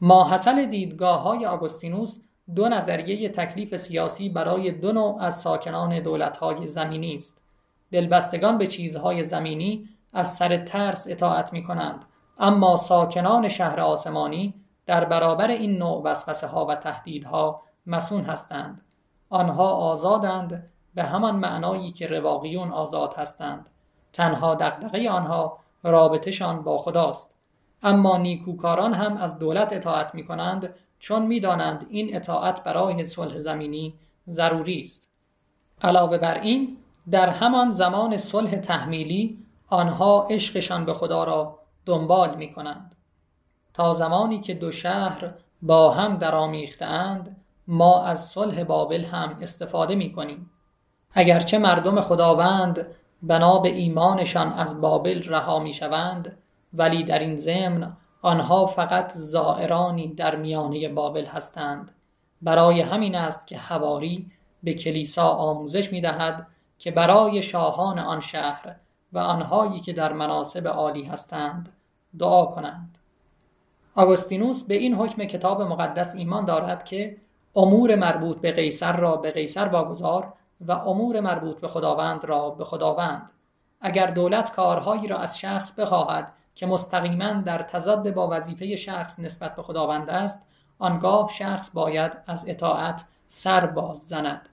ماحصل 0.00 0.66
دیدگاه 0.66 1.22
های 1.22 1.46
آگوستینوس 1.46 2.16
دو 2.54 2.68
نظریه 2.68 3.28
تکلیف 3.28 3.76
سیاسی 3.76 4.28
برای 4.28 4.72
دو 4.72 4.92
نوع 4.92 5.22
از 5.22 5.40
ساکنان 5.40 6.00
دولتهای 6.00 6.68
زمینی 6.68 7.16
است. 7.16 7.40
دلبستگان 7.92 8.58
به 8.58 8.66
چیزهای 8.66 9.22
زمینی 9.22 9.88
از 10.12 10.34
سر 10.34 10.56
ترس 10.56 11.06
اطاعت 11.10 11.52
می 11.52 11.62
کنند 11.62 12.04
اما 12.38 12.76
ساکنان 12.76 13.48
شهر 13.48 13.80
آسمانی 13.80 14.54
در 14.86 15.04
برابر 15.04 15.50
این 15.50 15.78
نوع 15.78 16.02
وسوسه 16.02 16.46
ها 16.46 16.66
و 16.66 16.74
تهدیدها 16.74 17.62
مسون 17.86 18.24
هستند. 18.24 18.84
آنها 19.28 19.70
آزادند 19.70 20.70
به 20.94 21.02
همان 21.02 21.36
معنایی 21.36 21.92
که 21.92 22.06
رواقیون 22.06 22.72
آزاد 22.72 23.14
هستند. 23.14 23.70
تنها 24.12 24.54
دقدقه 24.54 25.08
آنها 25.08 25.58
رابطشان 25.82 26.62
با 26.62 26.78
خداست. 26.78 27.35
اما 27.82 28.16
نیکوکاران 28.16 28.94
هم 28.94 29.16
از 29.16 29.38
دولت 29.38 29.72
اطاعت 29.72 30.14
می 30.14 30.26
کنند 30.26 30.74
چون 30.98 31.26
می‌دانند 31.26 31.86
این 31.90 32.16
اطاعت 32.16 32.64
برای 32.64 33.04
صلح 33.04 33.38
زمینی 33.38 33.94
ضروری 34.28 34.80
است. 34.80 35.08
علاوه 35.82 36.18
بر 36.18 36.40
این 36.40 36.76
در 37.10 37.28
همان 37.28 37.70
زمان 37.70 38.16
صلح 38.16 38.56
تحمیلی 38.56 39.46
آنها 39.68 40.26
عشقشان 40.30 40.84
به 40.84 40.94
خدا 40.94 41.24
را 41.24 41.58
دنبال 41.86 42.34
می 42.34 42.52
کنند 42.52 42.96
تا 43.74 43.94
زمانی 43.94 44.40
که 44.40 44.54
دو 44.54 44.72
شهر 44.72 45.34
با 45.62 45.90
هم 45.90 46.16
درآمیختهاند 46.16 47.36
ما 47.68 48.04
از 48.04 48.26
صلح 48.26 48.64
بابل 48.64 49.04
هم 49.04 49.38
استفاده 49.40 49.94
می 49.94 50.12
کنیم 50.12 50.50
اگرچه 51.12 51.58
مردم 51.58 52.00
خداوند 52.00 52.86
بنا 53.22 53.58
به 53.58 53.68
ایمانشان 53.68 54.52
از 54.52 54.80
بابل 54.80 55.22
رها 55.22 55.58
می 55.58 55.72
شوند 55.72 56.38
ولی 56.76 57.02
در 57.04 57.18
این 57.18 57.36
ضمن 57.36 57.96
آنها 58.22 58.66
فقط 58.66 59.12
زائرانی 59.14 60.08
در 60.08 60.36
میانه 60.36 60.88
بابل 60.88 61.26
هستند. 61.26 61.92
برای 62.42 62.80
همین 62.80 63.14
است 63.14 63.46
که 63.46 63.58
حواری 63.58 64.30
به 64.62 64.74
کلیسا 64.74 65.28
آموزش 65.28 65.92
می 65.92 66.00
دهد 66.00 66.46
که 66.78 66.90
برای 66.90 67.42
شاهان 67.42 67.98
آن 67.98 68.20
شهر 68.20 68.76
و 69.12 69.18
آنهایی 69.18 69.80
که 69.80 69.92
در 69.92 70.12
مناسب 70.12 70.68
عالی 70.68 71.04
هستند 71.04 71.72
دعا 72.18 72.46
کنند. 72.46 72.98
آگوستینوس 73.94 74.62
به 74.62 74.74
این 74.74 74.94
حکم 74.94 75.24
کتاب 75.24 75.62
مقدس 75.62 76.14
ایمان 76.14 76.44
دارد 76.44 76.84
که 76.84 77.16
امور 77.56 77.94
مربوط 77.94 78.40
به 78.40 78.52
قیصر 78.52 78.96
را 78.96 79.16
به 79.16 79.30
قیصر 79.30 79.68
واگذار 79.68 80.32
و 80.60 80.72
امور 80.72 81.20
مربوط 81.20 81.60
به 81.60 81.68
خداوند 81.68 82.24
را 82.24 82.50
به 82.50 82.64
خداوند. 82.64 83.30
اگر 83.80 84.06
دولت 84.06 84.52
کارهایی 84.52 85.08
را 85.08 85.18
از 85.18 85.38
شخص 85.38 85.72
بخواهد 85.72 86.32
که 86.56 86.66
مستقیما 86.66 87.32
در 87.32 87.58
تضاد 87.58 88.14
با 88.14 88.28
وظیفه 88.30 88.76
شخص 88.76 89.20
نسبت 89.20 89.56
به 89.56 89.62
خداوند 89.62 90.10
است 90.10 90.46
آنگاه 90.78 91.28
شخص 91.28 91.70
باید 91.70 92.12
از 92.26 92.48
اطاعت 92.48 93.04
سر 93.28 93.66
باز 93.66 93.98
زند. 93.98 94.48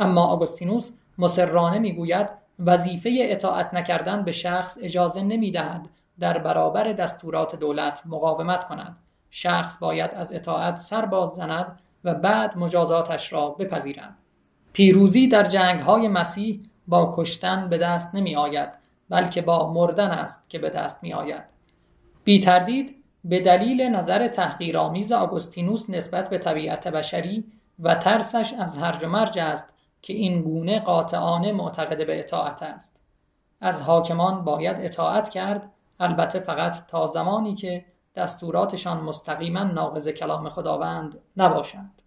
اما 0.00 0.26
آگوستینوس 0.26 0.90
مسررانه 1.18 1.78
می‌گوید 1.78 2.28
وظیفه 2.58 3.18
اطاعت 3.20 3.74
نکردن 3.74 4.22
به 4.22 4.32
شخص 4.32 4.78
اجازه 4.82 5.22
نمی‌دهد 5.22 5.88
در 6.18 6.38
برابر 6.38 6.92
دستورات 6.92 7.56
دولت 7.56 8.02
مقاومت 8.06 8.64
کند. 8.64 8.96
شخص 9.30 9.78
باید 9.78 10.10
از 10.14 10.32
اطاعت 10.32 10.76
سر 10.76 11.06
باز 11.06 11.30
زند 11.30 11.80
و 12.04 12.14
بعد 12.14 12.58
مجازاتش 12.58 13.32
را 13.32 13.48
بپذیرد. 13.48 14.16
پیروزی 14.72 15.28
در 15.28 15.44
جنگ 15.44 15.80
های 15.80 16.08
مسیح 16.08 16.60
با 16.88 17.14
کشتن 17.16 17.68
به 17.68 17.78
دست 17.78 18.14
نمی 18.14 18.36
آید 18.36 18.87
بلکه 19.10 19.42
با 19.42 19.72
مردن 19.72 20.10
است 20.10 20.50
که 20.50 20.58
به 20.58 20.70
دست 20.70 21.02
می 21.02 21.12
آید 21.12 21.44
بی 22.24 22.40
تردید 22.40 23.04
به 23.24 23.40
دلیل 23.40 23.82
نظر 23.82 24.28
تحقیرآمیز 24.28 25.12
آگوستینوس 25.12 25.90
نسبت 25.90 26.30
به 26.30 26.38
طبیعت 26.38 26.88
بشری 26.88 27.44
و 27.78 27.94
ترسش 27.94 28.52
از 28.58 28.78
هرج 28.78 29.04
و 29.04 29.08
مرج 29.08 29.38
است 29.38 29.74
که 30.02 30.12
این 30.12 30.42
گونه 30.42 30.80
قاطعانه 30.80 31.52
معتقد 31.52 32.06
به 32.06 32.20
اطاعت 32.20 32.62
است. 32.62 32.96
از 33.60 33.82
حاکمان 33.82 34.44
باید 34.44 34.76
اطاعت 34.80 35.28
کرد 35.28 35.70
البته 36.00 36.40
فقط 36.40 36.86
تا 36.86 37.06
زمانی 37.06 37.54
که 37.54 37.84
دستوراتشان 38.14 39.00
مستقیما 39.00 39.64
ناقض 39.64 40.08
کلام 40.08 40.48
خداوند 40.48 41.18
نباشند. 41.36 42.02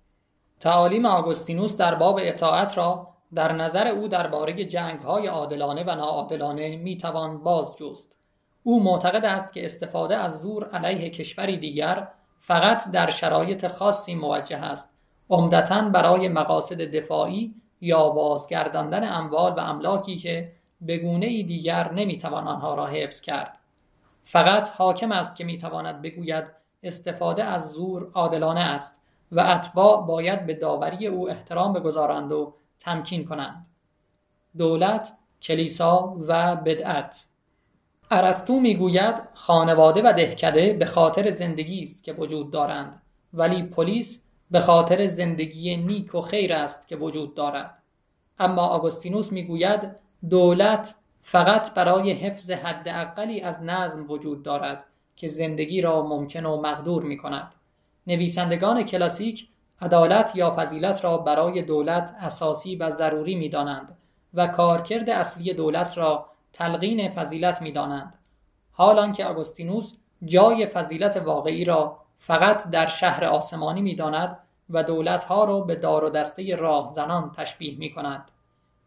تعالیم 0.59 1.05
آگوستینوس 1.05 1.77
در 1.77 1.95
باب 1.95 2.19
اطاعت 2.21 2.77
را 2.77 3.10
در 3.35 3.51
نظر 3.51 3.87
او 3.87 4.07
درباره 4.07 4.53
جنگهای 4.53 5.27
عادلانه 5.27 5.83
و 5.83 5.95
ناعادلانه 5.95 6.77
می‌توان 6.77 7.43
باز 7.43 7.75
جست 7.77 8.15
او 8.63 8.83
معتقد 8.83 9.25
است 9.25 9.53
که 9.53 9.65
استفاده 9.65 10.15
از 10.15 10.41
زور 10.41 10.65
علیه 10.65 11.09
کشوری 11.09 11.57
دیگر 11.57 12.07
فقط 12.39 12.91
در 12.91 13.09
شرایط 13.09 13.67
خاصی 13.67 14.15
موجه 14.15 14.57
است. 14.57 14.93
عمدتا 15.29 15.81
برای 15.81 16.27
مقاصد 16.27 16.81
دفاعی 16.81 17.55
یا 17.81 18.09
بازگرداندن 18.09 19.13
اموال 19.13 19.51
و 19.51 19.59
املاکی 19.59 20.17
که 20.17 20.51
به 20.81 20.97
گونه 20.97 21.25
ای 21.25 21.43
دیگر 21.43 21.91
نمی‌توان 21.91 22.47
آنها 22.47 22.75
را 22.75 22.85
حفظ 22.85 23.21
کرد. 23.21 23.59
فقط 24.23 24.69
حاکم 24.69 25.11
است 25.11 25.35
که 25.35 25.43
می‌تواند 25.43 26.01
بگوید 26.01 26.45
استفاده 26.83 27.43
از 27.43 27.71
زور 27.71 28.11
عادلانه 28.13 28.59
است 28.59 29.01
و 29.31 29.39
اتباع 29.39 30.05
باید 30.05 30.45
به 30.45 30.53
داوری 30.53 31.07
او 31.07 31.29
احترام 31.29 31.73
بگذارند 31.73 32.31
و 32.31 32.53
تمکین 32.81 33.25
کنند. 33.25 33.65
دولت 34.57 35.13
کلیسا 35.41 36.17
و 36.27 36.55
بدعت. 36.55 37.25
ارسطو 38.11 38.59
می‌گوید 38.59 39.15
خانواده 39.33 40.01
و 40.01 40.13
دهکده 40.13 40.73
به 40.73 40.85
خاطر 40.85 41.31
زندگی 41.31 41.83
است 41.83 42.03
که 42.03 42.13
وجود 42.13 42.51
دارند 42.51 43.01
ولی 43.33 43.63
پلیس 43.63 44.21
به 44.51 44.59
خاطر 44.59 45.07
زندگی 45.07 45.77
نیک 45.77 46.15
و 46.15 46.21
خیر 46.21 46.53
است 46.53 46.87
که 46.87 46.95
وجود 46.95 47.35
دارد. 47.35 47.77
اما 48.39 48.67
آگوستینوس 48.67 49.31
می‌گوید 49.31 49.99
دولت 50.29 50.95
فقط 51.21 51.73
برای 51.73 52.11
حفظ 52.11 52.51
حداقلی 52.51 53.41
از 53.41 53.63
نظم 53.63 54.11
وجود 54.11 54.43
دارد 54.43 54.83
که 55.15 55.27
زندگی 55.27 55.81
را 55.81 56.01
ممکن 56.01 56.45
و 56.45 56.61
مقدور 56.61 57.03
می 57.03 57.17
کند. 57.17 57.51
نویسندگان 58.07 58.83
کلاسیک 58.83 59.47
عدالت 59.81 60.35
یا 60.35 60.55
فضیلت 60.57 61.03
را 61.03 61.17
برای 61.17 61.61
دولت 61.61 62.15
اساسی 62.19 62.75
و 62.75 62.89
ضروری 62.89 63.35
می 63.35 63.49
دانند 63.49 63.97
و 64.33 64.47
کارکرد 64.47 65.09
اصلی 65.09 65.53
دولت 65.53 65.97
را 65.97 66.25
تلقین 66.53 67.09
فضیلت 67.09 67.61
می 67.61 67.71
دانند. 67.71 68.13
حال 68.71 69.11
که 69.11 69.25
آگوستینوس 69.25 69.93
جای 70.25 70.65
فضیلت 70.65 71.17
واقعی 71.17 71.65
را 71.65 71.97
فقط 72.17 72.69
در 72.69 72.87
شهر 72.87 73.25
آسمانی 73.25 73.81
می 73.81 73.95
داند 73.95 74.37
و 74.69 74.83
دولتها 74.83 75.45
را 75.45 75.59
به 75.59 75.75
دار 75.75 76.03
و 76.03 76.09
دسته 76.09 76.55
راهزنان 76.55 77.31
تشبیه 77.31 77.77
می 77.77 77.93
کند. 77.93 78.31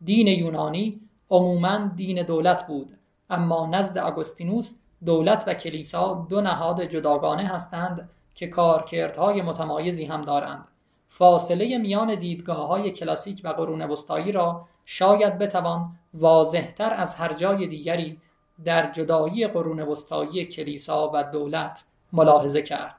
دین 0.05 0.28
یونانی 0.28 1.01
عموما 1.30 1.78
دین 1.97 2.22
دولت 2.22 2.66
بود 2.66 2.99
اما 3.30 3.66
نزد 3.66 3.99
آگوستینوس 3.99 4.74
دولت 5.05 5.45
و 5.47 5.55
کلیسا 5.55 6.26
دو 6.28 6.40
نهاد 6.40 6.84
جداگانه 6.84 7.49
هستند 7.49 8.11
که 8.34 8.47
کارکردهای 8.47 9.42
متمایزی 9.42 10.05
هم 10.05 10.24
دارند 10.24 10.68
فاصله 11.17 11.79
میان 11.79 12.15
دیدگاه 12.15 12.67
های 12.67 12.91
کلاسیک 12.91 13.41
و 13.45 13.49
قرون 13.49 13.83
وسطایی 13.83 14.33
را 14.33 14.67
شاید 14.85 15.39
بتوان 15.39 15.97
واضحتر 16.15 16.93
از 16.95 17.15
هر 17.15 17.33
جای 17.33 17.67
دیگری 17.67 18.21
در 18.65 18.93
جدایی 18.93 19.47
قرون 19.47 19.81
وسطایی 19.81 20.45
کلیسا 20.45 21.11
و 21.15 21.25
دولت 21.25 21.85
ملاحظه 22.12 22.62
کرد. 22.62 22.95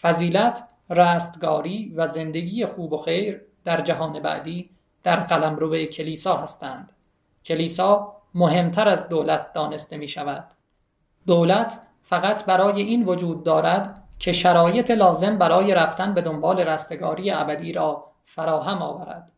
فضیلت 0.00 0.68
رستگاری 0.90 1.94
و 1.96 2.08
زندگی 2.08 2.66
خوب 2.66 2.92
و 2.92 2.98
خیر 2.98 3.40
در 3.64 3.80
جهان 3.80 4.20
بعدی 4.20 4.70
در 5.02 5.16
قلمرو 5.16 5.84
کلیسا 5.84 6.36
هستند. 6.36 6.92
کلیسا 7.44 8.16
مهمتر 8.34 8.88
از 8.88 9.08
دولت 9.08 9.52
دانسته 9.52 9.96
می 9.96 10.08
شود 10.08 10.50
دولت 11.26 11.80
فقط 12.02 12.44
برای 12.44 12.82
این 12.82 13.04
وجود 13.04 13.44
دارد 13.44 14.07
که 14.18 14.32
شرایط 14.32 14.90
لازم 14.90 15.38
برای 15.38 15.74
رفتن 15.74 16.14
به 16.14 16.20
دنبال 16.20 16.60
رستگاری 16.60 17.30
ابدی 17.30 17.72
را 17.72 18.04
فراهم 18.24 18.82
آورد. 18.82 19.32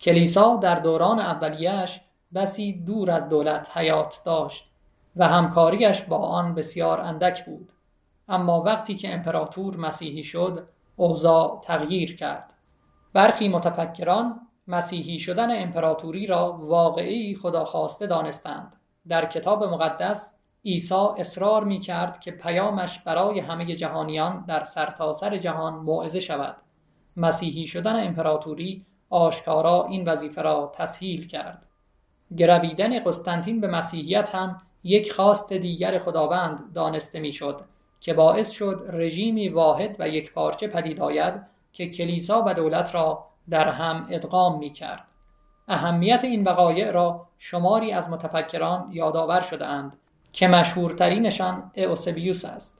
کلیسا 0.00 0.56
در 0.56 0.74
دوران 0.74 1.18
اولیش 1.18 2.00
بسی 2.34 2.72
دور 2.72 3.10
از 3.10 3.28
دولت 3.28 3.76
حیات 3.76 4.20
داشت 4.24 4.70
و 5.16 5.28
همکاریش 5.28 6.02
با 6.02 6.16
آن 6.16 6.54
بسیار 6.54 7.00
اندک 7.00 7.44
بود. 7.44 7.72
اما 8.28 8.62
وقتی 8.62 8.94
که 8.94 9.14
امپراتور 9.14 9.76
مسیحی 9.76 10.24
شد 10.24 10.68
اوضاع 10.96 11.60
تغییر 11.64 12.16
کرد. 12.16 12.54
برخی 13.12 13.48
متفکران 13.48 14.40
مسیحی 14.68 15.18
شدن 15.18 15.62
امپراتوری 15.62 16.26
را 16.26 16.52
واقعی 16.52 17.34
خداخواسته 17.34 18.06
دانستند. 18.06 18.76
در 19.08 19.26
کتاب 19.26 19.64
مقدس 19.64 20.34
عیسی 20.64 21.06
اصرار 21.18 21.64
می 21.64 21.80
کرد 21.80 22.20
که 22.20 22.30
پیامش 22.30 22.98
برای 22.98 23.40
همه 23.40 23.76
جهانیان 23.76 24.44
در 24.48 24.64
سرتاسر 24.64 25.30
سر 25.30 25.36
جهان 25.36 25.74
موعظه 25.74 26.20
شود. 26.20 26.56
مسیحی 27.16 27.66
شدن 27.66 28.06
امپراتوری 28.06 28.86
آشکارا 29.10 29.86
این 29.86 30.08
وظیفه 30.08 30.42
را 30.42 30.72
تسهیل 30.74 31.26
کرد. 31.26 31.66
گرویدن 32.36 33.04
قسطنطین 33.04 33.60
به 33.60 33.66
مسیحیت 33.66 34.34
هم 34.34 34.62
یک 34.84 35.12
خواست 35.12 35.52
دیگر 35.52 35.98
خداوند 35.98 36.72
دانسته 36.74 37.20
می‌شد 37.20 37.60
که 38.00 38.14
باعث 38.14 38.50
شد 38.50 38.86
رژیمی 38.92 39.48
واحد 39.48 39.96
و 39.98 40.08
یک 40.08 40.32
پارچه 40.32 40.66
پدید 40.68 41.00
آید 41.00 41.34
که 41.72 41.90
کلیسا 41.90 42.44
و 42.46 42.54
دولت 42.54 42.94
را 42.94 43.26
در 43.50 43.68
هم 43.68 44.06
ادغام 44.10 44.58
می 44.58 44.70
کرد. 44.70 45.04
اهمیت 45.68 46.24
این 46.24 46.44
وقایع 46.44 46.90
را 46.90 47.26
شماری 47.38 47.92
از 47.92 48.10
متفکران 48.10 48.88
یادآور 48.92 49.40
شده 49.40 49.66
اند 49.66 49.96
که 50.32 50.48
مشهورترینشان 50.48 51.70
اوسبیوس 51.76 52.44
است. 52.44 52.78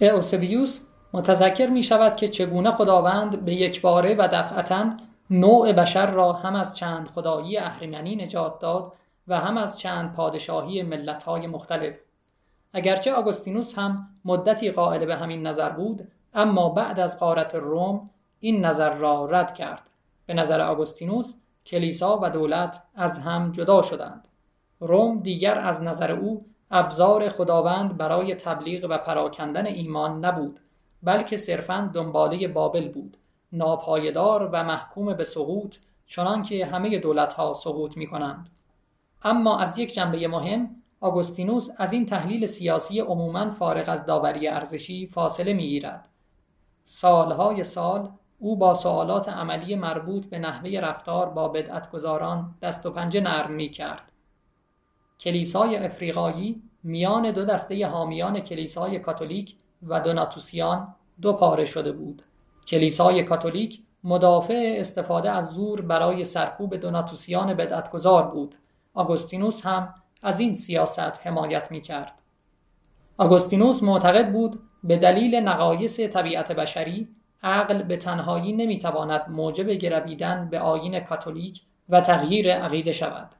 اوسبیوس 0.00 0.80
متذکر 1.12 1.66
می 1.66 1.82
شود 1.82 2.16
که 2.16 2.28
چگونه 2.28 2.70
خداوند 2.70 3.44
به 3.44 3.54
یک 3.54 3.80
باره 3.80 4.14
و 4.14 4.28
دفعتا 4.32 4.96
نوع 5.30 5.72
بشر 5.72 6.10
را 6.10 6.32
هم 6.32 6.54
از 6.54 6.76
چند 6.76 7.08
خدایی 7.08 7.58
اهریمنی 7.58 8.16
نجات 8.16 8.58
داد 8.58 8.96
و 9.28 9.40
هم 9.40 9.56
از 9.56 9.78
چند 9.78 10.12
پادشاهی 10.12 10.82
ملتهای 10.82 11.46
مختلف. 11.46 11.94
اگرچه 12.72 13.12
آگوستینوس 13.12 13.78
هم 13.78 14.08
مدتی 14.24 14.70
قائل 14.70 15.04
به 15.04 15.16
همین 15.16 15.46
نظر 15.46 15.70
بود 15.70 16.12
اما 16.34 16.68
بعد 16.68 17.00
از 17.00 17.18
قارت 17.18 17.54
روم 17.54 18.10
این 18.40 18.64
نظر 18.64 18.94
را 18.94 19.24
رد 19.24 19.54
کرد. 19.54 19.90
به 20.26 20.34
نظر 20.34 20.60
آگوستینوس 20.60 21.34
کلیسا 21.66 22.20
و 22.22 22.30
دولت 22.30 22.82
از 22.94 23.18
هم 23.18 23.52
جدا 23.52 23.82
شدند. 23.82 24.28
روم 24.80 25.20
دیگر 25.20 25.58
از 25.58 25.82
نظر 25.82 26.12
او 26.12 26.44
ابزار 26.70 27.28
خداوند 27.28 27.96
برای 27.96 28.34
تبلیغ 28.34 28.86
و 28.90 28.98
پراکندن 28.98 29.66
ایمان 29.66 30.24
نبود 30.24 30.60
بلکه 31.02 31.36
صرفا 31.36 31.90
دنباله 31.94 32.48
بابل 32.48 32.88
بود 32.88 33.16
ناپایدار 33.52 34.50
و 34.52 34.64
محکوم 34.64 35.14
به 35.14 35.24
سقوط 35.24 35.76
چنان 36.06 36.42
که 36.42 36.66
همه 36.66 36.98
دولت 36.98 37.32
ها 37.32 37.54
سقوط 37.54 37.96
می 37.96 38.06
کنند. 38.06 38.50
اما 39.22 39.58
از 39.58 39.78
یک 39.78 39.94
جنبه 39.94 40.28
مهم 40.28 40.82
آگوستینوس 41.00 41.68
از 41.76 41.92
این 41.92 42.06
تحلیل 42.06 42.46
سیاسی 42.46 43.00
عموما 43.00 43.50
فارغ 43.50 43.88
از 43.88 44.06
داوری 44.06 44.48
ارزشی 44.48 45.06
فاصله 45.06 45.52
می 45.52 45.68
گیرد. 45.68 46.08
سالهای 46.84 47.64
سال 47.64 48.10
او 48.38 48.56
با 48.56 48.74
سوالات 48.74 49.28
عملی 49.28 49.74
مربوط 49.74 50.26
به 50.26 50.38
نحوه 50.38 50.70
رفتار 50.70 51.28
با 51.28 51.48
بدعتگذاران 51.48 52.54
دست 52.62 52.86
و 52.86 52.90
پنجه 52.90 53.20
نرم 53.20 53.52
می 53.52 53.68
کرد. 53.68 54.12
کلیسای 55.20 55.76
افریقایی 55.76 56.62
میان 56.82 57.30
دو 57.30 57.44
دسته 57.44 57.86
حامیان 57.86 58.40
کلیسای 58.40 58.98
کاتولیک 58.98 59.56
و 59.82 60.00
دوناتوسیان 60.00 60.94
دو 61.22 61.32
پاره 61.32 61.64
شده 61.64 61.92
بود. 61.92 62.22
کلیسای 62.66 63.22
کاتولیک 63.22 63.80
مدافع 64.04 64.76
استفاده 64.78 65.30
از 65.30 65.50
زور 65.50 65.80
برای 65.80 66.24
سرکوب 66.24 66.76
دوناتوسیان 66.76 67.54
بدعتگذار 67.54 68.22
بود. 68.22 68.54
آگوستینوس 68.94 69.66
هم 69.66 69.94
از 70.22 70.40
این 70.40 70.54
سیاست 70.54 71.26
حمایت 71.26 71.70
می 71.70 71.80
کرد. 71.80 72.12
آگوستینوس 73.18 73.82
معتقد 73.82 74.32
بود 74.32 74.62
به 74.84 74.96
دلیل 74.96 75.36
نقایص 75.36 76.00
طبیعت 76.00 76.52
بشری 76.52 77.08
عقل 77.42 77.82
به 77.82 77.96
تنهایی 77.96 78.52
نمی‌تواند 78.52 79.28
موجب 79.28 79.70
گرویدن 79.70 80.48
به 80.50 80.60
آیین 80.60 81.00
کاتولیک 81.00 81.62
و 81.88 82.00
تغییر 82.00 82.54
عقیده 82.54 82.92
شود. 82.92 83.30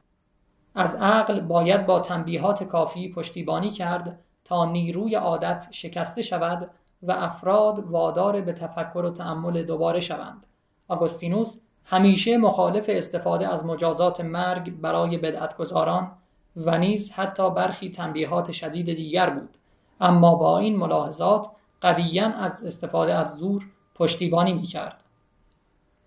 از 0.75 0.95
عقل 0.95 1.39
باید 1.39 1.85
با 1.85 1.99
تنبیهات 1.99 2.63
کافی 2.63 3.11
پشتیبانی 3.11 3.69
کرد 3.69 4.19
تا 4.45 4.65
نیروی 4.65 5.15
عادت 5.15 5.67
شکسته 5.71 6.21
شود 6.21 6.69
و 7.03 7.11
افراد 7.11 7.79
وادار 7.79 8.41
به 8.41 8.53
تفکر 8.53 8.97
و 8.97 9.09
تأمل 9.09 9.63
دوباره 9.63 9.99
شوند. 9.99 10.45
آگوستینوس 10.87 11.59
همیشه 11.85 12.37
مخالف 12.37 12.85
استفاده 12.87 13.53
از 13.53 13.65
مجازات 13.65 14.21
مرگ 14.21 14.81
برای 14.81 15.17
بدعتگذاران 15.17 16.11
و 16.57 16.77
نیز 16.77 17.11
حتی 17.11 17.49
برخی 17.49 17.89
تنبیهات 17.89 18.51
شدید 18.51 18.93
دیگر 18.93 19.29
بود 19.29 19.57
اما 20.01 20.35
با 20.35 20.59
این 20.59 20.77
ملاحظات 20.77 21.47
قویا 21.81 22.27
از 22.27 22.63
استفاده 22.63 23.13
از 23.13 23.37
زور 23.37 23.65
پشتیبانی 23.95 24.53
می‌کرد 24.53 24.99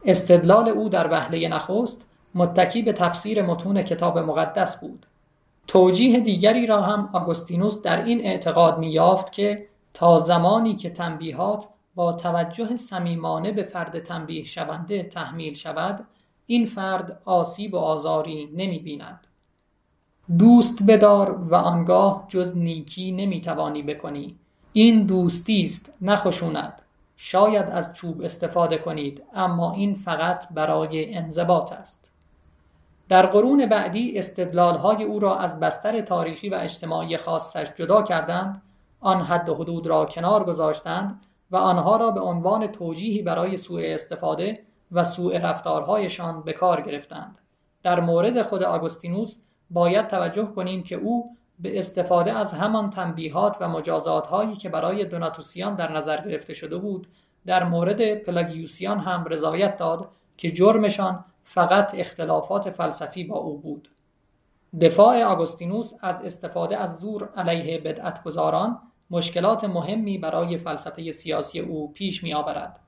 استدلال 0.05 0.69
او 0.69 0.89
در 0.89 1.11
وهله 1.11 1.49
نخست 1.49 2.07
متکی 2.35 2.83
به 2.83 2.93
تفسیر 2.93 3.43
متون 3.43 3.83
کتاب 3.83 4.19
مقدس 4.19 4.77
بود. 4.77 5.07
توجیه 5.67 6.21
دیگری 6.21 6.67
را 6.67 6.83
هم 6.83 7.09
آگوستینوس 7.13 7.83
در 7.83 8.05
این 8.05 8.21
اعتقاد 8.21 8.79
میافت 8.79 9.33
که 9.33 9.69
تا 9.95 10.19
زمانی 10.19 10.77
که 10.77 10.91
تنبیهات 10.91 11.69
با 11.95 12.13
توجه 12.13 12.77
صمیمانه 12.77 13.53
به 13.53 13.63
فرد 13.63 13.99
تنبیه 13.99 14.45
شونده 14.45 15.03
تحمیل 15.03 15.55
شود 15.55 16.07
این 16.47 16.67
فرد 16.67 17.23
آسیب 17.25 17.75
و 17.75 17.79
آزاری 17.79 18.51
نمی 18.55 18.79
بیند. 18.79 19.27
دوست 20.39 20.83
بدار 20.83 21.31
و 21.31 21.55
آنگاه 21.55 22.25
جز 22.29 22.59
نیکی 22.59 23.13
نمی 23.13 23.41
توانی 23.41 23.83
بکنی. 23.83 24.37
این 24.73 25.03
دوستی 25.03 25.63
است 25.63 25.93
نخشوند 26.01 26.83
شاید 27.17 27.67
از 27.67 27.95
چوب 27.95 28.23
استفاده 28.23 28.79
کنید 28.79 29.23
اما 29.35 29.73
این 29.73 29.95
فقط 29.95 30.49
برای 30.49 31.15
انضباط 31.15 31.73
است. 31.73 32.12
در 33.09 33.27
قرون 33.27 33.67
بعدی 33.67 34.19
استدلالهای 34.19 35.05
او 35.05 35.19
را 35.19 35.37
از 35.39 35.61
بستر 35.61 36.01
تاریخی 36.01 36.49
و 36.49 36.55
اجتماعی 36.55 37.17
خاصش 37.17 37.73
جدا 37.75 38.03
کردند 38.03 38.63
آن 39.01 39.23
حد 39.23 39.49
و 39.49 39.55
حدود 39.55 39.87
را 39.87 40.05
کنار 40.05 40.45
گذاشتند 40.45 41.21
و 41.51 41.57
آنها 41.57 41.97
را 41.97 42.11
به 42.11 42.21
عنوان 42.21 42.67
توجیهی 42.67 43.23
برای 43.23 43.57
سوء 43.57 43.95
استفاده 43.95 44.63
و 44.93 45.05
سوء 45.05 45.39
رفتارهایشان 45.39 46.43
به 46.43 46.53
کار 46.53 46.81
گرفتند. 46.81 47.39
در 47.83 48.01
مورد 48.01 48.43
خود 48.43 48.63
آگوستینوس 48.63 49.39
باید 49.71 50.09
توجه 50.09 50.45
کنیم 50.45 50.83
که 50.83 50.95
او 50.95 51.37
به 51.59 51.79
استفاده 51.79 52.33
از 52.33 52.53
همان 52.53 52.91
تنبیهات 52.91 53.57
و 53.61 53.69
مجازات 53.69 54.27
هایی 54.27 54.57
که 54.57 54.69
برای 54.69 55.05
دوناتوسیان 55.05 55.75
در 55.75 55.93
نظر 55.93 56.21
گرفته 56.21 56.55
شده 56.55 56.79
بود 56.79 57.07
در 57.47 57.65
مورد 57.65 58.15
پلاگیوسیان 58.15 58.99
هم 58.99 59.25
رضایت 59.25 59.77
داد 59.77 60.09
که 60.37 60.53
جرمشان 60.53 61.25
فقط 61.55 61.95
اختلافات 61.95 62.71
فلسفی 62.71 63.25
با 63.25 63.39
او 63.39 63.59
بود 63.59 63.89
دفاع 64.81 65.23
آگوستینوس 65.23 65.93
از 66.01 66.23
استفاده 66.25 66.77
از 66.77 67.01
زور 67.01 67.29
علیه 67.37 67.79
بدعتگذاران 67.79 68.79
مشکلات 69.11 69.65
مهمی 69.65 70.19
برای 70.19 70.59
فلسفه 70.59 71.13
سیاسی 71.13 71.61
او 71.61 71.93
پیش 71.93 72.23
می 72.23 72.35
آورد. 72.35 72.81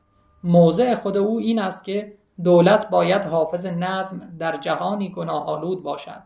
موضع 0.45 0.95
خود 0.95 1.17
او 1.17 1.39
این 1.39 1.59
است 1.59 1.85
که 1.85 2.17
دولت 2.45 2.89
باید 2.89 3.23
حافظ 3.23 3.67
نظم 3.67 4.37
در 4.39 4.57
جهانی 4.57 5.13
گناهالود 5.13 5.83
باشد. 5.83 6.23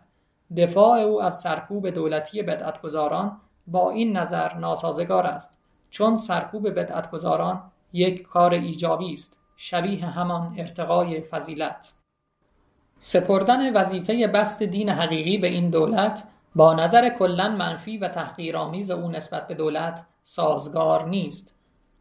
دفاع 0.56 0.98
او 0.98 1.22
از 1.22 1.40
سرکوب 1.40 1.88
دولتی 1.88 2.42
بدعتگذاران 2.42 3.40
با 3.66 3.90
این 3.90 4.16
نظر 4.16 4.54
ناسازگار 4.54 5.26
است 5.26 5.58
چون 5.90 6.16
سرکوب 6.16 6.70
بدعتگذاران 6.70 7.62
یک 7.92 8.22
کار 8.22 8.54
ایجابی 8.54 9.12
است 9.12 9.38
شبیه 9.56 10.06
همان 10.06 10.54
ارتقای 10.58 11.20
فضیلت 11.20 11.92
سپردن 13.00 13.72
وظیفه 13.72 14.26
بست 14.26 14.62
دین 14.62 14.88
حقیقی 14.88 15.38
به 15.38 15.48
این 15.48 15.70
دولت 15.70 16.24
با 16.54 16.74
نظر 16.74 17.08
کلا 17.08 17.48
منفی 17.48 17.98
و 17.98 18.08
تحقیرآمیز 18.08 18.90
او 18.90 19.10
نسبت 19.10 19.48
به 19.48 19.54
دولت 19.54 20.06
سازگار 20.22 21.08
نیست. 21.08 21.54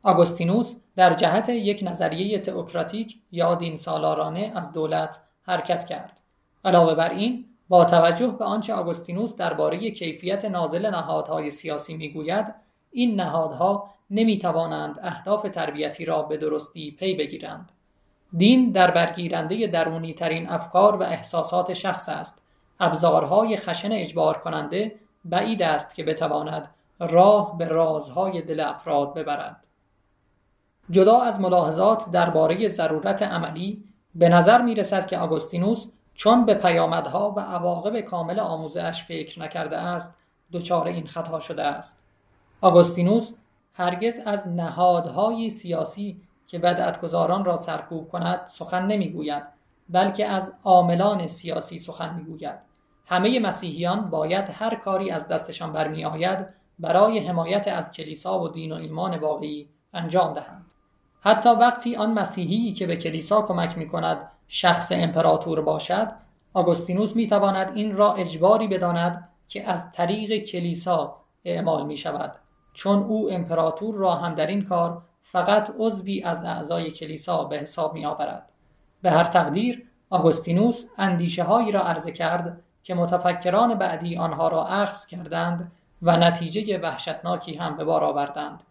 آگوستینوس 0.03 0.75
در 0.95 1.13
جهت 1.13 1.49
یک 1.49 1.83
نظریه 1.83 2.39
تئوکراتیک 2.39 3.19
یا 3.31 3.55
دین 3.55 3.77
سالارانه 3.77 4.51
از 4.55 4.71
دولت 4.73 5.19
حرکت 5.41 5.85
کرد. 5.85 6.19
علاوه 6.65 6.95
بر 6.95 7.09
این 7.09 7.45
با 7.69 7.85
توجه 7.85 8.27
به 8.27 8.45
آنچه 8.45 8.73
آگوستینوس 8.73 9.35
درباره 9.35 9.91
کیفیت 9.91 10.45
نازل 10.45 10.89
نهادهای 10.89 11.49
سیاسی 11.49 11.97
می‌گوید 11.97 12.53
این 12.91 13.15
نهادها 13.15 13.89
نمی 14.09 14.39
توانند 14.39 14.99
اهداف 15.01 15.49
تربیتی 15.49 16.05
را 16.05 16.21
به 16.21 16.37
درستی 16.37 16.91
پی 16.91 17.13
بگیرند. 17.13 17.71
دین 18.37 18.71
در 18.71 18.91
برگیرنده 18.91 19.67
درونی 19.67 20.13
ترین 20.13 20.49
افکار 20.49 20.95
و 20.95 21.03
احساسات 21.03 21.73
شخص 21.73 22.09
است. 22.09 22.41
ابزارهای 22.79 23.57
خشن 23.57 23.91
اجبار 23.91 24.37
کننده 24.37 24.95
بعید 25.25 25.61
است 25.61 25.95
که 25.95 26.03
بتواند 26.03 26.69
راه 26.99 27.57
به 27.57 27.65
رازهای 27.65 28.41
دل 28.41 28.59
افراد 28.59 29.13
ببرد. 29.13 29.63
جدا 30.89 31.21
از 31.21 31.39
ملاحظات 31.39 32.11
درباره 32.11 32.67
ضرورت 32.67 33.21
عملی 33.21 33.83
به 34.15 34.29
نظر 34.29 34.61
می 34.61 34.75
رسد 34.75 35.07
که 35.07 35.17
آگوستینوس 35.17 35.85
چون 36.13 36.45
به 36.45 36.53
پیامدها 36.53 37.31
و 37.31 37.39
عواقب 37.39 38.01
کامل 38.01 38.39
آموزش 38.39 39.05
فکر 39.07 39.41
نکرده 39.41 39.77
است 39.77 40.15
دچار 40.51 40.87
این 40.87 41.07
خطا 41.07 41.39
شده 41.39 41.63
است. 41.63 41.99
آگوستینوس 42.61 43.33
هرگز 43.73 44.19
از 44.25 44.47
نهادهای 44.47 45.49
سیاسی 45.49 46.21
که 46.47 46.59
بدعتگزاران 46.59 47.45
را 47.45 47.57
سرکوب 47.57 48.09
کند 48.09 48.47
سخن 48.47 48.85
نمی‌گوید 48.85 49.43
بلکه 49.89 50.25
از 50.25 50.53
عاملان 50.63 51.27
سیاسی 51.27 51.79
سخن 51.79 52.15
می‌گوید. 52.15 52.55
همه 53.05 53.39
مسیحیان 53.39 54.09
باید 54.09 54.45
هر 54.53 54.75
کاری 54.75 55.11
از 55.11 55.27
دستشان 55.27 55.73
برمیآید 55.73 56.53
برای 56.79 57.19
حمایت 57.19 57.67
از 57.67 57.91
کلیسا 57.91 58.39
و 58.39 58.47
دین 58.47 58.71
و 58.71 58.75
ایمان 58.75 59.17
واقعی 59.17 59.69
انجام 59.93 60.33
دهند. 60.33 60.65
حتی 61.21 61.49
وقتی 61.49 61.95
آن 61.95 62.13
مسیحی 62.13 62.73
که 62.73 62.87
به 62.87 62.95
کلیسا 62.95 63.41
کمک 63.41 63.77
می 63.77 63.87
کند 63.87 64.31
شخص 64.47 64.91
امپراتور 64.91 65.61
باشد 65.61 66.11
آگوستینوس 66.53 67.15
می 67.15 67.27
تواند 67.27 67.71
این 67.75 67.97
را 67.97 68.13
اجباری 68.13 68.67
بداند 68.67 69.29
که 69.47 69.69
از 69.69 69.91
طریق 69.91 70.43
کلیسا 70.43 71.17
اعمال 71.45 71.85
می 71.85 71.97
شود 71.97 72.35
چون 72.73 73.03
او 73.03 73.31
امپراتور 73.31 73.95
را 73.95 74.15
هم 74.15 74.35
در 74.35 74.47
این 74.47 74.63
کار 74.63 75.01
فقط 75.31 75.73
عضوی 75.77 76.23
از 76.23 76.43
اعضای 76.43 76.91
کلیسا 76.91 77.43
به 77.43 77.57
حساب 77.57 77.93
می 77.93 78.05
آورد. 78.05 78.49
به 79.01 79.11
هر 79.11 79.23
تقدیر 79.23 79.87
آگوستینوس 80.09 80.85
اندیشه 80.97 81.43
هایی 81.43 81.71
را 81.71 81.81
عرضه 81.81 82.11
کرد 82.11 82.61
که 82.83 82.93
متفکران 82.93 83.75
بعدی 83.75 84.17
آنها 84.17 84.47
را 84.47 84.65
اخذ 84.65 85.05
کردند 85.05 85.71
و 86.01 86.17
نتیجه 86.17 86.77
وحشتناکی 86.77 87.55
هم 87.55 87.77
به 87.77 87.83
بار 87.83 88.03
آوردند. 88.03 88.63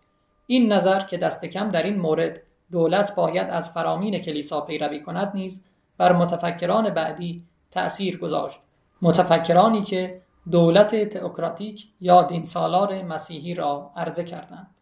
این 0.46 0.72
نظر 0.72 1.00
که 1.00 1.16
دست 1.16 1.44
کم 1.44 1.70
در 1.70 1.82
این 1.82 1.98
مورد 1.98 2.42
دولت 2.70 3.14
باید 3.14 3.50
از 3.50 3.70
فرامین 3.70 4.18
کلیسا 4.18 4.60
پیروی 4.60 5.00
کند 5.00 5.30
نیز 5.34 5.64
بر 5.98 6.12
متفکران 6.12 6.90
بعدی 6.90 7.44
تأثیر 7.70 8.18
گذاشت. 8.18 8.60
متفکرانی 9.02 9.82
که 9.82 10.22
دولت 10.50 11.08
تئوکراتیک 11.08 11.88
یا 12.00 12.22
دینسالار 12.22 13.02
مسیحی 13.02 13.54
را 13.54 13.90
عرضه 13.96 14.24
کردند. 14.24 14.75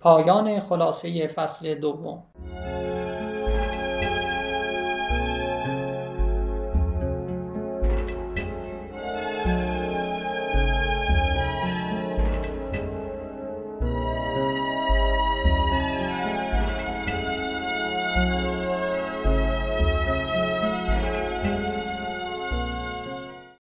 پایان 0.00 0.60
خلاصه 0.60 1.26
فصل 1.26 1.74
دوم. 1.74 2.22